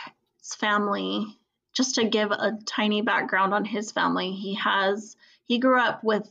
family 0.59 1.39
just 1.73 1.95
to 1.95 2.05
give 2.05 2.31
a 2.31 2.59
tiny 2.67 3.03
background 3.03 3.55
on 3.55 3.65
his 3.65 3.93
family, 3.93 4.33
he 4.33 4.55
has 4.55 5.17
he 5.45 5.59
grew 5.59 5.81
up 5.81 6.03
with 6.05 6.29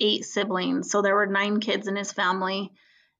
eight 0.00 0.24
siblings, 0.24 0.90
so 0.90 1.02
there 1.02 1.14
were 1.14 1.26
nine 1.26 1.60
kids 1.60 1.88
in 1.88 1.96
his 1.96 2.12
family. 2.12 2.72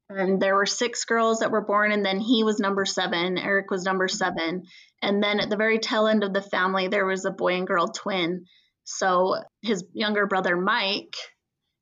And 0.08 0.40
there 0.40 0.54
were 0.54 0.66
six 0.66 1.04
girls 1.04 1.40
that 1.40 1.50
were 1.50 1.64
born, 1.64 1.90
and 1.90 2.04
then 2.04 2.20
he 2.20 2.44
was 2.44 2.60
number 2.60 2.84
seven. 2.84 3.38
Eric 3.38 3.70
was 3.70 3.84
number 3.84 4.06
seven. 4.08 4.64
And 5.02 5.22
then 5.22 5.40
at 5.40 5.50
the 5.50 5.56
very 5.56 5.78
tail 5.78 6.06
end 6.06 6.22
of 6.22 6.32
the 6.32 6.42
family, 6.42 6.88
there 6.88 7.06
was 7.06 7.24
a 7.24 7.30
boy 7.30 7.54
and 7.54 7.66
girl 7.66 7.88
twin. 7.88 8.44
So 8.84 9.36
his 9.62 9.84
younger 9.92 10.26
brother, 10.26 10.56
Mike, 10.56 11.16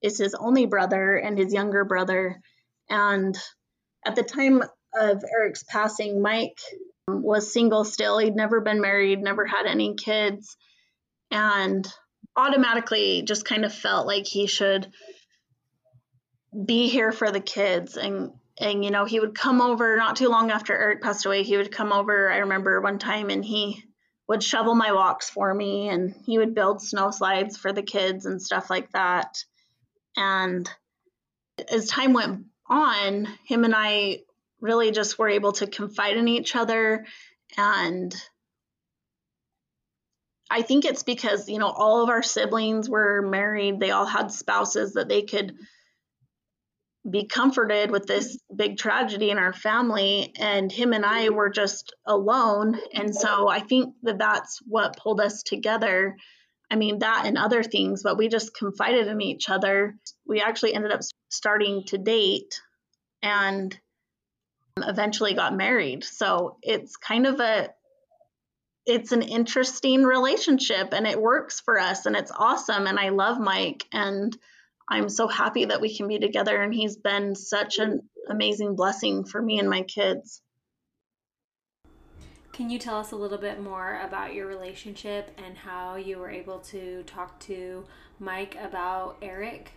is 0.02 0.18
his 0.18 0.34
only 0.34 0.66
brother 0.66 1.16
and 1.16 1.38
his 1.38 1.52
younger 1.52 1.84
brother. 1.84 2.40
And 2.88 3.36
at 4.04 4.16
the 4.16 4.22
time 4.22 4.62
of 4.98 5.22
Eric's 5.38 5.62
passing, 5.62 6.22
Mike 6.22 6.58
was 7.08 7.52
single 7.52 7.84
still. 7.84 8.18
He'd 8.18 8.36
never 8.36 8.60
been 8.60 8.80
married, 8.80 9.20
never 9.20 9.46
had 9.46 9.66
any 9.66 9.94
kids, 9.96 10.56
and 11.30 11.86
automatically 12.36 13.22
just 13.22 13.44
kind 13.44 13.64
of 13.64 13.74
felt 13.74 14.06
like 14.06 14.26
he 14.26 14.46
should 14.46 14.90
be 16.64 16.88
here 16.88 17.12
for 17.12 17.30
the 17.30 17.40
kids. 17.40 17.96
And 17.96 18.32
and 18.58 18.84
you 18.84 18.90
know 18.90 19.04
he 19.04 19.20
would 19.20 19.34
come 19.34 19.60
over 19.60 19.96
not 19.96 20.16
too 20.16 20.28
long 20.28 20.50
after 20.50 20.72
Eric 20.72 21.02
passed 21.02 21.26
away 21.26 21.42
he 21.42 21.56
would 21.56 21.72
come 21.72 21.92
over 21.92 22.30
I 22.30 22.38
remember 22.38 22.80
one 22.80 22.98
time 22.98 23.30
and 23.30 23.44
he 23.44 23.82
would 24.28 24.42
shovel 24.42 24.74
my 24.74 24.92
walks 24.92 25.28
for 25.28 25.52
me 25.52 25.88
and 25.88 26.14
he 26.24 26.38
would 26.38 26.54
build 26.54 26.80
snow 26.80 27.10
slides 27.10 27.56
for 27.56 27.72
the 27.72 27.82
kids 27.82 28.26
and 28.26 28.40
stuff 28.40 28.70
like 28.70 28.90
that. 28.92 29.44
And 30.16 30.70
as 31.70 31.86
time 31.86 32.12
went 32.12 32.46
on 32.66 33.28
him 33.44 33.64
and 33.64 33.74
I 33.76 34.20
really 34.60 34.92
just 34.92 35.18
were 35.18 35.28
able 35.28 35.52
to 35.52 35.66
confide 35.66 36.16
in 36.16 36.28
each 36.28 36.56
other. 36.56 37.04
And 37.58 38.14
I 40.50 40.62
think 40.62 40.84
it's 40.84 41.02
because 41.02 41.48
you 41.48 41.58
know 41.58 41.68
all 41.68 42.02
of 42.02 42.08
our 42.08 42.22
siblings 42.22 42.88
were 42.88 43.20
married 43.22 43.80
they 43.80 43.90
all 43.90 44.06
had 44.06 44.30
spouses 44.30 44.94
that 44.94 45.08
they 45.08 45.22
could 45.22 45.54
be 47.08 47.26
comforted 47.26 47.90
with 47.90 48.06
this 48.06 48.38
big 48.54 48.78
tragedy 48.78 49.30
in 49.30 49.38
our 49.38 49.52
family 49.52 50.32
and 50.38 50.72
him 50.72 50.92
and 50.92 51.04
I 51.04 51.28
were 51.28 51.50
just 51.50 51.94
alone. 52.06 52.80
And 52.94 53.14
so 53.14 53.46
I 53.46 53.60
think 53.60 53.94
that 54.04 54.18
that's 54.18 54.60
what 54.66 54.96
pulled 54.96 55.20
us 55.20 55.42
together. 55.42 56.16
I 56.70 56.76
mean 56.76 57.00
that 57.00 57.24
and 57.26 57.36
other 57.36 57.62
things 57.62 58.02
but 58.02 58.16
we 58.16 58.28
just 58.28 58.56
confided 58.56 59.06
in 59.06 59.20
each 59.20 59.50
other. 59.50 59.96
We 60.26 60.40
actually 60.40 60.74
ended 60.74 60.92
up 60.92 61.00
starting 61.28 61.84
to 61.88 61.98
date 61.98 62.60
and 63.22 63.78
eventually 64.78 65.34
got 65.34 65.54
married. 65.54 66.04
So 66.04 66.56
it's 66.62 66.96
kind 66.96 67.26
of 67.26 67.38
a 67.38 67.68
it's 68.86 69.12
an 69.12 69.22
interesting 69.22 70.04
relationship 70.04 70.92
and 70.92 71.06
it 71.06 71.20
works 71.20 71.60
for 71.60 71.78
us 71.78 72.06
and 72.06 72.16
it's 72.16 72.32
awesome 72.34 72.86
and 72.86 72.98
I 72.98 73.10
love 73.10 73.38
Mike 73.38 73.84
and 73.92 74.36
I'm 74.88 75.08
so 75.08 75.28
happy 75.28 75.66
that 75.66 75.80
we 75.80 75.96
can 75.96 76.08
be 76.08 76.18
together 76.18 76.60
and 76.60 76.74
he's 76.74 76.96
been 76.96 77.34
such 77.34 77.78
an 77.78 78.08
amazing 78.28 78.76
blessing 78.76 79.24
for 79.24 79.40
me 79.40 79.58
and 79.58 79.68
my 79.68 79.82
kids. 79.82 80.42
Can 82.52 82.70
you 82.70 82.78
tell 82.78 82.98
us 82.98 83.10
a 83.10 83.16
little 83.16 83.38
bit 83.38 83.60
more 83.60 84.00
about 84.04 84.32
your 84.32 84.46
relationship 84.46 85.28
and 85.44 85.56
how 85.56 85.96
you 85.96 86.18
were 86.18 86.30
able 86.30 86.60
to 86.60 87.02
talk 87.02 87.40
to 87.40 87.84
Mike 88.20 88.56
about 88.62 89.16
Eric? 89.22 89.72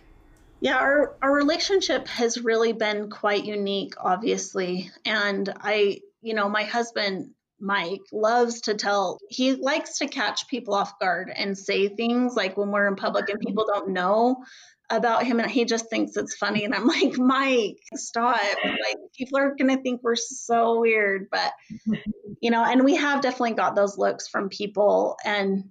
Yeah, 0.60 0.76
our, 0.76 1.16
our 1.20 1.34
relationship 1.34 2.06
has 2.06 2.40
really 2.40 2.72
been 2.72 3.10
quite 3.10 3.44
unique, 3.44 3.94
obviously. 3.98 4.90
And 5.04 5.52
I, 5.60 6.00
you 6.20 6.34
know, 6.34 6.48
my 6.48 6.62
husband, 6.64 7.30
Mike, 7.60 8.02
loves 8.12 8.60
to 8.62 8.74
tell, 8.74 9.18
he 9.28 9.54
likes 9.54 9.98
to 9.98 10.06
catch 10.06 10.46
people 10.46 10.74
off 10.74 11.00
guard 11.00 11.32
and 11.34 11.58
say 11.58 11.88
things 11.88 12.36
like 12.36 12.56
when 12.56 12.70
we're 12.70 12.86
in 12.86 12.94
public 12.94 13.28
and 13.28 13.40
people 13.40 13.66
don't 13.66 13.90
know 13.90 14.44
about 14.90 15.24
him 15.24 15.38
and 15.38 15.50
he 15.50 15.64
just 15.64 15.90
thinks 15.90 16.16
it's 16.16 16.36
funny 16.36 16.64
and 16.64 16.74
I'm 16.74 16.86
like 16.86 17.18
Mike 17.18 17.78
stop 17.94 18.40
like 18.64 18.96
people 19.16 19.38
are 19.38 19.54
going 19.54 19.74
to 19.74 19.82
think 19.82 20.02
we're 20.02 20.16
so 20.16 20.80
weird 20.80 21.28
but 21.30 21.52
you 22.40 22.50
know 22.50 22.64
and 22.64 22.84
we 22.84 22.96
have 22.96 23.20
definitely 23.20 23.54
got 23.54 23.76
those 23.76 23.98
looks 23.98 24.28
from 24.28 24.48
people 24.48 25.16
and 25.24 25.64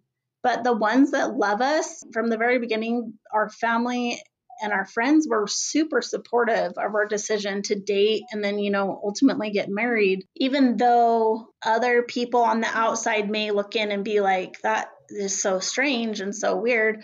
but 0.43 0.63
the 0.63 0.73
ones 0.73 1.11
that 1.11 1.35
love 1.35 1.61
us 1.61 2.03
from 2.13 2.29
the 2.29 2.37
very 2.37 2.59
beginning 2.59 3.13
our 3.33 3.49
family 3.49 4.21
and 4.61 4.73
our 4.73 4.85
friends 4.85 5.27
were 5.27 5.47
super 5.47 6.01
supportive 6.01 6.73
of 6.77 6.95
our 6.95 7.05
decision 7.05 7.61
to 7.63 7.75
date 7.75 8.23
and 8.31 8.43
then, 8.43 8.59
you 8.59 8.71
know, 8.71 8.99
ultimately 9.03 9.51
get 9.51 9.69
married. 9.69 10.25
Even 10.35 10.77
though 10.77 11.49
other 11.63 12.03
people 12.03 12.41
on 12.41 12.61
the 12.61 12.67
outside 12.67 13.29
may 13.29 13.51
look 13.51 13.75
in 13.75 13.91
and 13.91 14.03
be 14.03 14.19
like, 14.19 14.59
that 14.61 14.89
is 15.09 15.41
so 15.41 15.59
strange 15.59 16.21
and 16.21 16.35
so 16.35 16.55
weird, 16.57 17.03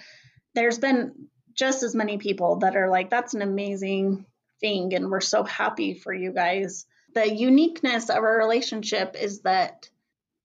there's 0.55 0.79
been 0.79 1.13
just 1.55 1.83
as 1.83 1.95
many 1.95 2.17
people 2.17 2.57
that 2.57 2.75
are 2.75 2.89
like, 2.89 3.09
that's 3.09 3.33
an 3.33 3.41
amazing 3.41 4.25
thing. 4.59 4.93
And 4.93 5.09
we're 5.09 5.21
so 5.21 5.43
happy 5.43 5.93
for 5.93 6.13
you 6.13 6.31
guys. 6.31 6.85
The 7.13 7.31
uniqueness 7.31 8.09
of 8.09 8.17
our 8.17 8.37
relationship 8.37 9.15
is 9.19 9.41
that 9.41 9.89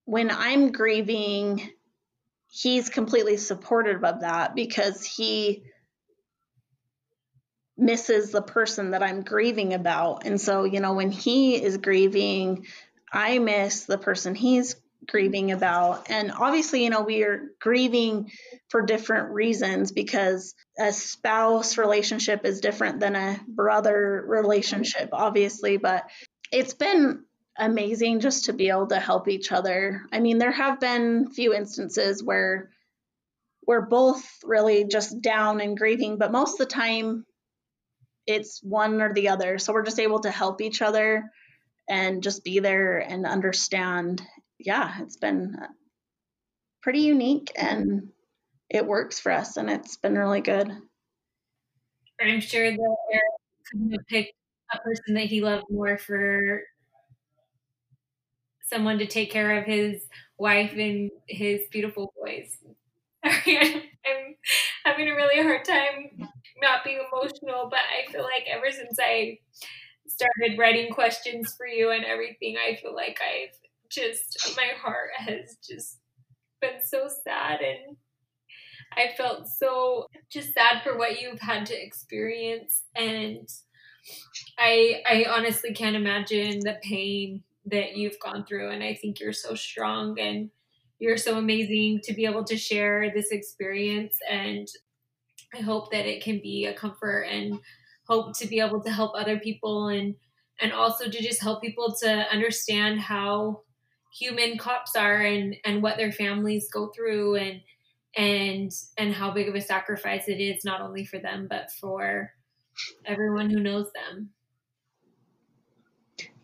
when 0.05 0.31
I'm 0.31 0.73
grieving, 0.73 1.71
he's 2.51 2.89
completely 2.89 3.37
supportive 3.37 4.05
of 4.05 4.21
that 4.21 4.55
because 4.55 5.05
he 5.05 5.65
misses 7.77 8.33
the 8.33 8.43
person 8.43 8.91
that 8.91 9.03
I'm 9.03 9.23
grieving 9.23 9.73
about. 9.73 10.27
And 10.27 10.41
so, 10.41 10.65
you 10.65 10.81
know, 10.81 10.95
when 10.95 11.13
he 11.13 11.63
is 11.63 11.77
grieving, 11.77 12.67
I 13.13 13.39
miss 13.39 13.85
the 13.85 13.99
person 13.99 14.35
he's 14.35 14.77
grieving 15.07 15.53
about. 15.53 16.11
And 16.11 16.33
obviously, 16.33 16.85
you 16.85 16.91
know, 16.91 17.03
we 17.03 17.23
are 17.23 17.53
grieving 17.61 18.31
for 18.69 18.83
different 18.83 19.31
reasons 19.31 19.93
because 19.93 20.55
a 20.79 20.93
spouse 20.93 21.77
relationship 21.77 22.45
is 22.45 22.61
different 22.61 23.01
than 23.01 23.17
a 23.17 23.41
brother 23.47 24.25
relationship, 24.27 25.11
obviously. 25.13 25.77
But 25.77 26.05
it's 26.53 26.75
been 26.75 27.25
amazing 27.59 28.21
just 28.21 28.45
to 28.45 28.53
be 28.53 28.69
able 28.69 28.87
to 28.87 29.01
help 29.01 29.29
each 29.29 29.51
other. 29.51 30.03
I 30.13 30.21
mean, 30.21 30.39
there 30.39 30.53
have 30.53 30.79
been 30.79 31.31
few 31.31 31.53
instances 31.53 32.23
where 32.23 32.71
we're 33.67 33.87
both 33.87 34.25
really 34.45 34.85
just 34.85 35.21
down 35.21 35.61
and 35.61 35.77
grieving, 35.77 36.17
but 36.17 36.33
most 36.33 36.61
of 36.61 36.69
the 36.69 36.75
time 36.75 37.27
it's 38.27 38.61
one 38.63 39.03
or 39.03 39.13
the 39.13 39.31
other. 39.31 39.59
So 39.59 39.73
we're 39.73 39.85
just 39.85 39.99
able 39.99 40.21
to 40.21 40.31
help 40.31 40.61
each 40.61 40.81
other 40.81 41.25
and 41.89 42.23
just 42.23 42.45
be 42.45 42.61
there 42.61 42.99
and 42.99 43.27
understand. 43.27 44.23
Yeah, 44.59 44.95
it's 45.01 45.17
been 45.17 45.57
pretty 46.83 47.01
unique 47.01 47.51
and 47.57 48.11
it 48.71 48.87
works 48.87 49.19
for 49.19 49.33
us 49.33 49.57
and 49.57 49.71
it's 49.71 49.97
been 49.97 50.17
really 50.17 50.41
good. 50.41 50.71
I'm 52.21 52.41
sure 52.41 52.71
that 52.71 52.97
Eric 53.13 53.23
couldn't 53.71 53.93
have 53.93 54.07
picked 54.09 54.33
a 54.73 54.79
person 54.79 55.15
that 55.15 55.27
he 55.27 55.41
loved 55.41 55.65
more 55.71 55.97
for 55.97 56.63
someone 58.63 58.99
to 58.99 59.07
take 59.07 59.31
care 59.31 59.59
of 59.59 59.65
his 59.65 60.03
wife 60.37 60.73
and 60.77 61.11
his 61.27 61.63
beautiful 61.71 62.13
boys. 62.21 62.57
I'm 63.25 64.35
having 64.85 65.09
a 65.09 65.15
really 65.15 65.43
hard 65.43 65.65
time 65.65 66.29
not 66.61 66.85
being 66.85 67.01
emotional, 67.13 67.69
but 67.71 67.81
I 67.81 68.11
feel 68.11 68.23
like 68.23 68.45
ever 68.51 68.71
since 68.71 68.99
I 69.01 69.39
started 70.07 70.59
writing 70.59 70.93
questions 70.93 71.55
for 71.57 71.67
you 71.67 71.91
and 71.91 72.05
everything, 72.05 72.57
I 72.57 72.77
feel 72.77 72.95
like 72.95 73.21
I've 73.23 73.55
just, 73.89 74.55
my 74.57 74.71
heart 74.81 75.11
has 75.17 75.57
just 75.67 75.99
been 76.61 76.81
so 76.83 77.09
sad 77.25 77.61
and 77.61 77.97
I 78.99 79.15
felt 79.17 79.47
so 79.47 80.07
just 80.29 80.53
sad 80.53 80.83
for 80.83 80.99
what 80.99 81.21
you've 81.21 81.41
had 81.41 81.67
to 81.67 81.83
experience 81.83 82.83
and 82.97 83.49
I 84.59 85.03
I 85.07 85.27
honestly 85.29 85.73
can't 85.73 85.97
imagine 85.97 86.59
the 86.61 86.77
pain 86.83 87.45
that 87.67 87.97
you've 87.97 88.19
gone 88.19 88.45
through 88.45 88.71
and 88.71 88.83
I 88.83 88.95
think 88.95 89.21
you're 89.21 89.33
so 89.33 89.55
strong 89.55 90.19
and 90.19 90.51
you're 90.99 91.17
so 91.17 91.39
amazing 91.39 92.01
to 92.05 92.13
be 92.13 92.25
able 92.25 92.45
to 92.45 92.57
share 92.57 93.13
this 93.15 93.31
experience 93.31 94.17
and 94.29 94.67
I 95.55 95.61
hope 95.61 95.93
that 95.93 96.07
it 96.07 96.23
can 96.23 96.41
be 96.41 96.67
a 96.67 96.75
comfort 96.75 97.23
and 97.23 97.61
hope 98.09 98.37
to 98.39 98.47
be 98.47 98.61
able 98.61 98.83
to 98.83 98.91
help 98.91 99.13
other 99.15 99.39
people 99.39 99.89
and 99.89 100.15
and 100.61 100.73
also 100.73 101.09
to 101.09 101.23
just 101.23 101.41
help 101.41 101.63
people 101.63 101.95
to 102.01 102.11
understand 102.33 103.01
how 103.01 103.61
human 104.13 104.59
cops 104.59 104.97
are 104.97 105.21
and 105.21 105.55
and 105.65 105.83
what 105.83 105.97
their 105.99 106.11
families 106.11 106.69
go 106.73 106.89
through 106.89 107.37
and 107.37 107.61
and 108.17 108.73
and 108.97 109.13
how 109.13 109.31
big 109.31 109.49
of 109.49 109.55
a 109.55 109.61
sacrifice 109.61 110.29
it 110.29 110.41
is 110.41 110.65
not 110.65 110.81
only 110.81 111.05
for 111.05 111.19
them 111.19 111.47
but 111.49 111.71
for 111.73 112.33
everyone 113.05 113.51
who 113.51 113.61
knows 113.61 113.91
them. 113.93 114.31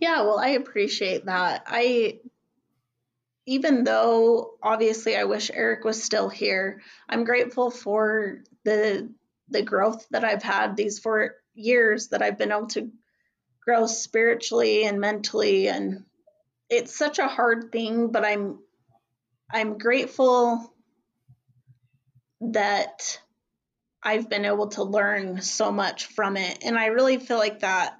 Yeah, 0.01 0.23
well, 0.23 0.39
I 0.39 0.51
appreciate 0.51 1.27
that. 1.27 1.65
I 1.67 2.21
even 3.47 3.85
though 3.85 4.55
obviously 4.63 5.17
I 5.17 5.25
wish 5.25 5.51
Eric 5.53 5.85
was 5.85 6.03
still 6.03 6.29
here, 6.29 6.83
I'm 7.09 7.25
grateful 7.25 7.71
for 7.71 8.43
the 8.65 9.11
the 9.49 9.63
growth 9.63 10.07
that 10.11 10.25
I've 10.25 10.43
had 10.43 10.77
these 10.77 10.99
four 10.99 11.37
years 11.55 12.09
that 12.09 12.23
I've 12.23 12.39
been 12.39 12.53
able 12.53 12.69
to 12.69 12.91
grow 13.63 13.87
spiritually 13.87 14.85
and 14.85 15.01
mentally 15.01 15.69
and 15.69 16.05
it's 16.71 16.97
such 16.97 17.19
a 17.19 17.29
hard 17.29 17.71
thing, 17.73 18.09
but 18.09 18.25
I'm 18.25 18.59
I'm 19.53 19.79
grateful 19.79 20.74
that 22.53 23.21
I've 24.03 24.29
been 24.29 24.45
able 24.45 24.69
to 24.69 24.83
learn 24.83 25.41
so 25.41 25.73
much 25.73 26.07
from 26.07 26.37
it. 26.37 26.59
And 26.65 26.79
I 26.79 26.87
really 26.87 27.19
feel 27.19 27.39
like 27.39 27.61
that 27.61 27.97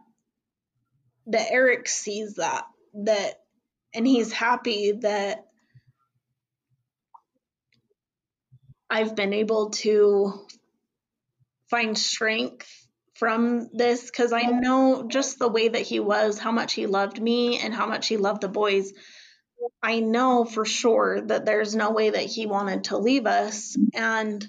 that 1.27 1.49
Eric 1.51 1.89
sees 1.89 2.35
that 2.35 2.65
that 3.05 3.41
and 3.95 4.07
he's 4.07 4.33
happy 4.33 4.93
that 5.01 5.47
I've 8.91 9.17
been 9.17 9.33
able 9.33 9.71
to 9.71 10.47
find 11.71 11.97
strength 11.97 12.69
from 13.15 13.69
this 13.73 14.11
because 14.11 14.33
I 14.33 14.43
know 14.43 15.07
just 15.09 15.39
the 15.39 15.49
way 15.49 15.69
that 15.69 15.83
he 15.83 16.01
was, 16.01 16.39
how 16.39 16.53
much 16.53 16.75
he 16.75 16.87
loved 16.87 17.21
me 17.21 17.59
and 17.61 17.73
how 17.73 17.87
much 17.87 18.09
he 18.09 18.17
loved 18.17 18.43
the 18.43 18.49
boys. 18.49 18.93
I 19.83 20.01
know 20.01 20.45
for 20.45 20.65
sure 20.65 21.21
that 21.21 21.45
there's 21.45 21.75
no 21.75 21.91
way 21.91 22.11
that 22.11 22.25
he 22.25 22.47
wanted 22.47 22.85
to 22.85 22.99
leave 22.99 23.27
us. 23.27 23.77
And 23.95 24.47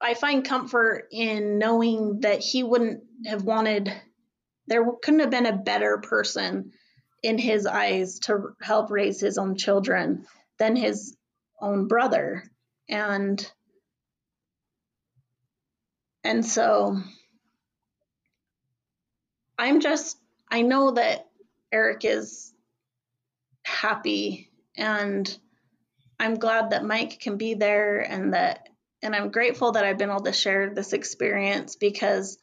I 0.00 0.14
find 0.14 0.44
comfort 0.44 1.08
in 1.10 1.58
knowing 1.58 2.20
that 2.20 2.40
he 2.40 2.62
wouldn't 2.62 3.04
have 3.26 3.44
wanted, 3.44 3.92
there 4.66 4.84
couldn't 5.02 5.20
have 5.20 5.30
been 5.30 5.46
a 5.46 5.56
better 5.56 5.98
person 5.98 6.72
in 7.22 7.38
his 7.38 7.66
eyes 7.66 8.18
to 8.20 8.54
help 8.60 8.90
raise 8.90 9.20
his 9.20 9.38
own 9.38 9.56
children 9.56 10.26
than 10.58 10.76
his 10.76 11.16
own 11.60 11.86
brother. 11.86 12.44
And 12.88 13.50
and 16.24 16.44
so 16.44 16.98
I'm 19.58 19.80
just 19.80 20.18
I 20.50 20.62
know 20.62 20.92
that 20.92 21.28
Eric 21.72 22.04
is 22.04 22.51
happy. 23.72 24.50
And 24.76 25.36
I'm 26.18 26.34
glad 26.38 26.70
that 26.70 26.84
Mike 26.84 27.20
can 27.20 27.36
be 27.36 27.54
there 27.54 28.00
and 28.00 28.34
that 28.34 28.68
and 29.04 29.16
I'm 29.16 29.32
grateful 29.32 29.72
that 29.72 29.84
I've 29.84 29.98
been 29.98 30.10
able 30.10 30.20
to 30.20 30.32
share 30.32 30.70
this 30.70 30.92
experience 30.92 31.74
because 31.74 32.38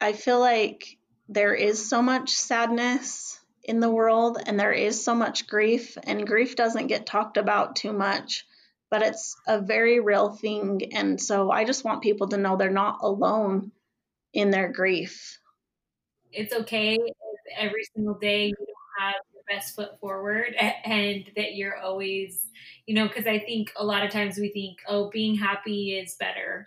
I 0.00 0.12
feel 0.12 0.38
like 0.38 0.96
there 1.28 1.52
is 1.52 1.88
so 1.88 2.02
much 2.02 2.30
sadness 2.30 3.40
in 3.64 3.80
the 3.80 3.90
world 3.90 4.38
and 4.46 4.60
there 4.60 4.72
is 4.72 5.02
so 5.02 5.12
much 5.12 5.48
grief 5.48 5.98
and 6.04 6.24
grief 6.24 6.54
doesn't 6.54 6.86
get 6.86 7.04
talked 7.04 7.36
about 7.36 7.74
too 7.74 7.92
much 7.92 8.46
but 8.90 9.02
it's 9.02 9.36
a 9.46 9.60
very 9.60 10.00
real 10.00 10.30
thing. 10.30 10.92
And 10.92 11.20
so 11.20 11.50
I 11.50 11.64
just 11.64 11.84
want 11.84 12.02
people 12.02 12.28
to 12.28 12.36
know 12.36 12.56
they're 12.56 12.70
not 12.70 12.98
alone 13.02 13.72
in 14.32 14.50
their 14.50 14.70
grief. 14.70 15.40
It's 16.32 16.54
okay 16.54 16.98
every 17.56 17.84
single 17.94 18.18
day 18.18 18.46
you 18.46 18.54
don't 18.56 19.04
have 19.04 19.14
your 19.32 19.42
best 19.48 19.74
foot 19.74 19.98
forward 20.00 20.54
and 20.84 21.30
that 21.36 21.54
you're 21.54 21.78
always, 21.78 22.50
you 22.86 22.94
know, 22.94 23.08
because 23.08 23.26
I 23.26 23.38
think 23.38 23.72
a 23.76 23.84
lot 23.84 24.04
of 24.04 24.10
times 24.10 24.38
we 24.38 24.50
think, 24.50 24.78
oh, 24.88 25.10
being 25.10 25.36
happy 25.36 25.98
is 25.98 26.16
better, 26.18 26.66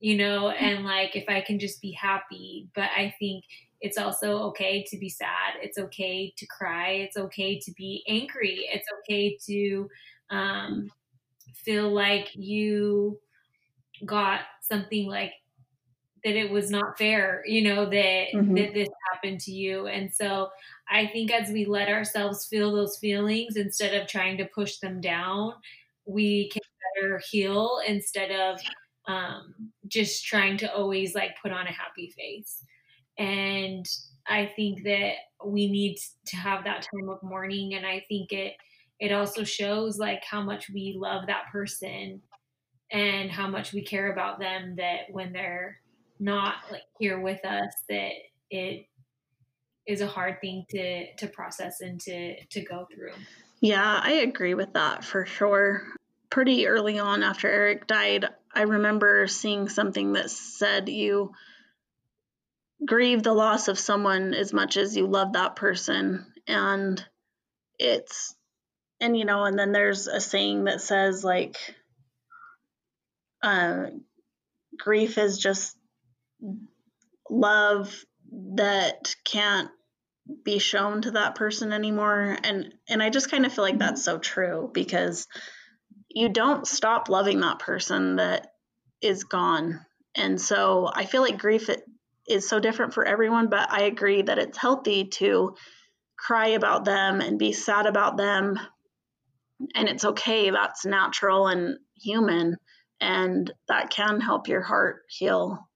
you 0.00 0.16
know, 0.16 0.44
mm-hmm. 0.44 0.64
and 0.64 0.84
like 0.84 1.16
if 1.16 1.24
I 1.28 1.40
can 1.40 1.58
just 1.58 1.80
be 1.80 1.92
happy. 1.92 2.68
But 2.74 2.90
I 2.96 3.14
think 3.18 3.44
it's 3.80 3.98
also 3.98 4.38
okay 4.44 4.84
to 4.88 4.98
be 4.98 5.08
sad. 5.08 5.54
It's 5.60 5.78
okay 5.78 6.32
to 6.36 6.46
cry. 6.46 6.90
It's 6.90 7.16
okay 7.16 7.58
to 7.58 7.72
be 7.72 8.04
angry. 8.08 8.68
It's 8.72 8.86
okay 9.00 9.36
to 9.46 9.88
um, 10.30 10.90
feel 11.54 11.92
like 11.92 12.28
you 12.34 13.18
got 14.06 14.40
something 14.60 15.06
like 15.06 15.32
that 16.24 16.36
it 16.36 16.50
was 16.50 16.70
not 16.70 16.96
fair, 16.98 17.42
you 17.46 17.62
know, 17.62 17.84
that 17.84 18.26
mm-hmm. 18.34 18.54
that 18.54 18.74
this 18.74 18.88
happened 19.12 19.40
to 19.40 19.52
you. 19.52 19.86
And 19.86 20.12
so 20.12 20.50
I 20.90 21.06
think 21.06 21.32
as 21.32 21.50
we 21.50 21.64
let 21.64 21.88
ourselves 21.88 22.46
feel 22.46 22.72
those 22.72 22.98
feelings 22.98 23.56
instead 23.56 24.00
of 24.00 24.08
trying 24.08 24.36
to 24.38 24.44
push 24.44 24.78
them 24.78 25.00
down, 25.00 25.54
we 26.04 26.48
can 26.50 26.62
better 26.94 27.20
heal 27.30 27.80
instead 27.86 28.30
of 28.30 28.60
um, 29.08 29.54
just 29.88 30.24
trying 30.24 30.56
to 30.58 30.72
always 30.72 31.14
like 31.14 31.32
put 31.42 31.52
on 31.52 31.66
a 31.66 31.72
happy 31.72 32.12
face. 32.16 32.64
And 33.18 33.86
I 34.26 34.52
think 34.54 34.84
that 34.84 35.14
we 35.44 35.70
need 35.70 35.98
to 36.26 36.36
have 36.36 36.64
that 36.64 36.82
time 36.82 37.08
of 37.08 37.22
mourning. 37.22 37.74
And 37.74 37.86
I 37.86 38.04
think 38.08 38.32
it 38.32 38.54
it 39.00 39.10
also 39.10 39.42
shows 39.42 39.98
like 39.98 40.22
how 40.22 40.42
much 40.42 40.70
we 40.70 40.94
love 40.96 41.26
that 41.26 41.50
person 41.50 42.22
and 42.92 43.30
how 43.30 43.48
much 43.48 43.72
we 43.72 43.82
care 43.82 44.12
about 44.12 44.38
them 44.38 44.76
that 44.76 45.10
when 45.10 45.32
they're 45.32 45.78
not 46.18 46.54
like 46.70 46.82
here 46.98 47.20
with 47.20 47.44
us 47.44 47.72
that 47.88 48.12
it 48.50 48.86
is 49.86 50.00
a 50.00 50.06
hard 50.06 50.40
thing 50.40 50.64
to 50.70 51.14
to 51.16 51.26
process 51.26 51.80
and 51.80 52.00
to 52.00 52.36
to 52.46 52.62
go 52.62 52.86
through. 52.94 53.12
Yeah, 53.60 54.00
I 54.02 54.12
agree 54.14 54.54
with 54.54 54.72
that 54.74 55.04
for 55.04 55.26
sure. 55.26 55.82
Pretty 56.30 56.66
early 56.66 56.98
on 56.98 57.22
after 57.22 57.48
Eric 57.48 57.86
died, 57.86 58.26
I 58.54 58.62
remember 58.62 59.26
seeing 59.26 59.68
something 59.68 60.14
that 60.14 60.30
said 60.30 60.88
you 60.88 61.32
grieve 62.84 63.22
the 63.22 63.32
loss 63.32 63.68
of 63.68 63.78
someone 63.78 64.34
as 64.34 64.52
much 64.52 64.76
as 64.76 64.96
you 64.96 65.06
love 65.06 65.34
that 65.34 65.54
person 65.54 66.26
and 66.48 67.04
it's 67.78 68.34
and 69.00 69.16
you 69.16 69.24
know 69.24 69.44
and 69.44 69.56
then 69.56 69.70
there's 69.70 70.08
a 70.08 70.20
saying 70.20 70.64
that 70.64 70.80
says 70.80 71.22
like 71.22 71.56
uh, 73.42 73.86
grief 74.76 75.18
is 75.18 75.38
just 75.38 75.76
love 77.30 78.04
that 78.54 79.14
can't 79.24 79.70
be 80.44 80.58
shown 80.58 81.02
to 81.02 81.10
that 81.12 81.34
person 81.34 81.72
anymore 81.72 82.36
and 82.44 82.72
and 82.88 83.02
I 83.02 83.10
just 83.10 83.30
kind 83.30 83.44
of 83.44 83.52
feel 83.52 83.64
like 83.64 83.78
that's 83.78 84.04
so 84.04 84.18
true 84.18 84.70
because 84.72 85.26
you 86.14 86.28
don't 86.28 86.66
stop 86.66 87.08
loving 87.08 87.40
that 87.40 87.58
person 87.58 88.16
that 88.16 88.52
is 89.00 89.24
gone. 89.24 89.84
And 90.14 90.40
so 90.40 90.90
I 90.92 91.06
feel 91.06 91.22
like 91.22 91.38
grief 91.38 91.68
is 92.28 92.48
so 92.48 92.60
different 92.60 92.94
for 92.94 93.04
everyone, 93.04 93.48
but 93.48 93.70
I 93.70 93.82
agree 93.82 94.22
that 94.22 94.38
it's 94.38 94.58
healthy 94.58 95.06
to 95.06 95.56
cry 96.16 96.48
about 96.48 96.84
them 96.84 97.20
and 97.20 97.38
be 97.38 97.52
sad 97.52 97.86
about 97.86 98.16
them. 98.16 98.58
And 99.74 99.88
it's 99.88 100.04
okay, 100.04 100.50
that's 100.50 100.84
natural 100.84 101.46
and 101.46 101.78
human, 101.94 102.56
and 103.00 103.52
that 103.68 103.90
can 103.90 104.20
help 104.20 104.48
your 104.48 104.62
heart 104.62 105.02
heal 105.08 105.68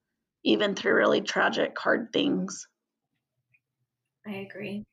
even 0.47 0.75
through 0.75 0.95
really 0.95 1.21
tragic, 1.21 1.79
hard 1.79 2.13
things. 2.13 2.67
I 4.27 4.35
agree. 4.45 4.85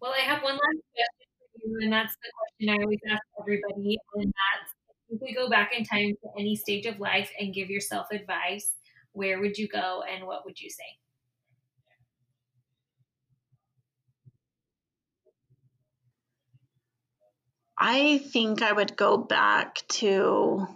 Well, 0.00 0.12
I 0.12 0.20
have 0.20 0.42
one 0.42 0.54
last 0.54 0.82
question 0.94 1.26
for 1.52 1.68
you, 1.68 1.78
and 1.82 1.92
that's 1.92 2.14
the 2.16 2.32
question 2.38 2.68
I 2.74 2.82
always 2.82 3.00
ask 3.08 3.22
everybody, 3.40 3.98
and 4.14 4.32
that's 4.32 4.72
if 5.10 5.20
we 5.20 5.34
go 5.34 5.48
back 5.48 5.72
in 5.76 5.84
time 5.84 6.10
to 6.22 6.28
any 6.38 6.56
stage 6.56 6.86
of 6.86 6.98
life 7.00 7.30
and 7.38 7.54
give 7.54 7.70
yourself 7.70 8.06
advice, 8.10 8.76
where 9.12 9.40
would 9.40 9.58
you 9.58 9.68
go 9.68 10.02
and 10.02 10.26
what 10.26 10.44
would 10.44 10.60
you 10.60 10.70
say? 10.70 10.98
I 17.78 18.18
think 18.18 18.62
I 18.62 18.72
would 18.72 18.96
go 18.96 19.16
back 19.16 19.76
to 20.00 20.66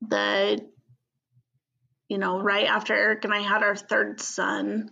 the 0.00 0.68
you 2.08 2.18
know, 2.18 2.40
right 2.40 2.66
after 2.66 2.94
Eric 2.94 3.24
and 3.24 3.34
I 3.34 3.40
had 3.40 3.62
our 3.62 3.76
third 3.76 4.20
son. 4.20 4.90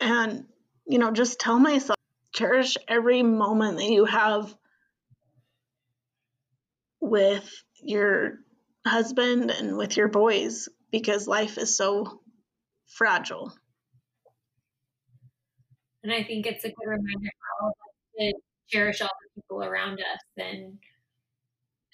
And, 0.00 0.44
you 0.86 0.98
know, 0.98 1.10
just 1.10 1.40
tell 1.40 1.58
myself, 1.58 1.96
cherish 2.34 2.76
every 2.88 3.22
moment 3.22 3.78
that 3.78 3.90
you 3.90 4.04
have 4.04 4.54
with 7.00 7.50
your 7.82 8.38
husband 8.86 9.50
and 9.50 9.76
with 9.76 9.96
your 9.96 10.08
boys 10.08 10.68
because 10.90 11.26
life 11.26 11.58
is 11.58 11.76
so 11.76 12.20
fragile. 12.86 13.52
And 16.02 16.12
I 16.12 16.22
think 16.22 16.46
it's 16.46 16.64
a 16.64 16.68
good 16.68 16.86
reminder 16.86 17.30
to 18.18 18.32
cherish 18.68 19.00
all 19.00 19.08
the 19.08 19.42
people 19.42 19.62
around 19.64 20.00
us 20.00 20.20
and 20.38 20.78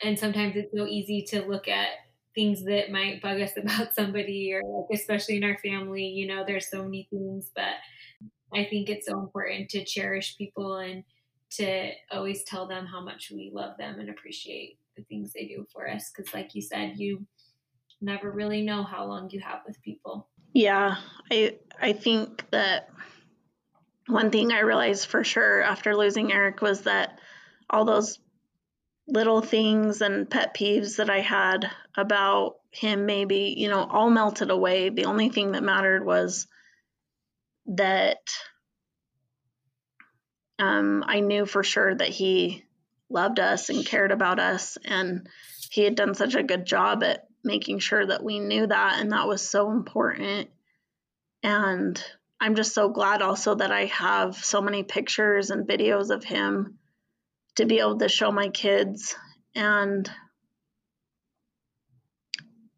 and 0.02 0.18
sometimes 0.18 0.56
it's 0.56 0.72
so 0.76 0.86
easy 0.86 1.22
to 1.30 1.42
look 1.46 1.68
at 1.68 1.88
things 2.34 2.64
that 2.64 2.90
might 2.90 3.22
bug 3.22 3.40
us 3.40 3.52
about 3.56 3.94
somebody 3.94 4.52
or 4.52 4.62
like 4.62 4.98
especially 4.98 5.36
in 5.36 5.44
our 5.44 5.58
family 5.58 6.04
you 6.04 6.26
know 6.26 6.44
there's 6.46 6.70
so 6.70 6.82
many 6.82 7.08
things 7.10 7.50
but 7.54 7.74
i 8.54 8.64
think 8.64 8.88
it's 8.88 9.06
so 9.06 9.18
important 9.18 9.68
to 9.70 9.84
cherish 9.84 10.36
people 10.36 10.76
and 10.76 11.04
to 11.48 11.90
always 12.10 12.42
tell 12.44 12.66
them 12.66 12.86
how 12.86 13.00
much 13.00 13.30
we 13.32 13.50
love 13.54 13.76
them 13.78 13.98
and 14.00 14.10
appreciate 14.10 14.78
the 14.96 15.04
things 15.04 15.32
they 15.32 15.46
do 15.46 15.66
for 15.72 15.88
us 15.88 16.10
because 16.14 16.32
like 16.34 16.54
you 16.54 16.62
said 16.62 16.94
you 16.96 17.24
never 18.00 18.30
really 18.30 18.62
know 18.62 18.82
how 18.82 19.06
long 19.06 19.30
you 19.30 19.40
have 19.40 19.60
with 19.66 19.80
people. 19.82 20.28
Yeah 20.52 20.96
i 21.30 21.56
i 21.80 21.92
think 21.92 22.44
that 22.50 22.88
one 24.06 24.30
thing 24.30 24.52
i 24.52 24.60
realized 24.60 25.06
for 25.06 25.24
sure 25.24 25.62
after 25.62 25.96
losing 25.96 26.32
eric 26.32 26.60
was 26.60 26.82
that 26.82 27.18
all 27.68 27.84
those 27.84 28.18
little 29.08 29.40
things 29.40 30.00
and 30.00 30.28
pet 30.28 30.54
peeves 30.54 30.96
that 30.96 31.10
I 31.10 31.20
had 31.20 31.70
about 31.96 32.56
him 32.70 33.06
maybe, 33.06 33.54
you 33.56 33.68
know, 33.68 33.84
all 33.84 34.10
melted 34.10 34.50
away. 34.50 34.88
The 34.88 35.04
only 35.04 35.28
thing 35.28 35.52
that 35.52 35.62
mattered 35.62 36.04
was 36.04 36.46
that 37.66 38.18
um, 40.58 41.04
I 41.06 41.20
knew 41.20 41.46
for 41.46 41.62
sure 41.62 41.94
that 41.94 42.08
he 42.08 42.64
loved 43.08 43.38
us 43.38 43.68
and 43.70 43.86
cared 43.86 44.10
about 44.10 44.40
us. 44.40 44.76
And 44.84 45.28
he 45.70 45.84
had 45.84 45.94
done 45.94 46.14
such 46.14 46.34
a 46.34 46.42
good 46.42 46.66
job 46.66 47.02
at 47.04 47.26
making 47.44 47.78
sure 47.78 48.04
that 48.04 48.24
we 48.24 48.40
knew 48.40 48.66
that. 48.66 49.00
And 49.00 49.12
that 49.12 49.28
was 49.28 49.48
so 49.48 49.70
important. 49.70 50.50
And 51.42 52.02
I'm 52.40 52.56
just 52.56 52.74
so 52.74 52.88
glad 52.88 53.22
also 53.22 53.54
that 53.54 53.70
I 53.70 53.86
have 53.86 54.34
so 54.36 54.60
many 54.60 54.82
pictures 54.82 55.50
and 55.50 55.66
videos 55.66 56.10
of 56.10 56.24
him 56.24 56.78
to 57.56 57.66
be 57.66 57.78
able 57.78 57.98
to 57.98 58.08
show 58.08 58.30
my 58.30 58.48
kids. 58.48 59.14
And 59.54 60.10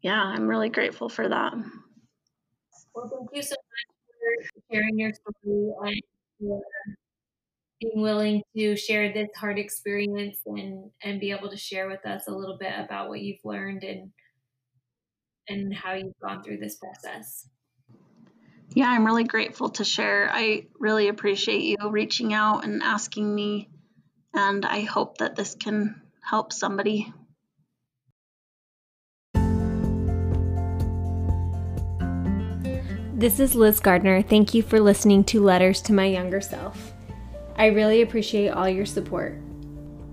yeah, 0.01 0.21
I'm 0.21 0.47
really 0.47 0.69
grateful 0.69 1.09
for 1.09 1.27
that. 1.27 1.53
Well, 2.95 3.09
thank 3.09 3.29
you 3.33 3.41
so 3.41 3.55
much 3.55 4.47
for 4.53 4.61
sharing 4.71 4.99
your 4.99 5.11
story 5.13 6.01
and 6.41 6.61
being 7.79 8.01
willing 8.01 8.41
to 8.55 8.75
share 8.75 9.13
this 9.13 9.29
hard 9.35 9.57
experience 9.57 10.39
and 10.45 10.91
and 11.03 11.19
be 11.19 11.31
able 11.31 11.49
to 11.49 11.57
share 11.57 11.87
with 11.87 12.05
us 12.05 12.27
a 12.27 12.31
little 12.31 12.57
bit 12.57 12.73
about 12.77 13.09
what 13.09 13.21
you've 13.21 13.43
learned 13.43 13.83
and 13.83 14.11
and 15.47 15.73
how 15.73 15.93
you've 15.93 16.19
gone 16.21 16.43
through 16.43 16.57
this 16.57 16.77
process. 16.77 17.47
Yeah, 18.75 18.89
I'm 18.89 19.05
really 19.05 19.23
grateful 19.23 19.69
to 19.69 19.83
share. 19.83 20.29
I 20.31 20.67
really 20.79 21.07
appreciate 21.07 21.63
you 21.63 21.77
reaching 21.89 22.33
out 22.33 22.63
and 22.63 22.83
asking 22.83 23.33
me, 23.33 23.69
and 24.33 24.65
I 24.65 24.81
hope 24.81 25.17
that 25.17 25.35
this 25.35 25.55
can 25.55 26.01
help 26.21 26.53
somebody. 26.53 27.13
This 33.13 33.41
is 33.41 33.53
Liz 33.53 33.81
Gardner. 33.81 34.21
Thank 34.21 34.53
you 34.53 34.63
for 34.63 34.79
listening 34.79 35.25
to 35.25 35.43
Letters 35.43 35.81
to 35.81 35.93
My 35.93 36.05
Younger 36.05 36.39
Self. 36.39 36.93
I 37.57 37.65
really 37.65 38.01
appreciate 38.01 38.49
all 38.49 38.69
your 38.69 38.85
support. 38.85 39.37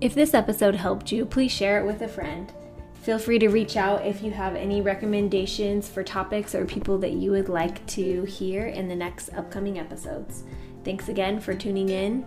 If 0.01 0.13
this 0.13 0.33
episode 0.33 0.75
helped 0.75 1.11
you, 1.13 1.25
please 1.25 1.53
share 1.53 1.79
it 1.79 1.87
with 1.87 2.01
a 2.01 2.07
friend. 2.09 2.51
Feel 2.95 3.17
free 3.17 3.39
to 3.39 3.47
reach 3.47 3.77
out 3.77 4.05
if 4.05 4.21
you 4.21 4.31
have 4.31 4.57
any 4.57 4.81
recommendations 4.81 5.87
for 5.87 6.03
topics 6.03 6.53
or 6.53 6.65
people 6.65 6.97
that 6.97 7.13
you 7.13 7.31
would 7.31 7.47
like 7.47 7.85
to 7.87 8.25
hear 8.25 8.65
in 8.65 8.89
the 8.89 8.95
next 8.95 9.29
upcoming 9.29 9.79
episodes. 9.79 10.43
Thanks 10.83 11.07
again 11.07 11.39
for 11.39 11.53
tuning 11.53 11.87
in. 11.87 12.25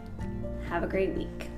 Have 0.71 0.83
a 0.83 0.87
great 0.87 1.15
week. 1.15 1.50